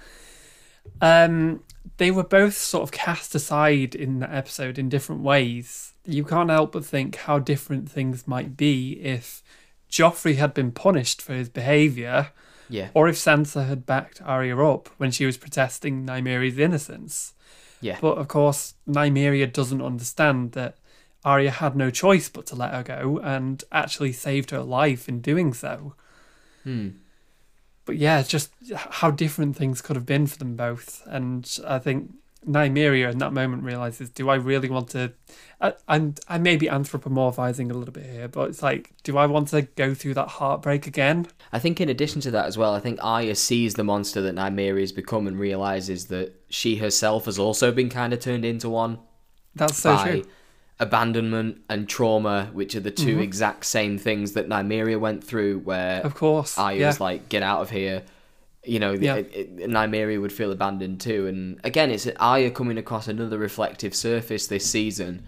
um, 1.01 1.63
they 1.97 2.11
were 2.11 2.23
both 2.23 2.55
sort 2.55 2.83
of 2.83 2.91
cast 2.91 3.35
aside 3.35 3.95
in 3.95 4.19
that 4.19 4.33
episode 4.33 4.77
in 4.77 4.89
different 4.89 5.21
ways. 5.21 5.93
You 6.05 6.23
can't 6.23 6.49
help 6.49 6.73
but 6.73 6.85
think 6.85 7.15
how 7.15 7.39
different 7.39 7.89
things 7.89 8.27
might 8.27 8.55
be 8.55 8.93
if 9.01 9.43
Joffrey 9.89 10.35
had 10.35 10.53
been 10.53 10.71
punished 10.71 11.21
for 11.21 11.33
his 11.33 11.49
behaviour, 11.49 12.31
yeah, 12.69 12.89
or 12.93 13.07
if 13.07 13.15
Sansa 13.15 13.67
had 13.67 13.85
backed 13.85 14.21
Arya 14.21 14.57
up 14.57 14.89
when 14.97 15.11
she 15.11 15.25
was 15.25 15.37
protesting 15.37 16.05
Nymeria's 16.05 16.57
innocence. 16.57 17.33
Yeah, 17.81 17.97
But 18.01 18.17
of 18.17 18.27
course, 18.27 18.73
Nymeria 18.87 19.51
doesn't 19.51 19.81
understand 19.81 20.53
that 20.53 20.77
Arya 21.23 21.51
had 21.51 21.75
no 21.75 21.89
choice 21.89 22.29
but 22.29 22.45
to 22.47 22.55
let 22.55 22.73
her 22.73 22.83
go 22.83 23.19
and 23.19 23.63
actually 23.71 24.13
saved 24.13 24.51
her 24.51 24.61
life 24.61 25.09
in 25.09 25.21
doing 25.21 25.53
so. 25.53 25.95
Hmm. 26.63 26.89
But 27.85 27.97
yeah, 27.97 28.23
just 28.23 28.51
how 28.73 29.11
different 29.11 29.55
things 29.55 29.81
could 29.81 29.95
have 29.95 30.05
been 30.05 30.27
for 30.27 30.37
them 30.37 30.55
both. 30.55 31.03
And 31.05 31.59
I 31.67 31.79
think 31.79 32.13
Nymeria 32.47 33.11
in 33.11 33.17
that 33.19 33.33
moment 33.33 33.63
realizes, 33.63 34.09
do 34.09 34.29
I 34.29 34.35
really 34.35 34.69
want 34.69 34.89
to? 34.89 35.13
And 35.61 35.73
I'm 35.87 36.15
I 36.27 36.37
may 36.37 36.57
be 36.57 36.67
anthropomorphizing 36.67 37.71
a 37.71 37.73
little 37.73 37.93
bit 37.93 38.05
here, 38.05 38.27
but 38.27 38.49
it's 38.49 38.61
like, 38.61 38.91
do 39.03 39.17
I 39.17 39.25
want 39.25 39.47
to 39.49 39.63
go 39.63 39.93
through 39.93 40.13
that 40.15 40.27
heartbreak 40.27 40.85
again? 40.87 41.27
I 41.53 41.59
think 41.59 41.79
in 41.81 41.89
addition 41.89 42.21
to 42.21 42.31
that 42.31 42.45
as 42.45 42.57
well, 42.57 42.73
I 42.73 42.79
think 42.79 42.99
Arya 43.01 43.35
sees 43.35 43.75
the 43.75 43.83
monster 43.83 44.21
that 44.21 44.35
Nymeria 44.35 44.81
has 44.81 44.91
become 44.91 45.27
and 45.27 45.39
realizes 45.39 46.05
that 46.07 46.33
she 46.49 46.75
herself 46.77 47.25
has 47.25 47.39
also 47.39 47.71
been 47.71 47.89
kind 47.89 48.13
of 48.13 48.19
turned 48.19 48.45
into 48.45 48.69
one. 48.69 48.99
That's 49.55 49.77
so 49.77 49.95
by 49.95 50.11
true. 50.11 50.25
abandonment 50.79 51.61
and 51.69 51.87
trauma, 51.87 52.49
which 52.53 52.75
are 52.75 52.81
the 52.81 52.91
2 52.91 53.17
Mhm. 53.17 53.21
exact 53.21 53.65
same 53.65 53.97
things 53.97 54.33
that 54.33 54.47
Nymeria 54.49 54.99
went 54.99 55.23
through, 55.23 55.59
where 55.59 56.01
Of 56.01 56.15
course, 56.15 56.57
Arya 56.57 56.79
yeah. 56.81 56.87
was 56.87 56.99
like, 56.99 57.29
"Get 57.29 57.43
out 57.43 57.61
of 57.61 57.69
here." 57.69 58.03
You 58.65 58.79
know, 58.79 58.93
Yeah. 58.93 59.15
it, 59.15 59.31
it, 59.33 59.57
Nymeria 59.69 60.19
would 60.19 60.33
feel 60.33 60.51
abandoned 60.51 60.99
too. 61.01 61.27
And 61.27 61.59
again, 61.63 61.91
it's 61.91 62.07
Arya 62.19 62.51
coming 62.51 62.77
across 62.77 63.07
another 63.07 63.37
reflective 63.37 63.93
surface 63.95 64.47
this 64.47 64.69
season 64.69 65.27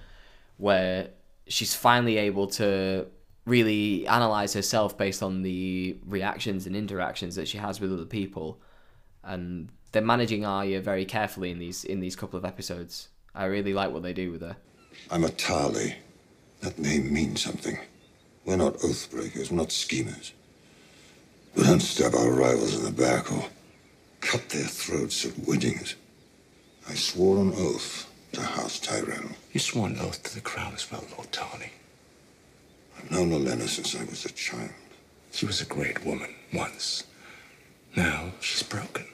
where 0.58 1.10
she's 1.48 1.74
finally 1.76 2.18
able 2.18 2.48
to 2.48 3.08
really 3.46 4.06
analyze 4.08 4.54
herself 4.54 4.98
based 4.98 5.24
on 5.24 5.42
the 5.44 5.98
reactions 6.06 6.66
and 6.68 6.76
interactions 6.76 7.36
that 7.36 7.48
she 7.48 7.58
has 7.58 7.80
with 7.80 7.94
other 7.94 8.06
people. 8.06 8.60
And 9.24 9.70
they're 9.92 10.02
managing 10.02 10.46
Arya 10.46 10.82
very 10.82 11.06
carefully 11.06 11.52
in 11.52 11.60
these 11.60 11.84
in 11.84 12.00
these 12.00 12.16
couple 12.16 12.38
of 12.38 12.46
episodes. 12.46 13.10
I 13.36 13.46
really 13.46 13.74
like 13.74 13.92
what 13.92 14.04
they 14.04 14.14
do 14.14 14.32
with 14.32 14.42
her. 14.42 14.58
I'm 15.12 15.24
a 15.24 15.30
Tarly. 15.30 15.94
That 16.62 16.78
name 16.80 17.14
means 17.14 17.44
something. 17.44 17.78
We're 18.46 18.58
not 18.58 18.76
oath 18.84 19.10
breakers, 19.12 19.52
we're 19.52 19.58
not 19.58 19.72
schemers. 19.72 20.34
We 21.58 21.64
don't 21.64 21.80
stab 21.80 22.14
our 22.14 22.30
rivals 22.30 22.78
in 22.78 22.86
the 22.86 22.92
back 22.92 23.32
or 23.32 23.44
cut 24.22 24.48
their 24.50 24.62
throats 24.62 25.26
at 25.26 25.40
weddings. 25.40 25.96
I 26.88 26.94
swore 26.94 27.40
an 27.40 27.52
oath 27.56 28.08
to 28.34 28.42
House 28.42 28.78
Tyrell. 28.80 29.32
You 29.54 29.60
swore 29.60 29.88
an 29.88 29.98
oath 30.00 30.22
to 30.22 30.36
the 30.36 30.42
crown 30.42 30.74
as 30.76 30.92
well, 30.92 31.04
Lord 31.18 31.32
Tarly. 31.32 31.72
I've 32.96 33.10
known 33.10 33.32
Olenna 33.32 33.68
since 33.68 33.96
I 33.96 34.04
was 34.04 34.24
a 34.26 34.30
child. 34.34 34.70
She 35.32 35.48
was 35.48 35.60
a 35.60 35.66
great 35.66 36.06
woman 36.06 36.36
once. 36.54 37.06
Now 37.96 38.34
she's 38.40 38.62
broken. 38.62 39.08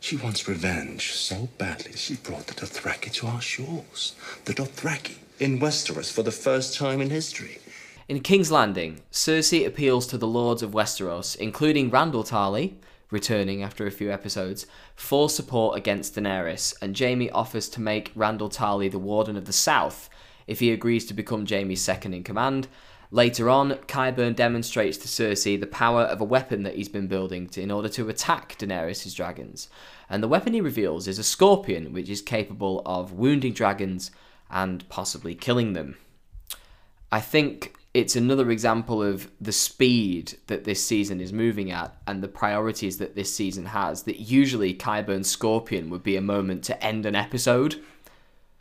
She 0.00 0.16
wants 0.16 0.46
revenge 0.46 1.12
so 1.14 1.48
badly 1.56 1.92
she 1.96 2.16
brought 2.16 2.46
the 2.46 2.54
Dothraki 2.54 3.10
to 3.12 3.26
our 3.26 3.40
shores. 3.40 4.14
The 4.44 4.52
Dothraki 4.52 5.16
in 5.38 5.60
Westeros 5.60 6.12
for 6.12 6.22
the 6.22 6.30
first 6.30 6.76
time 6.76 7.00
in 7.00 7.08
history. 7.08 7.58
In 8.08 8.20
King's 8.20 8.52
Landing, 8.52 9.00
Cersei 9.10 9.66
appeals 9.66 10.06
to 10.06 10.16
the 10.16 10.28
lords 10.28 10.62
of 10.62 10.70
Westeros, 10.70 11.34
including 11.34 11.90
Randyll 11.90 12.24
Tarly, 12.24 12.74
returning 13.10 13.64
after 13.64 13.84
a 13.84 13.90
few 13.90 14.12
episodes, 14.12 14.64
for 14.94 15.28
support 15.28 15.76
against 15.76 16.14
Daenerys, 16.14 16.72
and 16.80 16.96
Jaime 16.96 17.28
offers 17.30 17.68
to 17.70 17.80
make 17.80 18.14
Randyll 18.14 18.54
Tarly 18.54 18.88
the 18.88 19.00
Warden 19.00 19.36
of 19.36 19.46
the 19.46 19.52
South 19.52 20.08
if 20.46 20.60
he 20.60 20.70
agrees 20.70 21.04
to 21.06 21.14
become 21.14 21.44
Jaime's 21.44 21.80
second 21.80 22.14
in 22.14 22.22
command. 22.22 22.68
Later 23.10 23.50
on, 23.50 23.72
Qyburn 23.88 24.36
demonstrates 24.36 24.98
to 24.98 25.08
Cersei 25.08 25.58
the 25.58 25.66
power 25.66 26.02
of 26.02 26.20
a 26.20 26.24
weapon 26.24 26.62
that 26.62 26.76
he's 26.76 26.88
been 26.88 27.08
building 27.08 27.48
to, 27.48 27.60
in 27.60 27.72
order 27.72 27.88
to 27.88 28.08
attack 28.08 28.56
Daenerys' 28.56 29.16
dragons. 29.16 29.68
And 30.08 30.22
the 30.22 30.28
weapon 30.28 30.52
he 30.52 30.60
reveals 30.60 31.08
is 31.08 31.18
a 31.18 31.24
scorpion, 31.24 31.92
which 31.92 32.08
is 32.08 32.22
capable 32.22 32.82
of 32.86 33.14
wounding 33.14 33.52
dragons 33.52 34.12
and 34.48 34.88
possibly 34.88 35.34
killing 35.34 35.72
them. 35.72 35.96
I 37.10 37.20
think 37.20 37.72
it's 38.00 38.14
another 38.16 38.50
example 38.50 39.02
of 39.02 39.30
the 39.40 39.52
speed 39.52 40.34
that 40.48 40.64
this 40.64 40.84
season 40.84 41.20
is 41.20 41.32
moving 41.32 41.70
at 41.70 41.96
and 42.06 42.22
the 42.22 42.28
priorities 42.28 42.98
that 42.98 43.14
this 43.14 43.34
season 43.34 43.66
has. 43.66 44.02
That 44.02 44.20
usually 44.20 44.74
Qyburn's 44.74 45.30
Scorpion 45.30 45.88
would 45.90 46.02
be 46.02 46.16
a 46.16 46.20
moment 46.20 46.62
to 46.64 46.84
end 46.84 47.06
an 47.06 47.14
episode. 47.14 47.76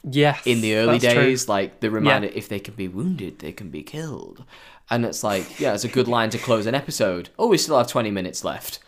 Yes. 0.03 0.39
In 0.45 0.61
the 0.61 0.75
early 0.75 0.99
that's 0.99 1.13
true. 1.13 1.23
days, 1.23 1.49
like 1.49 1.79
the 1.81 1.89
reminder, 1.91 2.27
Yeah. 2.27 2.33
if 2.37 2.47
they 2.47 2.59
can 2.59 2.75
be 2.75 2.87
wounded, 2.87 3.39
they 3.39 3.51
can 3.51 3.69
be 3.69 3.83
killed. 3.83 4.43
And 4.89 5.03
it's 5.03 5.23
like, 5.23 5.59
yeah, 5.59 5.73
it's 5.73 5.83
a 5.83 5.87
good 5.89 6.07
line 6.07 6.29
to 6.29 6.37
close 6.37 6.65
an 6.67 6.75
episode. 6.75 7.29
Oh, 7.37 7.47
we 7.47 7.57
still 7.57 7.77
have 7.77 7.87
20 7.87 8.11
minutes 8.11 8.43
left. 8.43 8.79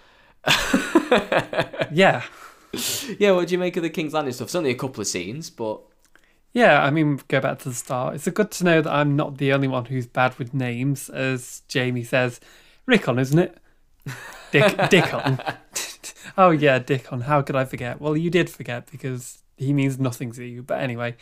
Yeah. 1.91 2.23
Yeah, 3.17 3.31
what 3.31 3.47
do 3.47 3.53
you 3.53 3.57
make 3.57 3.77
of 3.77 3.83
the 3.83 3.89
King's 3.89 4.13
Landing 4.13 4.33
stuff? 4.33 4.47
It's 4.49 4.55
only 4.55 4.69
a 4.71 4.75
couple 4.75 4.99
of 5.01 5.07
scenes, 5.07 5.49
but 5.49 5.79
Yeah, 6.53 6.83
I 6.83 6.89
mean, 6.89 7.19
go 7.27 7.39
back 7.39 7.59
to 7.59 7.69
the 7.69 7.75
start. 7.75 8.15
It's 8.15 8.27
good 8.27 8.51
to 8.51 8.63
know 8.63 8.81
that 8.81 8.91
I'm 8.91 9.15
not 9.15 9.37
the 9.37 9.53
only 9.53 9.67
one 9.67 9.85
who's 9.85 10.07
bad 10.07 10.37
with 10.39 10.53
names, 10.53 11.09
as 11.09 11.61
Jaime 11.71 12.03
says. 12.03 12.39
Rickon, 12.85 13.19
isn't 13.19 13.37
it? 13.37 13.57
Dick, 14.51 14.75
Dickon. 14.89 15.39
oh, 16.37 16.51
yeah, 16.51 16.79
Dickon. 16.79 17.21
How 17.21 17.41
could 17.41 17.55
I 17.55 17.65
forget? 17.65 18.01
Well, 18.01 18.17
you 18.17 18.29
did 18.29 18.49
forget 18.49 18.89
because 18.89 19.43
he 19.57 19.73
means 19.73 19.99
nothing 19.99 20.31
to 20.33 20.43
you. 20.43 20.63
But 20.63 20.79
anyway, 20.79 21.15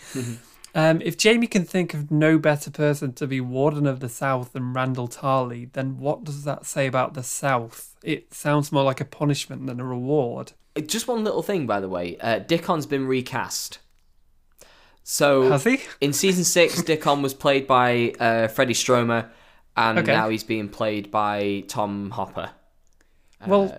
um, 0.76 1.02
if 1.02 1.22
Jaime 1.22 1.48
can 1.48 1.64
think 1.64 1.94
of 1.94 2.12
no 2.12 2.38
better 2.38 2.70
person 2.70 3.14
to 3.14 3.26
be 3.26 3.42
Warden 3.42 3.88
of 3.88 4.02
the 4.02 4.10
South 4.10 4.54
than 4.54 4.74
Randyll 4.74 5.14
Tarly, 5.14 5.72
then 5.74 5.98
what 5.98 6.24
does 6.24 6.44
that 6.44 6.66
say 6.66 6.86
about 6.86 7.14
the 7.14 7.24
South? 7.24 7.96
It 8.04 8.34
sounds 8.34 8.72
more 8.72 8.84
like 8.84 9.02
a 9.02 9.06
punishment 9.06 9.66
than 9.68 9.80
a 9.80 9.86
reward. 9.86 10.52
just 10.86 11.08
one 11.08 11.24
little 11.24 11.44
thing, 11.44 11.66
by 11.66 11.80
the 11.80 11.90
way. 11.90 12.18
Uh, 12.20 12.40
Dickon's 12.40 12.86
been 12.86 13.08
recast. 13.08 13.80
So 15.08 15.50
Has 15.52 15.64
he? 15.64 15.82
in 16.02 16.14
season 16.14 16.44
six, 16.44 16.82
Dickon 16.84 17.22
was 17.22 17.36
played 17.36 17.68
by 17.68 18.14
uh, 18.20 18.48
Freddie 18.48 18.74
Stroma, 18.74 19.30
and 19.78 20.00
Okay. 20.00 20.12
now 20.12 20.30
he's 20.30 20.44
being 20.44 20.68
played 20.68 21.12
by 21.12 21.64
Tom 21.68 22.10
Hopper. 22.10 22.50
Well, 23.46 23.78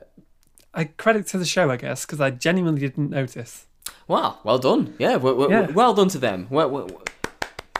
I 0.73 0.85
credit 0.85 1.27
to 1.29 1.39
the 1.39 1.45
show, 1.45 1.69
I 1.69 1.77
guess, 1.79 2.07
because 2.07 2.21
I 2.21 2.31
genuinely 2.31 2.81
didn't 2.81 3.11
notice. 3.11 3.67
Wow, 4.07 4.39
well 4.45 4.59
done. 4.59 4.95
Yeah, 5.01 5.17
well, 5.17 5.35
well, 5.35 5.51
Yeah. 5.51 5.71
well 5.73 5.95
done 5.95 6.09
to 6.11 6.19
them. 6.19 6.47
Well, 6.49 6.71
well, 6.71 6.89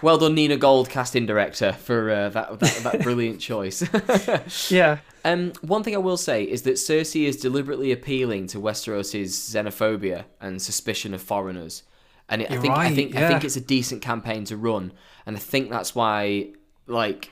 well 0.03 0.19
done, 0.19 0.35
Nina 0.35 0.57
Gold, 0.57 0.89
casting 0.91 1.25
director, 1.25 1.73
for 1.73 2.11
uh, 2.11 2.29
that, 2.31 2.59
that 2.59 2.81
that 2.83 3.03
brilliant 3.05 3.41
choice. 3.41 3.85
Yeah. 4.73 4.99
Um, 5.25 5.53
one 5.61 5.85
thing 5.85 5.95
I 5.95 5.99
will 5.99 6.17
say 6.17 6.43
is 6.43 6.63
that 6.63 6.75
Cersei 6.75 7.27
is 7.29 7.37
deliberately 7.37 7.93
appealing 7.93 8.49
to 8.49 8.59
Westeros' 8.59 9.27
xenophobia 9.27 10.25
and 10.41 10.61
suspicion 10.61 11.15
of 11.15 11.23
foreigners, 11.23 11.85
and 12.29 12.43
it, 12.43 12.51
I 12.51 12.57
think 12.59 12.73
I 12.75 12.77
right, 12.85 12.95
think 12.95 13.15
I 13.17 13.29
think 13.29 13.45
it's 13.45 13.57
a 13.57 13.61
decent 13.61 14.03
campaign 14.03 14.45
to 14.47 14.57
run, 14.57 14.93
and 15.27 15.37
I 15.37 15.39
think 15.41 15.71
that's 15.71 15.95
why, 15.95 16.49
like, 16.87 17.31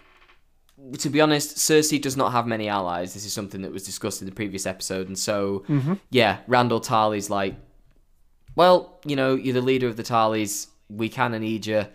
to 0.99 1.09
be 1.11 1.21
honest, 1.21 1.57
Cersei 1.57 2.01
does 2.01 2.17
not 2.17 2.33
have 2.33 2.47
many 2.47 2.69
allies. 2.69 3.15
This 3.15 3.25
is 3.25 3.33
something 3.33 3.63
that 3.63 3.73
was 3.73 3.85
discussed 3.85 4.21
in 4.23 4.27
the 4.29 4.35
previous 4.35 4.67
episode, 4.67 5.07
and 5.09 5.19
so 5.19 5.65
Mhm. 5.69 5.99
yeah, 6.11 6.39
Randyll 6.49 6.85
Tarly's 6.85 7.31
like, 7.31 7.55
well, 8.57 9.01
you 9.05 9.17
know, 9.17 9.35
you're 9.35 9.55
the 9.55 9.61
leader 9.61 9.89
of 9.89 9.97
the 9.97 10.03
Tarlys. 10.03 10.69
We 10.89 11.09
kind 11.09 11.35
of 11.35 11.41
need 11.41 11.67
you. 11.67 11.87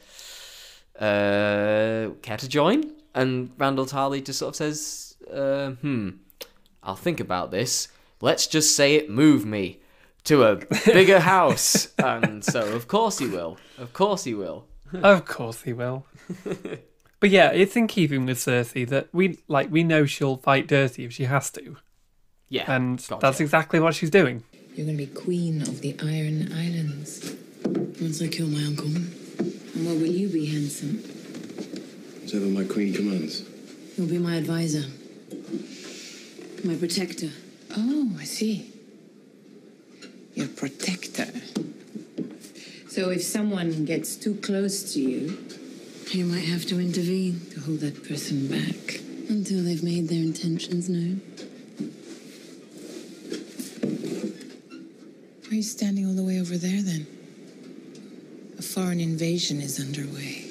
Uh, 0.99 2.09
care 2.21 2.37
to 2.37 2.47
join? 2.47 2.91
And 3.15 3.55
Randyll 3.57 3.89
Tarly 3.89 4.23
just 4.23 4.39
sort 4.39 4.49
of 4.49 4.55
says, 4.55 5.15
uh, 5.33 5.71
hmm, 5.71 6.09
I'll 6.83 6.95
think 6.95 7.19
about 7.19 7.51
this. 7.51 7.87
Let's 8.21 8.47
just 8.47 8.75
say 8.75 8.95
it 8.95 9.09
moved 9.09 9.45
me 9.45 9.79
to 10.25 10.43
a 10.43 10.55
bigger 10.85 11.19
house. 11.35 11.93
and 11.97 12.43
so, 12.43 12.73
of 12.73 12.87
course 12.87 13.19
he 13.19 13.27
will. 13.27 13.57
Of 13.77 13.93
course 13.93 14.23
he 14.23 14.33
will. 14.33 14.65
of 14.93 15.25
course 15.25 15.61
he 15.63 15.73
will. 15.73 16.05
but 17.19 17.29
yeah, 17.29 17.51
it's 17.51 17.75
in 17.75 17.87
keeping 17.87 18.25
with 18.25 18.37
Cersei 18.37 18.87
that 18.89 19.07
we 19.13 19.39
like 19.47 19.71
we 19.71 19.83
know 19.83 20.05
she'll 20.05 20.37
fight 20.37 20.67
dirty 20.67 21.05
if 21.05 21.13
she 21.13 21.25
has 21.25 21.49
to. 21.51 21.77
Yeah. 22.49 22.71
And 22.71 22.97
gotcha. 22.97 23.19
that's 23.21 23.39
exactly 23.39 23.79
what 23.79 23.95
she's 23.95 24.09
doing. 24.09 24.43
You're 24.75 24.85
gonna 24.85 24.97
be 24.97 25.07
queen 25.07 25.61
of 25.61 25.81
the 25.81 25.95
Iron 26.01 26.51
Islands. 26.53 27.35
Once 28.01 28.21
I 28.21 28.27
kill 28.27 28.47
my 28.47 28.63
uncle. 28.63 28.87
And 28.87 29.85
what 29.85 29.95
will 29.95 30.07
you 30.07 30.29
be, 30.29 30.45
handsome? 30.45 30.97
Whatever 32.23 32.45
my 32.45 32.63
queen 32.63 32.93
commands. 32.93 33.43
You'll 33.97 34.07
be 34.07 34.17
my 34.17 34.35
advisor. 34.35 34.83
My 36.63 36.75
protector. 36.75 37.29
Oh, 37.77 38.11
I 38.17 38.23
see. 38.23 38.73
Your 40.35 40.47
protector. 40.47 41.27
So 42.89 43.09
if 43.09 43.21
someone 43.23 43.85
gets 43.85 44.15
too 44.15 44.35
close 44.35 44.93
to 44.93 45.01
you, 45.01 45.37
You 46.11 46.25
might 46.25 46.45
have 46.45 46.65
to 46.67 46.79
intervene 46.79 47.39
to 47.53 47.59
hold 47.59 47.81
that 47.81 48.03
person 48.07 48.47
back. 48.47 48.99
until 49.29 49.63
they've 49.63 49.83
made 49.83 50.07
their 50.09 50.23
intentions 50.23 50.89
known. 50.89 51.21
Why 55.43 55.51
are 55.51 55.55
you 55.55 55.61
standing 55.63 56.07
all 56.07 56.13
the 56.15 56.23
way 56.23 56.39
over 56.41 56.57
there 56.57 56.81
then? 56.81 57.05
A 58.57 58.61
foreign 58.63 58.99
invasion 58.99 59.61
is 59.61 59.79
underway. 59.79 60.48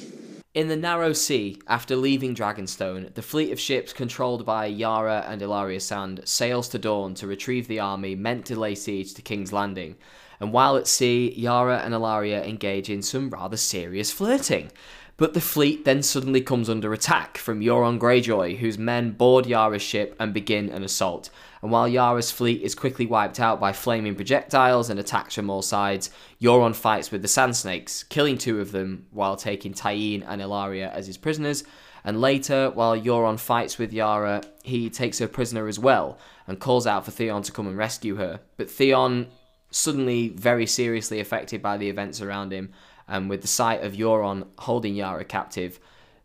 In 0.59 0.67
the 0.67 0.77
Narrow 0.77 1.13
Sea, 1.13 1.57
after 1.69 1.95
leaving 1.95 2.35
Dragonstone, 2.35 3.15
the 3.15 3.23
fleet 3.23 3.53
of 3.53 3.61
ships 3.61 3.93
controlled 3.93 4.45
by 4.45 4.67
Yara 4.67 5.25
and 5.29 5.41
Ellaria 5.41 5.81
Sand 5.81 6.23
sails 6.25 6.69
to 6.71 6.81
Dorne 6.81 7.15
to 7.15 7.29
retrieve 7.29 7.69
the 7.69 7.79
army 7.79 8.17
meant 8.17 8.45
to 8.47 8.59
lay 8.59 8.75
siege 8.75 9.15
to 9.15 9.23
King's 9.23 9.53
Landing. 9.53 9.95
And 10.41 10.53
while 10.53 10.77
at 10.77 10.89
sea, 10.89 11.33
Yara 11.37 11.79
and 11.79 11.95
Ellaria 11.95 12.45
engage 12.45 12.91
in 12.91 13.03
some 13.03 13.31
rather 13.31 13.57
serious 13.57 14.11
flirting. 14.11 14.73
But 15.17 15.33
the 15.33 15.41
fleet 15.41 15.85
then 15.85 16.03
suddenly 16.03 16.41
comes 16.41 16.69
under 16.69 16.93
attack 16.93 17.39
from 17.39 17.61
Euron 17.61 18.01
Greyjoy, 18.01 18.57
whose 18.57 18.79
men 18.79 19.13
board 19.13 19.47
Yara's 19.47 19.81
ship 19.81 20.17
and 20.19 20.35
begin 20.35 20.71
an 20.71 20.83
assault. 20.83 21.31
And 21.63 21.71
while 21.71 21.89
Yara's 21.89 22.31
fleet 22.31 22.63
is 22.63 22.75
quickly 22.75 23.07
wiped 23.07 23.41
out 23.41 23.59
by 23.59 23.73
flaming 23.73 24.15
projectiles 24.15 24.91
and 24.91 25.01
attacks 25.01 25.35
from 25.35 25.51
all 25.51 25.63
sides, 25.63 26.11
Euron 26.41 26.75
fights 26.75 27.11
with 27.11 27.23
the 27.23 27.29
Sand 27.29 27.57
Snakes, 27.57 28.05
killing 28.05 28.39
two 28.39 28.61
of 28.61 28.73
them 28.73 29.07
while 29.11 29.37
taking 29.37 29.75
Tyene 29.75 30.25
and 30.27 30.41
Ellaria 30.41 30.91
as 30.93 31.07
his 31.07 31.17
prisoners. 31.17 31.65
And 32.05 32.21
later, 32.21 32.71
while 32.71 32.97
Euron 32.97 33.39
fights 33.39 33.77
with 33.77 33.93
Yara, 33.93 34.43
he 34.63 34.89
takes 34.89 35.19
her 35.19 35.29
prisoner 35.29 35.67
as 35.67 35.79
well 35.79 36.19
and 36.47 36.61
calls 36.61 36.87
out 36.87 37.05
for 37.05 37.11
Theon 37.11 37.43
to 37.43 37.53
come 37.53 37.67
and 37.67 37.77
rescue 37.77 38.17
her. 38.17 38.41
But 38.57 38.71
Theon, 38.71 39.27
suddenly 39.71 40.29
very 40.29 40.67
seriously 40.67 41.21
affected 41.21 41.61
by 41.61 41.77
the 41.77 41.91
events 41.91 42.23
around 42.23 42.53
him, 42.53 42.73
and 43.07 43.29
with 43.29 43.43
the 43.43 43.49
sight 43.49 43.83
of 43.83 43.95
Euron 43.95 44.47
holding 44.59 44.95
Yara 44.95 45.25
captive, 45.25 45.81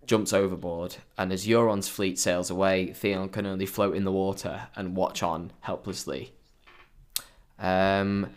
jumps 0.06 0.34
overboard. 0.34 0.97
And 1.18 1.32
as 1.32 1.47
Euron's 1.47 1.88
fleet 1.88 2.20
sails 2.20 2.49
away, 2.49 2.93
Theon 2.93 3.30
can 3.30 3.45
only 3.45 3.66
float 3.66 3.95
in 3.95 4.04
the 4.04 4.12
water 4.12 4.68
and 4.76 4.95
watch 4.95 5.24
on 5.24 5.51
helplessly 5.62 6.34
Um, 7.60 8.30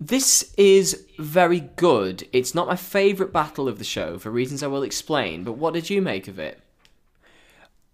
this 0.00 0.52
is 0.58 1.06
very 1.18 1.60
good. 1.60 2.28
It's 2.32 2.54
not 2.54 2.66
my 2.66 2.76
favourite 2.76 3.32
battle 3.32 3.68
of 3.68 3.78
the 3.78 3.84
show 3.84 4.18
for 4.18 4.30
reasons 4.30 4.62
I 4.62 4.66
will 4.66 4.82
explain, 4.82 5.44
but 5.44 5.52
what 5.52 5.74
did 5.74 5.88
you 5.88 6.02
make 6.02 6.28
of 6.28 6.38
it? 6.38 6.60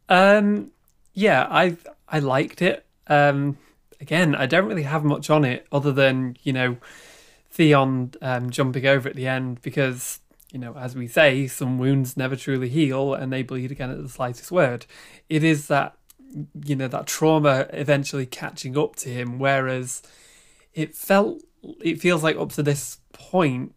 Um, 0.08 0.72
yeah, 1.14 1.46
I 1.50 1.76
I 2.08 2.18
liked 2.18 2.62
it. 2.62 2.84
Um, 3.06 3.58
again, 4.00 4.34
I 4.34 4.46
don't 4.46 4.66
really 4.66 4.84
have 4.84 5.04
much 5.04 5.30
on 5.30 5.44
it 5.44 5.66
other 5.70 5.92
than 5.92 6.36
you 6.42 6.52
know 6.52 6.78
Theon 7.50 8.12
um, 8.22 8.50
jumping 8.50 8.86
over 8.86 9.08
at 9.08 9.16
the 9.16 9.26
end 9.26 9.60
because 9.62 10.19
you 10.52 10.58
know, 10.58 10.76
as 10.76 10.94
we 10.94 11.06
say, 11.06 11.46
some 11.46 11.78
wounds 11.78 12.16
never 12.16 12.36
truly 12.36 12.68
heal 12.68 13.14
and 13.14 13.32
they 13.32 13.42
bleed 13.42 13.70
again 13.70 13.90
at 13.90 14.02
the 14.02 14.08
slightest 14.08 14.50
word. 14.50 14.86
It 15.28 15.44
is 15.44 15.68
that 15.68 15.96
you 16.64 16.76
know 16.76 16.88
that 16.88 17.06
trauma 17.06 17.66
eventually 17.72 18.26
catching 18.26 18.76
up 18.78 18.96
to 18.96 19.08
him, 19.08 19.38
whereas 19.38 20.02
it 20.74 20.94
felt 20.94 21.42
it 21.80 22.00
feels 22.00 22.22
like 22.22 22.36
up 22.36 22.52
to 22.52 22.62
this 22.62 22.98
point, 23.12 23.74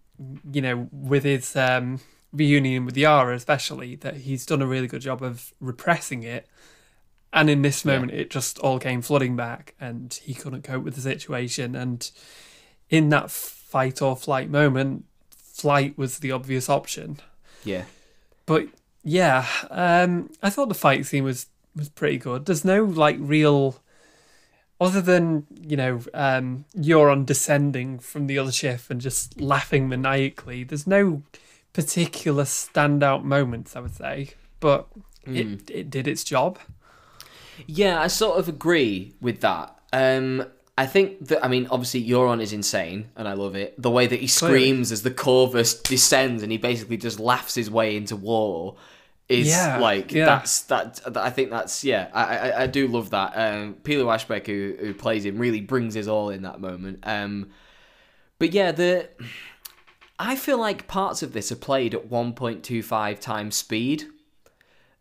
you 0.52 0.62
know, 0.62 0.88
with 0.92 1.24
his 1.24 1.56
um, 1.56 2.00
reunion 2.32 2.86
with 2.86 2.98
Yara, 2.98 3.36
especially, 3.36 3.96
that 3.98 4.18
he's 4.18 4.46
done 4.46 4.62
a 4.62 4.68
really 4.68 4.88
good 4.88 5.02
job 5.02 5.22
of 5.22 5.54
repressing 5.60 6.24
it. 6.24 6.48
And 7.32 7.50
in 7.50 7.64
this 7.64 7.84
moment, 7.84 8.14
yeah. 8.14 8.20
it 8.20 8.30
just 8.30 8.60
all 8.60 8.80
came 8.80 9.02
flooding 9.02 9.36
back, 9.36 9.76
and 9.80 10.14
he 10.24 10.34
couldn't 10.34 10.64
cope 10.64 10.84
with 10.84 10.96
the 10.96 11.02
situation. 11.02 11.76
And 11.76 12.10
in 12.90 13.10
that 13.10 13.32
fight 13.32 14.02
or 14.02 14.16
flight 14.16 14.50
moment, 14.50 15.06
flight 15.54 15.98
was 15.98 16.20
the 16.20 16.32
obvious 16.32 16.70
option. 16.70 17.20
Yeah. 17.64 17.86
But 18.46 18.68
yeah, 19.04 19.46
um, 19.70 20.32
I 20.42 20.50
thought 20.50 20.68
the 20.68 20.76
fight 20.76 21.06
scene 21.06 21.24
was 21.24 21.48
was 21.76 21.90
pretty 21.90 22.18
good. 22.18 22.46
There's 22.46 22.66
no 22.66 22.84
like 22.84 23.18
real 23.20 23.80
other 24.82 25.02
than 25.02 25.46
you 25.62 25.78
know 25.78 26.02
um, 26.14 26.66
Euron 26.76 27.26
descending 27.26 28.00
from 28.00 28.28
the 28.28 28.38
other 28.38 28.52
ship 28.52 28.82
and 28.90 29.00
just 29.00 29.40
laughing 29.40 29.88
maniacally. 29.88 30.64
There's 30.64 30.88
no 30.88 31.24
particular 31.72 32.44
standout 32.44 33.24
moments, 33.24 33.76
I 33.76 33.80
would 33.80 33.96
say, 33.96 34.32
but 34.60 34.88
mm. 35.26 35.38
it 35.38 35.46
hmm. 35.46 35.56
it 35.70 35.90
did 35.90 36.08
its 36.08 36.24
job. 36.24 36.60
Yeah, 37.68 38.02
I 38.02 38.08
sort 38.08 38.40
of 38.40 38.50
agree 38.50 39.14
with 39.22 39.42
that. 39.42 39.78
Um, 39.94 40.48
I 40.78 40.88
think 40.88 41.28
that 41.28 41.44
I 41.46 41.48
mean, 41.48 41.68
obviously, 41.70 42.04
Euron 42.08 42.42
is 42.42 42.52
insane, 42.52 43.10
and 43.16 43.28
I 43.28 43.34
love 43.34 43.56
it. 43.56 43.80
The 43.82 43.92
way 43.92 44.08
that 44.08 44.20
he 44.20 44.28
screams 44.28 44.88
Clearly. 44.88 44.94
as 44.94 45.04
the 45.04 45.12
Corvus 45.12 45.76
descends, 45.76 46.42
and 46.42 46.52
he 46.52 46.58
basically 46.58 46.98
just 46.98 47.20
laughs 47.20 47.56
his 47.56 47.70
way 47.70 47.96
into 47.96 48.16
war 48.16 48.76
is 49.30 49.48
yeah, 49.48 49.78
like 49.78 50.12
yeah. 50.12 50.26
that's 50.26 50.62
that. 50.64 51.00
I 51.16 51.30
think 51.30 51.50
that's 51.50 51.84
yeah. 51.84 52.10
I 52.14 52.24
I, 52.24 52.62
I 52.64 52.68
do 52.68 52.88
love 52.88 53.12
that. 53.12 53.34
Um, 53.36 53.76
Pilou 53.84 54.06
Asbæk, 54.06 54.48
who 54.48 54.76
who 54.80 54.94
plays 54.94 55.26
him, 55.26 55.38
really 55.38 55.62
brings 55.62 55.94
his 55.94 56.08
all 56.08 56.30
in 56.30 56.42
that 56.42 56.60
moment. 56.60 57.00
Um, 57.04 57.52
but 58.40 58.52
yeah, 58.52 58.72
the 58.72 59.10
I 60.20 60.36
feel 60.36 60.58
like 60.58 60.88
parts 60.88 61.24
of 61.24 61.34
this 61.34 61.52
are 61.52 61.58
played 61.58 61.94
at 61.94 62.10
one 62.10 62.34
point 62.34 62.64
two 62.64 62.84
five 62.84 63.20
times 63.20 63.56
speed. 63.56 64.06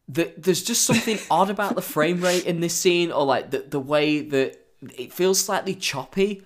That 0.08 0.42
there's 0.42 0.62
just 0.62 0.84
something 0.84 1.18
odd 1.30 1.50
about 1.50 1.74
the 1.74 1.82
frame 1.82 2.20
rate 2.20 2.44
in 2.44 2.60
this 2.60 2.74
scene, 2.74 3.10
or 3.10 3.24
like 3.24 3.50
the 3.50 3.60
the 3.60 3.80
way 3.80 4.20
that 4.20 4.61
it 4.96 5.12
feels 5.12 5.38
slightly 5.40 5.74
choppy. 5.74 6.42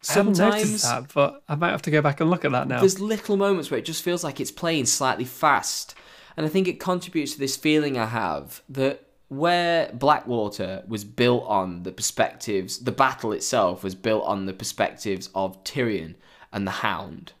Sometimes, 0.00 0.40
I 0.40 0.44
haven't 0.44 0.66
noticed 0.66 0.84
that, 0.84 1.14
but 1.14 1.42
I 1.48 1.54
might 1.54 1.70
have 1.70 1.82
to 1.82 1.90
go 1.90 2.00
back 2.00 2.20
and 2.20 2.30
look 2.30 2.44
at 2.44 2.52
that 2.52 2.68
now. 2.68 2.80
There's 2.80 3.00
little 3.00 3.36
moments 3.36 3.70
where 3.70 3.78
it 3.78 3.84
just 3.84 4.02
feels 4.02 4.22
like 4.22 4.40
it's 4.40 4.50
playing 4.50 4.86
slightly 4.86 5.24
fast, 5.24 5.94
and 6.36 6.46
I 6.46 6.48
think 6.48 6.68
it 6.68 6.78
contributes 6.78 7.32
to 7.32 7.38
this 7.38 7.56
feeling 7.56 7.98
I 7.98 8.06
have 8.06 8.62
that 8.68 9.02
where 9.28 9.90
Blackwater 9.92 10.84
was 10.86 11.04
built 11.04 11.44
on 11.46 11.82
the 11.82 11.90
perspectives, 11.90 12.78
the 12.78 12.92
battle 12.92 13.32
itself 13.32 13.82
was 13.82 13.94
built 13.94 14.24
on 14.24 14.46
the 14.46 14.52
perspectives 14.52 15.30
of 15.34 15.62
Tyrion 15.64 16.14
and 16.52 16.66
the 16.66 16.70
Hound. 16.72 17.32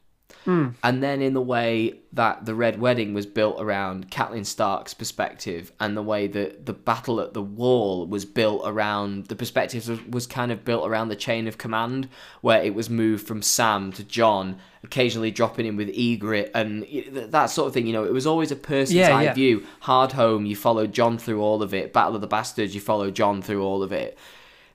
Mm. 0.46 0.74
And 0.82 1.02
then 1.02 1.20
in 1.22 1.34
the 1.34 1.40
way 1.40 1.98
that 2.12 2.46
the 2.46 2.54
Red 2.54 2.80
Wedding 2.80 3.12
was 3.14 3.26
built 3.26 3.60
around 3.60 4.10
Catelyn 4.10 4.46
Stark's 4.46 4.94
perspective, 4.94 5.72
and 5.80 5.96
the 5.96 6.02
way 6.02 6.28
that 6.28 6.66
the 6.66 6.72
battle 6.72 7.20
at 7.20 7.34
the 7.34 7.42
Wall 7.42 8.06
was 8.06 8.24
built 8.24 8.62
around 8.64 9.26
the 9.26 9.36
perspective 9.36 10.12
was 10.12 10.26
kind 10.26 10.52
of 10.52 10.64
built 10.64 10.86
around 10.86 11.08
the 11.08 11.16
chain 11.16 11.48
of 11.48 11.58
command, 11.58 12.08
where 12.40 12.62
it 12.62 12.74
was 12.74 12.88
moved 12.88 13.26
from 13.26 13.42
Sam 13.42 13.92
to 13.92 14.04
Jon, 14.04 14.58
occasionally 14.84 15.32
dropping 15.32 15.66
in 15.66 15.76
with 15.76 15.88
Ygritte 15.88 16.50
and 16.54 16.86
that 17.32 17.46
sort 17.46 17.66
of 17.66 17.74
thing. 17.74 17.86
You 17.86 17.92
know, 17.92 18.04
it 18.04 18.12
was 18.12 18.26
always 18.26 18.52
a 18.52 18.56
person's 18.56 18.98
yeah, 18.98 19.16
eye 19.16 19.24
yeah. 19.24 19.34
view. 19.34 19.66
Hardhome, 19.82 20.46
you 20.46 20.54
followed 20.54 20.92
Jon 20.92 21.18
through 21.18 21.42
all 21.42 21.60
of 21.60 21.74
it. 21.74 21.92
Battle 21.92 22.14
of 22.14 22.20
the 22.20 22.28
Bastards, 22.28 22.74
you 22.74 22.80
follow 22.80 23.10
Jon 23.10 23.42
through 23.42 23.64
all 23.64 23.82
of 23.82 23.92
it. 23.92 24.16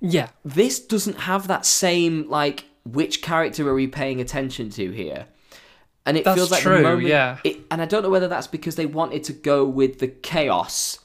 Yeah. 0.01 0.29
This 0.43 0.79
doesn't 0.79 1.21
have 1.21 1.47
that 1.47 1.65
same 1.65 2.29
like 2.29 2.65
which 2.83 3.21
character 3.21 3.67
are 3.69 3.73
we 3.73 3.87
paying 3.87 4.19
attention 4.19 4.69
to 4.71 4.91
here? 4.91 5.27
And 6.05 6.17
it 6.17 6.23
that's 6.23 6.35
feels 6.35 6.51
like 6.51 6.61
true, 6.61 6.77
the 6.77 6.83
moment, 6.83 7.07
yeah. 7.07 7.37
It, 7.43 7.59
and 7.69 7.81
I 7.81 7.85
don't 7.85 8.03
know 8.03 8.09
whether 8.09 8.27
that's 8.27 8.47
because 8.47 8.75
they 8.75 8.85
wanted 8.85 9.23
to 9.25 9.33
go 9.33 9.65
with 9.65 9.99
the 9.99 10.07
chaos, 10.07 10.99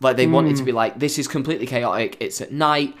like 0.00 0.16
they 0.16 0.26
mm. 0.26 0.32
wanted 0.32 0.56
to 0.56 0.62
be 0.62 0.72
like, 0.72 0.98
this 0.98 1.18
is 1.18 1.26
completely 1.28 1.66
chaotic. 1.66 2.16
It's 2.20 2.40
at 2.40 2.52
night, 2.52 2.94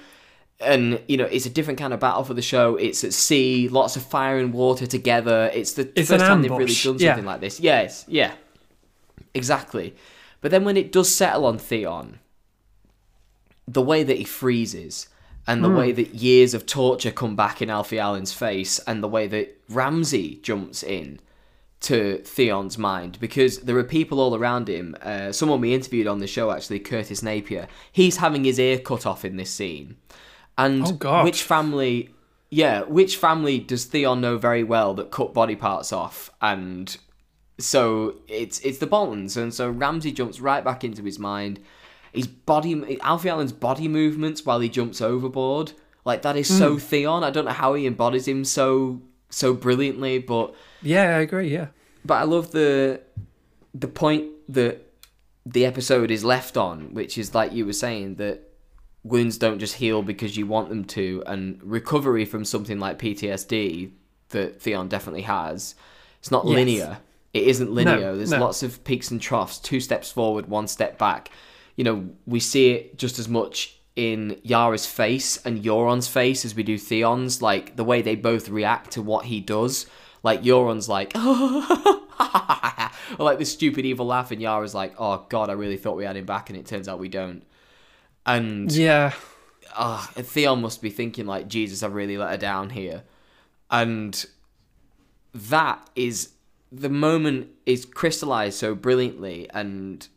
and 0.60 1.00
you 1.08 1.16
know, 1.16 1.24
it's 1.24 1.46
a 1.46 1.50
different 1.50 1.78
kind 1.78 1.92
of 1.92 2.00
battle 2.00 2.24
for 2.24 2.34
the 2.34 2.42
show. 2.42 2.76
It's 2.76 3.04
at 3.04 3.12
sea, 3.12 3.68
lots 3.68 3.96
of 3.96 4.02
fire 4.02 4.38
and 4.38 4.52
water 4.52 4.86
together. 4.86 5.50
It's 5.52 5.74
the 5.74 5.90
it's 5.94 6.08
first 6.08 6.24
time 6.24 6.42
they've 6.42 6.50
really 6.50 6.66
done 6.66 6.98
something 6.98 7.00
yeah. 7.00 7.16
like 7.20 7.40
this. 7.40 7.60
Yes, 7.60 8.04
yeah, 8.08 8.32
exactly. 9.34 9.94
But 10.40 10.50
then 10.50 10.64
when 10.64 10.76
it 10.76 10.90
does 10.90 11.14
settle 11.14 11.46
on 11.46 11.58
Theon, 11.58 12.18
the 13.68 13.82
way 13.82 14.02
that 14.02 14.18
he 14.18 14.24
freezes 14.24 15.08
and 15.46 15.62
the 15.62 15.68
mm. 15.68 15.76
way 15.76 15.92
that 15.92 16.14
years 16.14 16.54
of 16.54 16.66
torture 16.66 17.10
come 17.10 17.36
back 17.36 17.60
in 17.60 17.68
Alfie 17.68 17.98
Allen's 17.98 18.32
face, 18.32 18.78
and 18.80 19.02
the 19.02 19.08
way 19.08 19.26
that 19.26 19.60
Ramsay 19.68 20.36
jumps 20.42 20.82
in 20.82 21.20
to 21.82 22.18
Theon's 22.18 22.78
mind 22.78 23.18
because 23.20 23.58
there 23.58 23.76
are 23.76 23.84
people 23.84 24.20
all 24.20 24.34
around 24.34 24.68
him. 24.68 24.96
Uh, 25.02 25.32
someone 25.32 25.60
we 25.60 25.74
interviewed 25.74 26.06
on 26.06 26.18
the 26.18 26.26
show, 26.26 26.50
actually, 26.50 26.78
Curtis 26.78 27.22
Napier, 27.22 27.68
he's 27.90 28.18
having 28.18 28.44
his 28.44 28.58
ear 28.58 28.78
cut 28.78 29.04
off 29.04 29.24
in 29.24 29.36
this 29.36 29.50
scene. 29.50 29.96
And 30.56 31.04
oh, 31.04 31.24
which 31.24 31.42
family, 31.42 32.10
yeah, 32.50 32.82
which 32.82 33.16
family 33.16 33.58
does 33.58 33.84
Theon 33.84 34.20
know 34.20 34.38
very 34.38 34.62
well 34.62 34.94
that 34.94 35.10
cut 35.10 35.34
body 35.34 35.56
parts 35.56 35.92
off? 35.92 36.30
And 36.40 36.96
so 37.58 38.16
it's 38.28 38.60
it's 38.60 38.78
the 38.78 38.86
Boltons, 38.86 39.36
and 39.36 39.52
so 39.52 39.68
Ramsay 39.68 40.12
jumps 40.12 40.40
right 40.40 40.64
back 40.64 40.84
into 40.84 41.02
his 41.02 41.18
mind. 41.18 41.60
His 42.12 42.26
body, 42.26 43.00
Alfie 43.00 43.30
Allen's 43.30 43.52
body 43.52 43.88
movements 43.88 44.44
while 44.44 44.60
he 44.60 44.68
jumps 44.68 45.00
overboard, 45.00 45.72
like 46.04 46.22
that 46.22 46.36
is 46.36 46.50
mm. 46.50 46.58
so. 46.58 46.78
Theon. 46.78 47.24
I 47.24 47.30
don't 47.30 47.46
know 47.46 47.52
how 47.52 47.74
he 47.74 47.86
embodies 47.86 48.28
him 48.28 48.44
so 48.44 49.00
so 49.32 49.54
brilliantly, 49.54 50.18
but 50.18 50.54
yeah, 50.82 51.16
I 51.16 51.20
agree. 51.20 51.52
Yeah, 51.52 51.68
but 52.04 52.14
I 52.14 52.24
love 52.24 52.52
the 52.52 53.00
the 53.74 53.88
point 53.88 54.30
that 54.48 54.86
the 55.44 55.64
episode 55.64 56.10
is 56.10 56.24
left 56.24 56.56
on, 56.56 56.94
which 56.94 57.18
is 57.18 57.34
like 57.34 57.52
you 57.52 57.66
were 57.66 57.72
saying 57.72 58.16
that 58.16 58.48
wounds 59.02 59.38
don't 59.38 59.58
just 59.58 59.74
heal 59.74 60.02
because 60.02 60.36
you 60.36 60.46
want 60.46 60.68
them 60.68 60.84
to, 60.84 61.22
and 61.26 61.60
recovery 61.62 62.24
from 62.24 62.44
something 62.44 62.78
like 62.78 62.98
PTSD 62.98 63.90
that 64.28 64.60
Theon 64.60 64.88
definitely 64.88 65.22
has. 65.22 65.74
It's 66.20 66.30
not 66.30 66.46
yes. 66.46 66.54
linear. 66.54 66.98
It 67.34 67.44
isn't 67.44 67.72
linear. 67.72 68.00
No, 68.00 68.16
There's 68.16 68.30
no. 68.30 68.40
lots 68.40 68.62
of 68.62 68.84
peaks 68.84 69.10
and 69.10 69.20
troughs, 69.20 69.58
two 69.58 69.80
steps 69.80 70.12
forward, 70.12 70.48
one 70.48 70.68
step 70.68 70.98
back. 70.98 71.30
You 71.76 71.84
know, 71.84 72.10
we 72.26 72.40
see 72.40 72.72
it 72.72 72.98
just 72.98 73.18
as 73.18 73.28
much 73.28 73.78
in 73.94 74.40
Yara's 74.42 74.86
face 74.86 75.36
and 75.44 75.62
Euron's 75.62 76.08
face 76.08 76.44
as 76.44 76.54
we 76.54 76.62
do 76.62 76.78
Theon's, 76.78 77.42
like 77.42 77.76
the 77.76 77.84
way 77.84 78.02
they 78.02 78.14
both 78.14 78.48
react 78.48 78.92
to 78.92 79.02
what 79.02 79.26
he 79.26 79.40
does. 79.40 79.86
Like 80.22 80.42
Euron's 80.42 80.88
like, 80.88 81.12
or 81.16 81.64
like 83.24 83.38
this 83.38 83.52
stupid 83.52 83.84
evil 83.84 84.06
laugh, 84.06 84.30
and 84.30 84.40
Yara's 84.40 84.74
like, 84.74 84.94
"Oh 84.98 85.26
God, 85.28 85.50
I 85.50 85.54
really 85.54 85.76
thought 85.76 85.96
we 85.96 86.04
had 86.04 86.16
him 86.16 86.26
back, 86.26 86.48
and 86.48 86.58
it 86.58 86.66
turns 86.66 86.88
out 86.88 87.00
we 87.00 87.08
don't." 87.08 87.42
And 88.24 88.70
yeah, 88.70 89.12
uh, 89.74 90.06
Theon 90.06 90.60
must 90.60 90.80
be 90.80 90.90
thinking 90.90 91.26
like, 91.26 91.48
"Jesus, 91.48 91.82
I 91.82 91.88
really 91.88 92.16
let 92.16 92.30
her 92.30 92.36
down 92.36 92.70
here," 92.70 93.02
and 93.70 94.24
that 95.34 95.90
is 95.96 96.30
the 96.70 96.88
moment 96.88 97.48
is 97.66 97.84
crystallized 97.84 98.58
so 98.58 98.74
brilliantly 98.74 99.48
and 99.50 100.08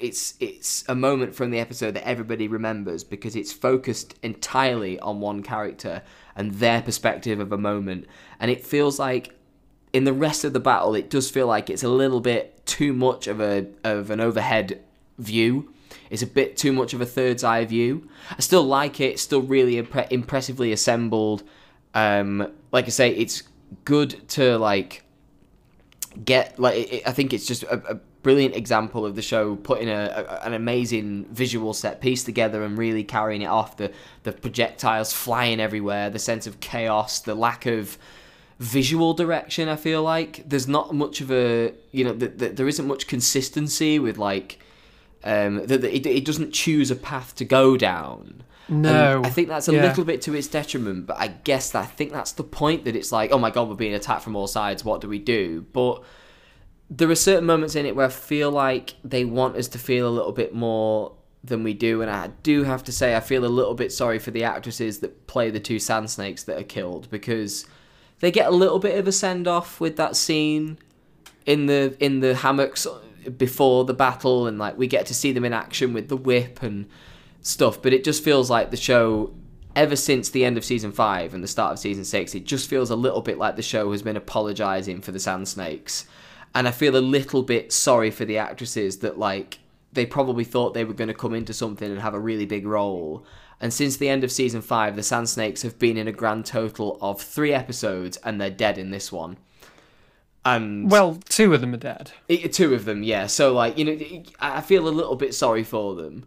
it's 0.00 0.34
it's 0.40 0.84
a 0.88 0.94
moment 0.94 1.34
from 1.34 1.50
the 1.50 1.58
episode 1.58 1.94
that 1.94 2.06
everybody 2.06 2.48
remembers 2.48 3.04
because 3.04 3.36
it's 3.36 3.52
focused 3.52 4.14
entirely 4.22 4.98
on 5.00 5.20
one 5.20 5.42
character 5.42 6.02
and 6.36 6.54
their 6.54 6.82
perspective 6.82 7.40
of 7.40 7.52
a 7.52 7.58
moment. 7.58 8.06
And 8.40 8.50
it 8.50 8.64
feels 8.64 8.98
like 8.98 9.34
in 9.92 10.04
the 10.04 10.12
rest 10.12 10.44
of 10.44 10.52
the 10.52 10.60
battle 10.60 10.94
it 10.94 11.10
does 11.10 11.30
feel 11.30 11.46
like 11.46 11.70
it's 11.70 11.82
a 11.82 11.88
little 11.88 12.20
bit 12.20 12.64
too 12.66 12.92
much 12.92 13.26
of 13.26 13.40
a 13.40 13.66
of 13.84 14.10
an 14.10 14.20
overhead 14.20 14.82
view. 15.18 15.72
It's 16.10 16.22
a 16.22 16.26
bit 16.26 16.56
too 16.56 16.72
much 16.72 16.94
of 16.94 17.00
a 17.00 17.06
third's 17.06 17.44
eye 17.44 17.64
view. 17.64 18.08
I 18.30 18.40
still 18.40 18.62
like 18.62 19.00
it 19.00 19.18
still 19.18 19.42
really 19.42 19.82
impre- 19.82 20.10
impressively 20.10 20.72
assembled. 20.72 21.42
Um 21.94 22.52
like 22.72 22.86
i 22.86 22.88
say 22.88 23.10
it's 23.10 23.42
good 23.84 24.28
to 24.28 24.58
like 24.58 25.04
get 26.24 26.58
like 26.58 26.92
it, 26.92 27.02
i 27.06 27.12
think 27.12 27.32
it's 27.32 27.46
just 27.46 27.62
a, 27.64 27.94
a 27.94 28.00
brilliant 28.22 28.56
example 28.56 29.06
of 29.06 29.14
the 29.16 29.22
show 29.22 29.56
putting 29.56 29.88
a, 29.88 30.26
a, 30.42 30.46
an 30.46 30.54
amazing 30.54 31.26
visual 31.30 31.72
set 31.72 32.00
piece 32.00 32.24
together 32.24 32.62
and 32.62 32.76
really 32.76 33.04
carrying 33.04 33.42
it 33.42 33.46
off. 33.46 33.76
The 33.76 33.92
the 34.24 34.32
projectiles 34.32 35.12
flying 35.12 35.60
everywhere, 35.60 36.10
the 36.10 36.18
sense 36.18 36.46
of 36.46 36.60
chaos, 36.60 37.20
the 37.20 37.34
lack 37.34 37.66
of 37.66 37.98
visual 38.58 39.14
direction. 39.14 39.68
I 39.68 39.76
feel 39.76 40.02
like 40.02 40.42
there's 40.48 40.68
not 40.68 40.94
much 40.94 41.20
of 41.20 41.30
a 41.30 41.72
you 41.92 42.04
know 42.04 42.14
th- 42.14 42.38
th- 42.38 42.56
there 42.56 42.68
isn't 42.68 42.86
much 42.86 43.06
consistency 43.06 43.98
with 43.98 44.18
like 44.18 44.58
um 45.24 45.66
that 45.66 45.84
it, 45.84 46.06
it 46.06 46.24
doesn't 46.24 46.52
choose 46.52 46.90
a 46.90 46.96
path 46.96 47.34
to 47.36 47.44
go 47.44 47.76
down. 47.76 48.42
No, 48.70 49.16
And 49.16 49.26
I 49.26 49.30
think 49.30 49.48
that's 49.48 49.68
a 49.68 49.72
yeah. 49.72 49.82
little 49.82 50.04
bit 50.04 50.20
to 50.22 50.34
its 50.34 50.46
detriment, 50.46 51.06
but 51.06 51.16
I 51.18 51.28
guess 51.28 51.70
that, 51.70 51.84
I 51.84 51.86
think 51.86 52.12
that's 52.12 52.32
the 52.32 52.44
point 52.44 52.84
that 52.84 52.94
it's 52.94 53.10
like, 53.10 53.32
oh 53.32 53.38
my 53.38 53.50
god, 53.50 53.66
we're 53.68 53.76
being 53.76 53.94
attacked 53.94 54.22
from 54.22 54.36
all 54.36 54.46
sides. 54.46 54.84
What 54.84 55.00
do 55.00 55.08
we 55.08 55.18
do? 55.18 55.64
But 55.72 56.02
there 56.90 57.10
are 57.10 57.14
certain 57.14 57.44
moments 57.44 57.74
in 57.74 57.86
it 57.86 57.94
where 57.94 58.06
I 58.06 58.10
feel 58.10 58.50
like 58.50 58.94
they 59.04 59.24
want 59.24 59.56
us 59.56 59.68
to 59.68 59.78
feel 59.78 60.08
a 60.08 60.10
little 60.10 60.32
bit 60.32 60.54
more 60.54 61.12
than 61.44 61.62
we 61.62 61.74
do, 61.74 62.02
and 62.02 62.10
I 62.10 62.28
do 62.42 62.64
have 62.64 62.82
to 62.84 62.92
say 62.92 63.14
I 63.14 63.20
feel 63.20 63.44
a 63.44 63.46
little 63.46 63.74
bit 63.74 63.92
sorry 63.92 64.18
for 64.18 64.30
the 64.30 64.44
actresses 64.44 65.00
that 65.00 65.26
play 65.26 65.50
the 65.50 65.60
two 65.60 65.78
sand 65.78 66.10
snakes 66.10 66.44
that 66.44 66.58
are 66.58 66.64
killed 66.64 67.10
because 67.10 67.66
they 68.20 68.30
get 68.30 68.46
a 68.46 68.50
little 68.50 68.78
bit 68.78 68.98
of 68.98 69.06
a 69.06 69.12
send 69.12 69.46
off 69.46 69.80
with 69.80 69.96
that 69.96 70.16
scene 70.16 70.78
in 71.46 71.66
the 71.66 71.96
in 72.00 72.20
the 72.20 72.34
hammocks 72.34 72.86
before 73.36 73.84
the 73.84 73.94
battle, 73.94 74.46
and 74.46 74.58
like 74.58 74.76
we 74.78 74.86
get 74.86 75.06
to 75.06 75.14
see 75.14 75.32
them 75.32 75.44
in 75.44 75.52
action 75.52 75.92
with 75.92 76.08
the 76.08 76.16
whip 76.16 76.62
and 76.62 76.88
stuff. 77.42 77.80
But 77.80 77.92
it 77.92 78.04
just 78.04 78.24
feels 78.24 78.50
like 78.50 78.70
the 78.70 78.76
show, 78.76 79.34
ever 79.76 79.96
since 79.96 80.30
the 80.30 80.44
end 80.44 80.56
of 80.56 80.64
season 80.64 80.92
five 80.92 81.34
and 81.34 81.44
the 81.44 81.48
start 81.48 81.72
of 81.72 81.78
season 81.78 82.04
six, 82.04 82.34
it 82.34 82.44
just 82.44 82.68
feels 82.68 82.90
a 82.90 82.96
little 82.96 83.20
bit 83.20 83.38
like 83.38 83.56
the 83.56 83.62
show 83.62 83.92
has 83.92 84.02
been 84.02 84.16
apologizing 84.16 85.00
for 85.00 85.12
the 85.12 85.20
sand 85.20 85.48
snakes, 85.48 86.06
and 86.54 86.66
I 86.68 86.70
feel 86.70 86.96
a 86.96 86.98
little 86.98 87.42
bit 87.42 87.72
sorry 87.72 88.10
for 88.10 88.24
the 88.24 88.38
actresses 88.38 88.98
that 88.98 89.18
like 89.18 89.58
they 89.92 90.06
probably 90.06 90.44
thought 90.44 90.74
they 90.74 90.84
were 90.84 90.94
going 90.94 91.08
to 91.08 91.14
come 91.14 91.34
into 91.34 91.52
something 91.52 91.90
and 91.90 92.00
have 92.00 92.14
a 92.14 92.20
really 92.20 92.46
big 92.46 92.66
role. 92.66 93.24
And 93.60 93.72
since 93.72 93.96
the 93.96 94.08
end 94.08 94.22
of 94.22 94.30
season 94.30 94.60
five, 94.62 94.94
the 94.94 95.02
Sand 95.02 95.28
Snakes 95.28 95.62
have 95.62 95.78
been 95.78 95.96
in 95.96 96.06
a 96.06 96.12
grand 96.12 96.46
total 96.46 96.96
of 97.00 97.20
three 97.20 97.52
episodes, 97.52 98.16
and 98.18 98.40
they're 98.40 98.50
dead 98.50 98.78
in 98.78 98.90
this 98.90 99.10
one. 99.10 99.36
And 100.44 100.90
Well, 100.90 101.18
two 101.28 101.52
of 101.54 101.60
them 101.60 101.74
are 101.74 101.78
dead. 101.78 102.12
it, 102.28 102.52
two 102.52 102.74
of 102.74 102.84
them, 102.84 103.02
yeah. 103.02 103.26
So 103.26 103.52
like 103.52 103.76
you 103.76 103.84
know, 103.84 104.22
I 104.40 104.60
feel 104.60 104.86
a 104.86 104.90
little 104.90 105.16
bit 105.16 105.34
sorry 105.34 105.64
for 105.64 105.94
them 105.94 106.26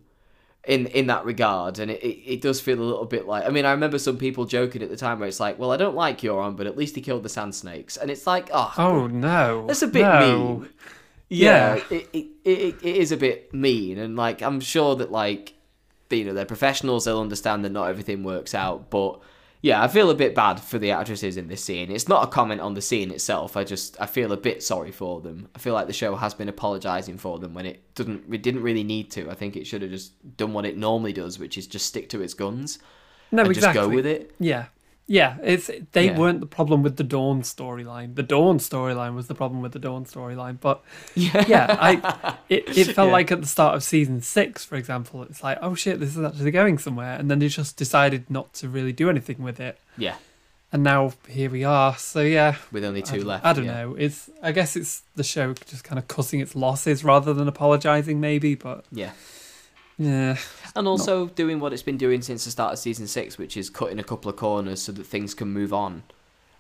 in 0.66 0.86
in 0.88 1.08
that 1.08 1.26
regard, 1.26 1.80
and 1.80 1.90
it, 1.90 2.02
it, 2.04 2.34
it 2.34 2.42
does 2.42 2.62
feel 2.62 2.80
a 2.80 2.84
little 2.84 3.06
bit 3.06 3.28
like. 3.28 3.46
I 3.46 3.50
mean, 3.50 3.66
I 3.66 3.72
remember 3.72 3.98
some 3.98 4.18
people 4.18 4.46
joking 4.46 4.84
at 4.84 4.90
the 4.90 4.98
time 4.98 5.20
where 5.20 5.28
it's 5.28 5.40
like, 5.40 5.58
well, 5.58 5.72
I 5.72 5.78
don't 5.78 5.96
like 5.96 6.22
Euron, 6.22 6.56
but 6.56 6.68
at 6.68 6.78
least 6.78 6.96
he 6.96 7.02
killed 7.02 7.24
the 7.24 7.30
Sand 7.30 7.56
Snakes, 7.56 7.98
and 7.98 8.12
it's 8.12 8.28
like, 8.28 8.50
oh, 8.54 8.74
Oh 8.78 9.08
no, 9.08 9.66
that's 9.68 9.82
a 9.82 9.88
bit 9.88 10.04
no. 10.04 10.20
mean. 10.20 10.70
Yeah, 11.30 11.76
Yeah. 11.76 11.84
It, 11.90 12.10
it, 12.14 12.28
it, 12.44 12.76
it 12.84 12.96
is 12.98 13.12
a 13.12 13.18
bit 13.18 13.54
mean, 13.54 13.98
and 13.98 14.16
like 14.16 14.42
I'm 14.42 14.60
sure 14.60 14.96
that 14.98 15.12
like 15.12 15.54
you 16.10 16.26
know 16.26 16.34
they're 16.34 16.46
professionals, 16.46 17.06
they'll 17.06 17.22
understand 17.22 17.66
that 17.66 17.72
not 17.72 17.90
everything 17.90 18.24
works 18.24 18.54
out, 18.54 18.90
but 18.90 19.20
yeah, 19.62 19.84
I 19.84 19.88
feel 19.88 20.10
a 20.10 20.16
bit 20.16 20.34
bad 20.34 20.60
for 20.60 20.80
the 20.80 20.92
actresses 20.92 21.38
in 21.38 21.48
this 21.48 21.64
scene. 21.64 21.92
It's 21.92 22.08
not 22.08 22.24
a 22.24 22.32
comment 22.32 22.62
on 22.62 22.74
the 22.74 22.82
scene 22.82 23.12
itself. 23.12 23.56
I 23.56 23.64
just 23.64 24.00
I 24.02 24.08
feel 24.08 24.32
a 24.32 24.38
bit 24.38 24.64
sorry 24.64 24.92
for 24.92 25.22
them. 25.22 25.50
I 25.56 25.60
feel 25.60 25.76
like 25.76 25.86
the 25.86 25.94
show 25.94 26.16
has 26.16 26.34
been 26.34 26.50
apologizing 26.50 27.18
for 27.20 27.38
them 27.38 27.54
when 27.54 27.68
it 27.68 27.94
didn't 27.94 28.24
it 28.34 28.42
didn't 28.42 28.64
really 28.64 28.84
need 28.84 29.12
to. 29.12 29.30
I 29.30 29.36
think 29.36 29.56
it 29.56 29.68
should 29.68 29.84
have 29.84 29.92
just 29.92 30.14
done 30.36 30.54
what 30.54 30.66
it 30.66 30.78
normally 30.78 31.14
does, 31.14 31.38
which 31.38 31.58
is 31.60 31.68
just 31.68 31.86
stick 31.86 32.10
to 32.10 32.22
its 32.22 32.34
guns. 32.34 32.80
No, 33.32 33.44
and 33.44 33.52
exactly. 33.52 33.80
just 33.80 33.90
go 33.90 33.96
with 33.96 34.06
it. 34.08 34.36
Yeah, 34.40 34.66
yeah. 35.08 35.38
It's 35.44 35.70
they 35.92 36.06
Yeah. 36.08 36.18
weren't 36.18 36.40
the 36.40 36.46
problem 36.46 36.84
with 36.84 36.96
the 36.98 37.04
Dorne 37.04 37.42
storyline. 37.42 38.16
The 38.16 38.24
Dorne 38.24 38.60
storyline 38.60 39.16
was 39.16 39.28
the 39.28 39.36
problem 39.36 39.62
with 39.62 39.74
the 39.74 39.80
Dorne 39.80 40.06
storyline. 40.06 40.58
But 40.60 40.82
Yeah. 41.16 41.46
yeah, 41.48 41.78
I 41.80 42.38
it, 42.50 42.78
it 42.78 42.86
felt 42.96 43.08
Yeah. 43.08 43.14
like 43.14 43.32
at 43.32 43.42
the 43.42 43.48
start 43.48 43.76
of 43.76 43.84
season 43.84 44.22
six, 44.22 44.64
for 44.66 44.76
example, 44.76 45.24
it's 45.24 45.44
like, 45.44 45.58
oh 45.62 45.76
shit, 45.76 46.00
this 46.00 46.16
is 46.16 46.24
actually 46.24 46.52
going 46.52 46.78
somewhere, 46.78 47.16
and 47.20 47.30
then 47.30 47.40
they 47.40 47.48
just 47.50 47.76
decided 47.78 48.30
not 48.30 48.54
to 48.56 48.70
really 48.70 48.94
do 48.94 49.10
anything 49.10 49.42
with 49.44 49.60
it. 49.60 49.78
Yeah. 49.98 50.16
And 50.74 50.84
now 50.84 51.12
here 51.28 51.50
we 51.50 51.66
are. 51.66 51.98
So 51.98 52.22
yeah, 52.22 52.56
With 52.72 52.86
only 52.86 53.02
two 53.02 53.18
don't- 53.18 53.26
left, 53.28 53.46
I 53.46 53.52
don't 53.52 53.66
know. 53.66 53.96
It's 54.00 54.30
I 54.42 54.54
guess 54.54 54.78
it's 54.78 55.02
the 55.18 55.24
show 55.24 55.54
just 55.54 55.84
kind 55.84 56.00
of 56.00 56.08
cussing 56.08 56.40
its 56.40 56.56
losses 56.56 57.04
rather 57.04 57.34
than 57.34 57.50
apologizing, 57.50 58.22
maybe. 58.22 58.56
But 58.56 58.86
Yeah. 58.90 59.12
Yeah, 59.98 60.38
And 60.76 60.88
also 60.88 61.28
doing 61.28 61.60
what 61.60 61.74
it's 61.74 61.84
been 61.84 61.98
doing 61.98 62.22
since 62.22 62.46
the 62.46 62.52
start 62.52 62.74
of 62.74 62.80
season 62.80 63.08
six, 63.08 63.38
which 63.38 63.56
is 63.58 63.70
cutting 63.70 64.00
a 64.00 64.04
couple 64.04 64.30
of 64.30 64.38
corners 64.38 64.82
so 64.82 64.92
that 64.94 65.06
things 65.06 65.34
can 65.34 65.50
move 65.50 65.74
on 65.74 66.04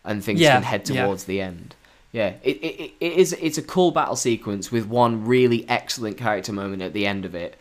and 0.05 0.23
things 0.23 0.39
Yeah, 0.39 0.53
can 0.55 0.63
head 0.63 0.87
yeah. 0.89 1.03
towards 1.05 1.23
the 1.25 1.41
end. 1.41 1.75
Yeah, 2.11 2.33
it, 2.43 2.57
it, 2.57 2.79
it- 2.81 2.93
it 2.99 3.13
is. 3.13 3.33
It's 3.39 3.57
a 3.57 3.61
cool 3.61 3.91
battle 3.91 4.15
sequence 4.17 4.71
with 4.71 4.85
one 4.85 5.25
really 5.25 5.65
excellent 5.69 6.17
character 6.17 6.51
moment 6.51 6.81
at 6.81 6.91
the 6.93 7.07
end 7.07 7.23
of 7.23 7.33
it, 7.35 7.57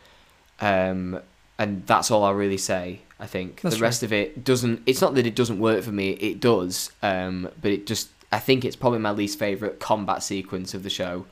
um, 0.61 1.21
and 1.59 1.87
that's 1.87 2.11
all 2.11 2.25
I'll 2.25 2.35
really 2.35 2.59
say. 2.59 3.01
I 3.21 3.27
think 3.27 3.61
That's 3.61 3.77
the 3.77 3.83
rest 3.83 4.03
of 4.03 4.13
it 4.13 4.43
doesn't. 4.45 4.83
It's 4.87 5.01
not 5.01 5.15
that 5.15 5.27
it 5.27 5.37
doesn't 5.37 5.59
work 5.61 5.85
for 5.85 5.93
me. 5.93 6.11
It 6.13 6.41
does, 6.41 6.91
um, 7.03 7.49
but 7.63 7.71
it 7.71 7.87
just. 7.87 8.09
I 8.33 8.39
think 8.39 8.65
it's 8.65 8.77
probably 8.77 8.99
my 8.99 9.11
least 9.13 9.39
favorite 9.39 9.79
combat 9.79 10.23
sequence 10.23 10.73
of 10.75 10.83
the 10.83 10.91
show, 10.91 11.27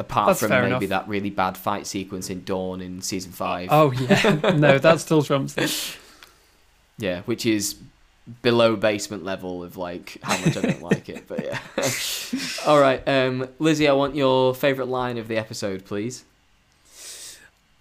apart 0.00 0.26
That's 0.28 0.40
from 0.40 0.50
maybe 0.50 0.66
enough. 0.66 0.88
that 0.88 1.08
really 1.08 1.30
bad 1.30 1.56
fight 1.56 1.86
sequence 1.86 2.28
in 2.30 2.42
Dorne 2.42 2.80
in 2.80 3.02
season 3.02 3.30
five. 3.30 3.68
oh 3.70 3.92
yeah, 3.92 4.54
no, 4.56 4.78
that 4.78 4.98
still 5.00 5.22
trumps 5.22 5.56
it. 5.56 5.96
Yeah, 6.98 7.22
which 7.22 7.46
is 7.46 7.76
below 8.42 8.76
basement 8.76 9.24
level 9.24 9.62
of 9.62 9.76
like 9.76 10.18
how 10.22 10.36
much 10.44 10.56
I 10.56 10.60
don't 10.62 10.82
like 10.82 11.08
it. 11.08 11.26
But 11.28 11.44
yeah. 11.44 11.58
All 12.66 12.80
right, 12.80 13.06
um, 13.08 13.48
Lizzie, 13.58 13.88
I 13.88 13.92
want 13.92 14.14
your 14.16 14.54
favorite 14.54 14.86
line 14.88 15.18
of 15.18 15.28
the 15.28 15.36
episode, 15.36 15.84
please. 15.84 16.24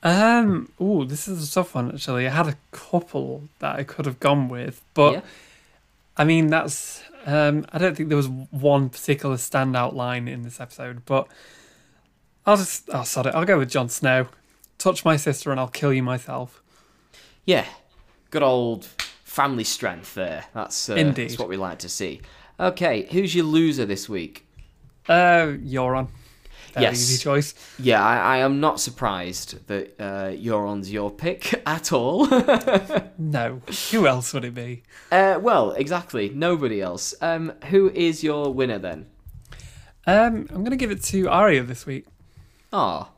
Um. 0.01 0.71
Oh, 0.79 1.03
this 1.03 1.27
is 1.27 1.49
a 1.49 1.53
tough 1.53 1.75
one. 1.75 1.91
Actually, 1.93 2.25
I 2.27 2.31
had 2.31 2.47
a 2.47 2.55
couple 2.71 3.43
that 3.59 3.75
I 3.77 3.83
could 3.83 4.05
have 4.05 4.19
gone 4.19 4.47
with, 4.47 4.81
but 4.93 5.13
Yeah. 5.13 5.21
I 6.17 6.23
mean, 6.23 6.47
that's. 6.47 7.03
Um. 7.25 7.65
I 7.73 7.77
don't 7.77 7.95
think 7.97 8.07
there 8.09 8.15
was 8.17 8.29
one 8.29 8.89
particular 8.89 9.35
standout 9.35 9.93
line 9.93 10.27
in 10.29 10.43
this 10.43 10.61
episode, 10.61 11.01
but 11.05 11.27
I'll 12.49 12.57
just. 12.57 12.89
Oh, 12.91 13.03
sorry. 13.03 13.31
I'll 13.31 13.45
go 13.45 13.59
with 13.59 13.69
Jon 13.69 13.89
Snow. 13.89 14.27
Touch 14.79 15.05
my 15.05 15.17
sister, 15.17 15.51
and 15.51 15.59
I'll 15.59 15.67
kill 15.67 15.93
you 15.93 16.01
myself. 16.01 16.63
Yeah, 17.45 17.65
good 18.31 18.41
old 18.41 18.85
family 19.23 19.63
strength 19.63 20.15
there. 20.15 20.45
That's 20.55 20.89
uh, 20.89 20.95
Indeed. 20.95 21.29
That's 21.29 21.39
what 21.39 21.47
we 21.47 21.57
like 21.57 21.77
to 21.79 21.89
see. 21.89 22.21
Okay, 22.59 23.07
who's 23.11 23.35
your 23.35 23.45
loser 23.45 23.85
this 23.85 24.09
week? 24.09 24.47
Uh, 25.07 25.57
Euron. 25.63 26.07
Very 26.73 26.85
yes, 26.85 26.93
easy 26.95 27.21
choice. 27.21 27.53
Yeah, 27.77 28.03
I, 28.03 28.17
I 28.17 28.37
am 28.37 28.59
not 28.59 28.79
surprised 28.79 29.67
that 29.67 29.95
uh, 29.99 30.31
Euron's 30.31 30.91
your 30.91 31.11
pick 31.11 31.61
at 31.67 31.93
all. 31.93 32.27
No, 33.21 33.61
who 33.91 34.07
else 34.07 34.33
would 34.33 34.45
it 34.45 34.55
be? 34.55 34.81
uh, 35.11 35.37
well, 35.39 35.71
exactly, 35.71 36.29
nobody 36.29 36.81
else. 36.81 37.13
Um, 37.21 37.53
who 37.65 37.91
is 37.91 38.23
your 38.23 38.51
winner 38.53 38.79
then? 38.79 39.05
Um, 40.07 40.47
I'm 40.49 40.63
gonna 40.63 40.77
give 40.77 40.89
it 40.89 41.03
to 41.03 41.27
Arya 41.29 41.63
this 41.63 41.85
week. 41.85 42.05
Ah, 42.71 43.09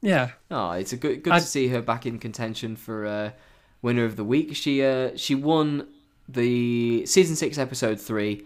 Yeah. 0.00 0.30
Oh, 0.50 0.72
it's 0.72 0.92
a 0.92 0.96
good 0.96 1.22
good 1.22 1.32
I- 1.32 1.38
to 1.38 1.44
see 1.46 1.68
her 1.68 1.80
back 1.82 2.06
in 2.06 2.18
contention 2.18 2.74
for 2.76 3.06
uh, 3.06 3.30
winner 3.82 4.04
of 4.04 4.16
the 4.16 4.24
week. 4.24 4.56
She 4.56 4.82
uh, 4.82 5.10
she 5.16 5.34
won 5.34 5.86
the 6.28 7.06
season 7.06 7.36
six 7.36 7.58
episode 7.58 8.00
three, 8.00 8.44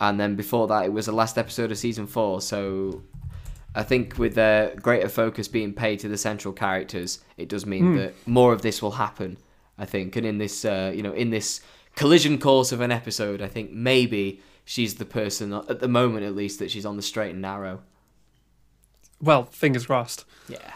and 0.00 0.18
then 0.18 0.36
before 0.36 0.66
that 0.68 0.84
it 0.86 0.92
was 0.92 1.06
the 1.06 1.12
last 1.12 1.36
episode 1.38 1.70
of 1.70 1.78
season 1.78 2.06
four. 2.06 2.40
So 2.40 3.02
I 3.74 3.82
think 3.82 4.16
with 4.18 4.38
uh, 4.38 4.74
greater 4.76 5.08
focus 5.10 5.48
being 5.48 5.74
paid 5.74 5.98
to 6.00 6.08
the 6.08 6.16
central 6.16 6.54
characters, 6.54 7.20
it 7.36 7.48
does 7.50 7.66
mean 7.66 7.84
Hmm. 7.92 7.96
that 7.98 8.14
more 8.26 8.52
of 8.54 8.62
this 8.62 8.80
will 8.80 8.92
happen. 8.92 9.36
I 9.78 9.84
think, 9.84 10.16
and 10.16 10.24
in 10.24 10.38
this 10.38 10.64
uh, 10.64 10.92
you 10.94 11.02
know 11.02 11.12
in 11.12 11.28
this 11.30 11.60
collision 11.94 12.38
course 12.38 12.72
of 12.72 12.80
an 12.80 12.90
episode, 12.90 13.42
I 13.42 13.48
think 13.48 13.70
maybe 13.72 14.40
she's 14.64 14.94
the 14.94 15.04
person 15.04 15.52
at 15.52 15.80
the 15.80 15.88
moment 15.88 16.24
at 16.24 16.34
least 16.34 16.58
that 16.60 16.70
she's 16.70 16.86
on 16.86 16.96
the 16.96 17.02
straight 17.02 17.32
and 17.32 17.42
narrow. 17.42 17.82
Well, 19.20 19.44
fingers 19.44 19.86
crossed. 19.86 20.24
Yeah. 20.48 20.72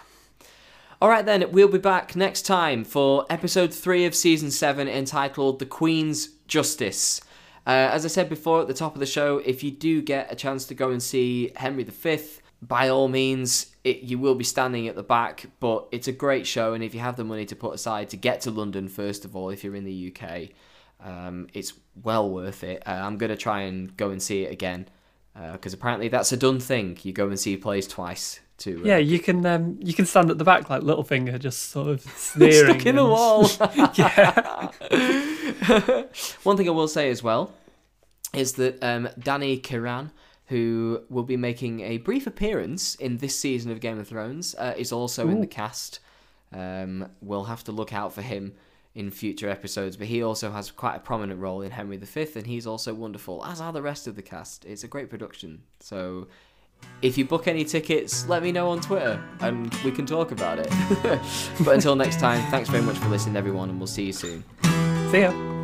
All 1.03 1.09
right, 1.09 1.25
then, 1.25 1.51
we'll 1.53 1.69
be 1.69 1.79
back 1.79 2.15
next 2.15 2.43
time 2.43 2.85
for 2.85 3.25
episode 3.31 3.73
three 3.73 4.05
of 4.05 4.15
season 4.15 4.51
seven 4.51 4.87
entitled 4.87 5.59
The 5.59 5.67
Queen's 5.67 6.29
Justice. 6.47 7.23
Uh, 7.67 7.89
as 7.93 8.05
I 8.05 8.09
said 8.09 8.29
before 8.29 8.61
at 8.61 8.69
the 8.69 8.75
top 8.75 8.95
of 8.95 9.01
the 9.01 9.07
show, 9.07 9.39
if 9.39 9.63
you 9.63 9.71
do 9.71 10.03
get 10.03 10.33
a 10.33 10.37
chance 10.37 10.67
to 10.67 10.75
go 10.75 10.91
and 10.91 11.03
see 11.03 11.53
Henry 11.57 11.85
V, 11.85 12.19
by 12.63 12.89
all 12.89 13.09
means, 13.09 13.75
it, 13.85 14.01
you 14.01 14.19
will 14.19 14.35
be 14.35 14.45
standing 14.45 14.89
at 14.89 14.97
the 14.97 15.03
back, 15.03 15.47
but 15.61 15.87
it's 15.91 16.09
a 16.09 16.13
great 16.13 16.47
show, 16.47 16.75
and 16.75 16.85
if 16.85 16.95
you 16.95 17.01
have 17.01 17.17
the 17.17 17.25
money 17.25 17.47
to 17.47 17.57
put 17.57 17.75
aside 17.75 18.11
to 18.11 18.17
get 18.17 18.43
to 18.43 18.51
London, 18.51 18.89
first 18.89 19.25
of 19.25 19.35
all, 19.35 19.49
if 19.51 19.65
you're 19.65 19.77
in 19.77 19.85
the 19.85 20.15
UK, 20.15 20.49
um, 21.03 21.47
it's 21.55 21.73
well 22.03 22.29
worth 22.29 22.63
it. 22.63 22.83
Uh, 22.87 22.91
I'm 22.91 23.17
going 23.17 23.31
to 23.31 23.37
try 23.37 23.63
and 23.63 23.97
go 23.97 24.11
and 24.11 24.23
see 24.23 24.43
it 24.43 24.53
again, 24.53 24.89
because 25.53 25.73
apparently 25.73 26.09
that's 26.09 26.33
a 26.33 26.37
done 26.37 26.61
thing. 26.61 26.99
You 27.03 27.13
go 27.13 27.29
and 27.29 27.39
see 27.39 27.57
plays 27.57 27.87
twice 27.87 28.41
to 28.59 28.81
uh, 28.83 28.87
Yeah, 28.87 28.99
you 28.99 29.19
can 29.19 29.45
um, 29.47 29.79
you 29.81 29.93
can 29.95 30.07
stand 30.07 30.31
at 30.31 30.39
the 30.39 30.45
back 30.45 30.71
like 30.71 30.83
Littlefinger, 30.83 31.39
just 31.39 31.71
sort 31.71 31.89
of 31.89 32.01
sneering. 32.17 32.75
Stuck 32.75 32.87
in 32.87 32.99
a 32.99 33.05
wall. 33.05 33.49
yeah. 33.95 34.71
One 36.43 36.57
thing 36.57 36.69
I 36.69 36.73
will 36.73 36.89
say 36.89 37.11
as 37.11 37.23
well 37.23 37.53
is 38.33 38.53
that 38.55 38.83
um, 38.83 39.09
Danny 39.19 39.59
Kiran, 39.59 40.11
who 40.47 41.03
will 41.09 41.25
be 41.25 41.37
making 41.37 41.81
a 41.81 41.99
brief 41.99 42.27
appearance 42.27 42.95
in 42.97 43.19
this 43.19 43.39
season 43.39 43.71
of 43.73 43.81
Game 43.81 43.99
of 43.99 44.09
Thrones, 44.09 44.55
uh, 44.57 44.75
is 44.77 44.93
also 44.93 45.29
in 45.29 45.41
the 45.41 45.47
cast. 45.47 46.01
Um, 46.53 47.09
we'll 47.21 47.45
have 47.45 47.65
to 47.65 47.73
look 47.73 47.93
out 47.93 48.13
for 48.13 48.23
him 48.23 48.55
in 48.95 49.11
future 49.11 49.49
episodes, 49.49 49.97
but 49.97 50.09
he 50.09 50.23
also 50.23 50.51
has 50.51 50.71
quite 50.71 50.97
a 50.97 51.01
prominent 51.01 51.41
role 51.41 51.63
in 51.63 51.71
Henry 51.71 51.97
V, 51.97 52.27
and 52.35 52.47
he's 52.47 52.67
also 52.67 52.93
wonderful, 52.93 53.45
as 53.45 53.61
are 53.61 53.73
the 53.73 53.83
rest 53.83 54.07
of 54.07 54.17
the 54.17 54.23
cast. 54.23 54.65
It's 54.65 54.85
a 54.85 54.89
great 54.89 55.09
production. 55.09 55.63
So 55.81 56.27
if 57.03 57.17
you 57.17 57.25
book 57.25 57.49
any 57.49 57.65
tickets, 57.65 58.27
let 58.29 58.43
me 58.43 58.53
know 58.53 58.69
on 58.69 58.81
Twitter 58.81 59.23
and 59.41 59.73
we 59.85 59.91
can 59.91 60.07
talk 60.07 60.33
about 60.33 60.59
it. 60.59 60.69
but 61.65 61.75
until 61.75 61.97
next 61.97 62.21
time, 62.21 62.49
thanks 62.51 62.69
very 62.69 62.83
much 62.83 62.99
for 62.99 63.09
listening, 63.09 63.37
everyone, 63.37 63.71
and 63.71 63.79
we'll 63.79 63.87
see 63.87 64.05
you 64.05 64.13
soon. 64.13 64.45
See 65.11 65.21
ya. 65.21 65.60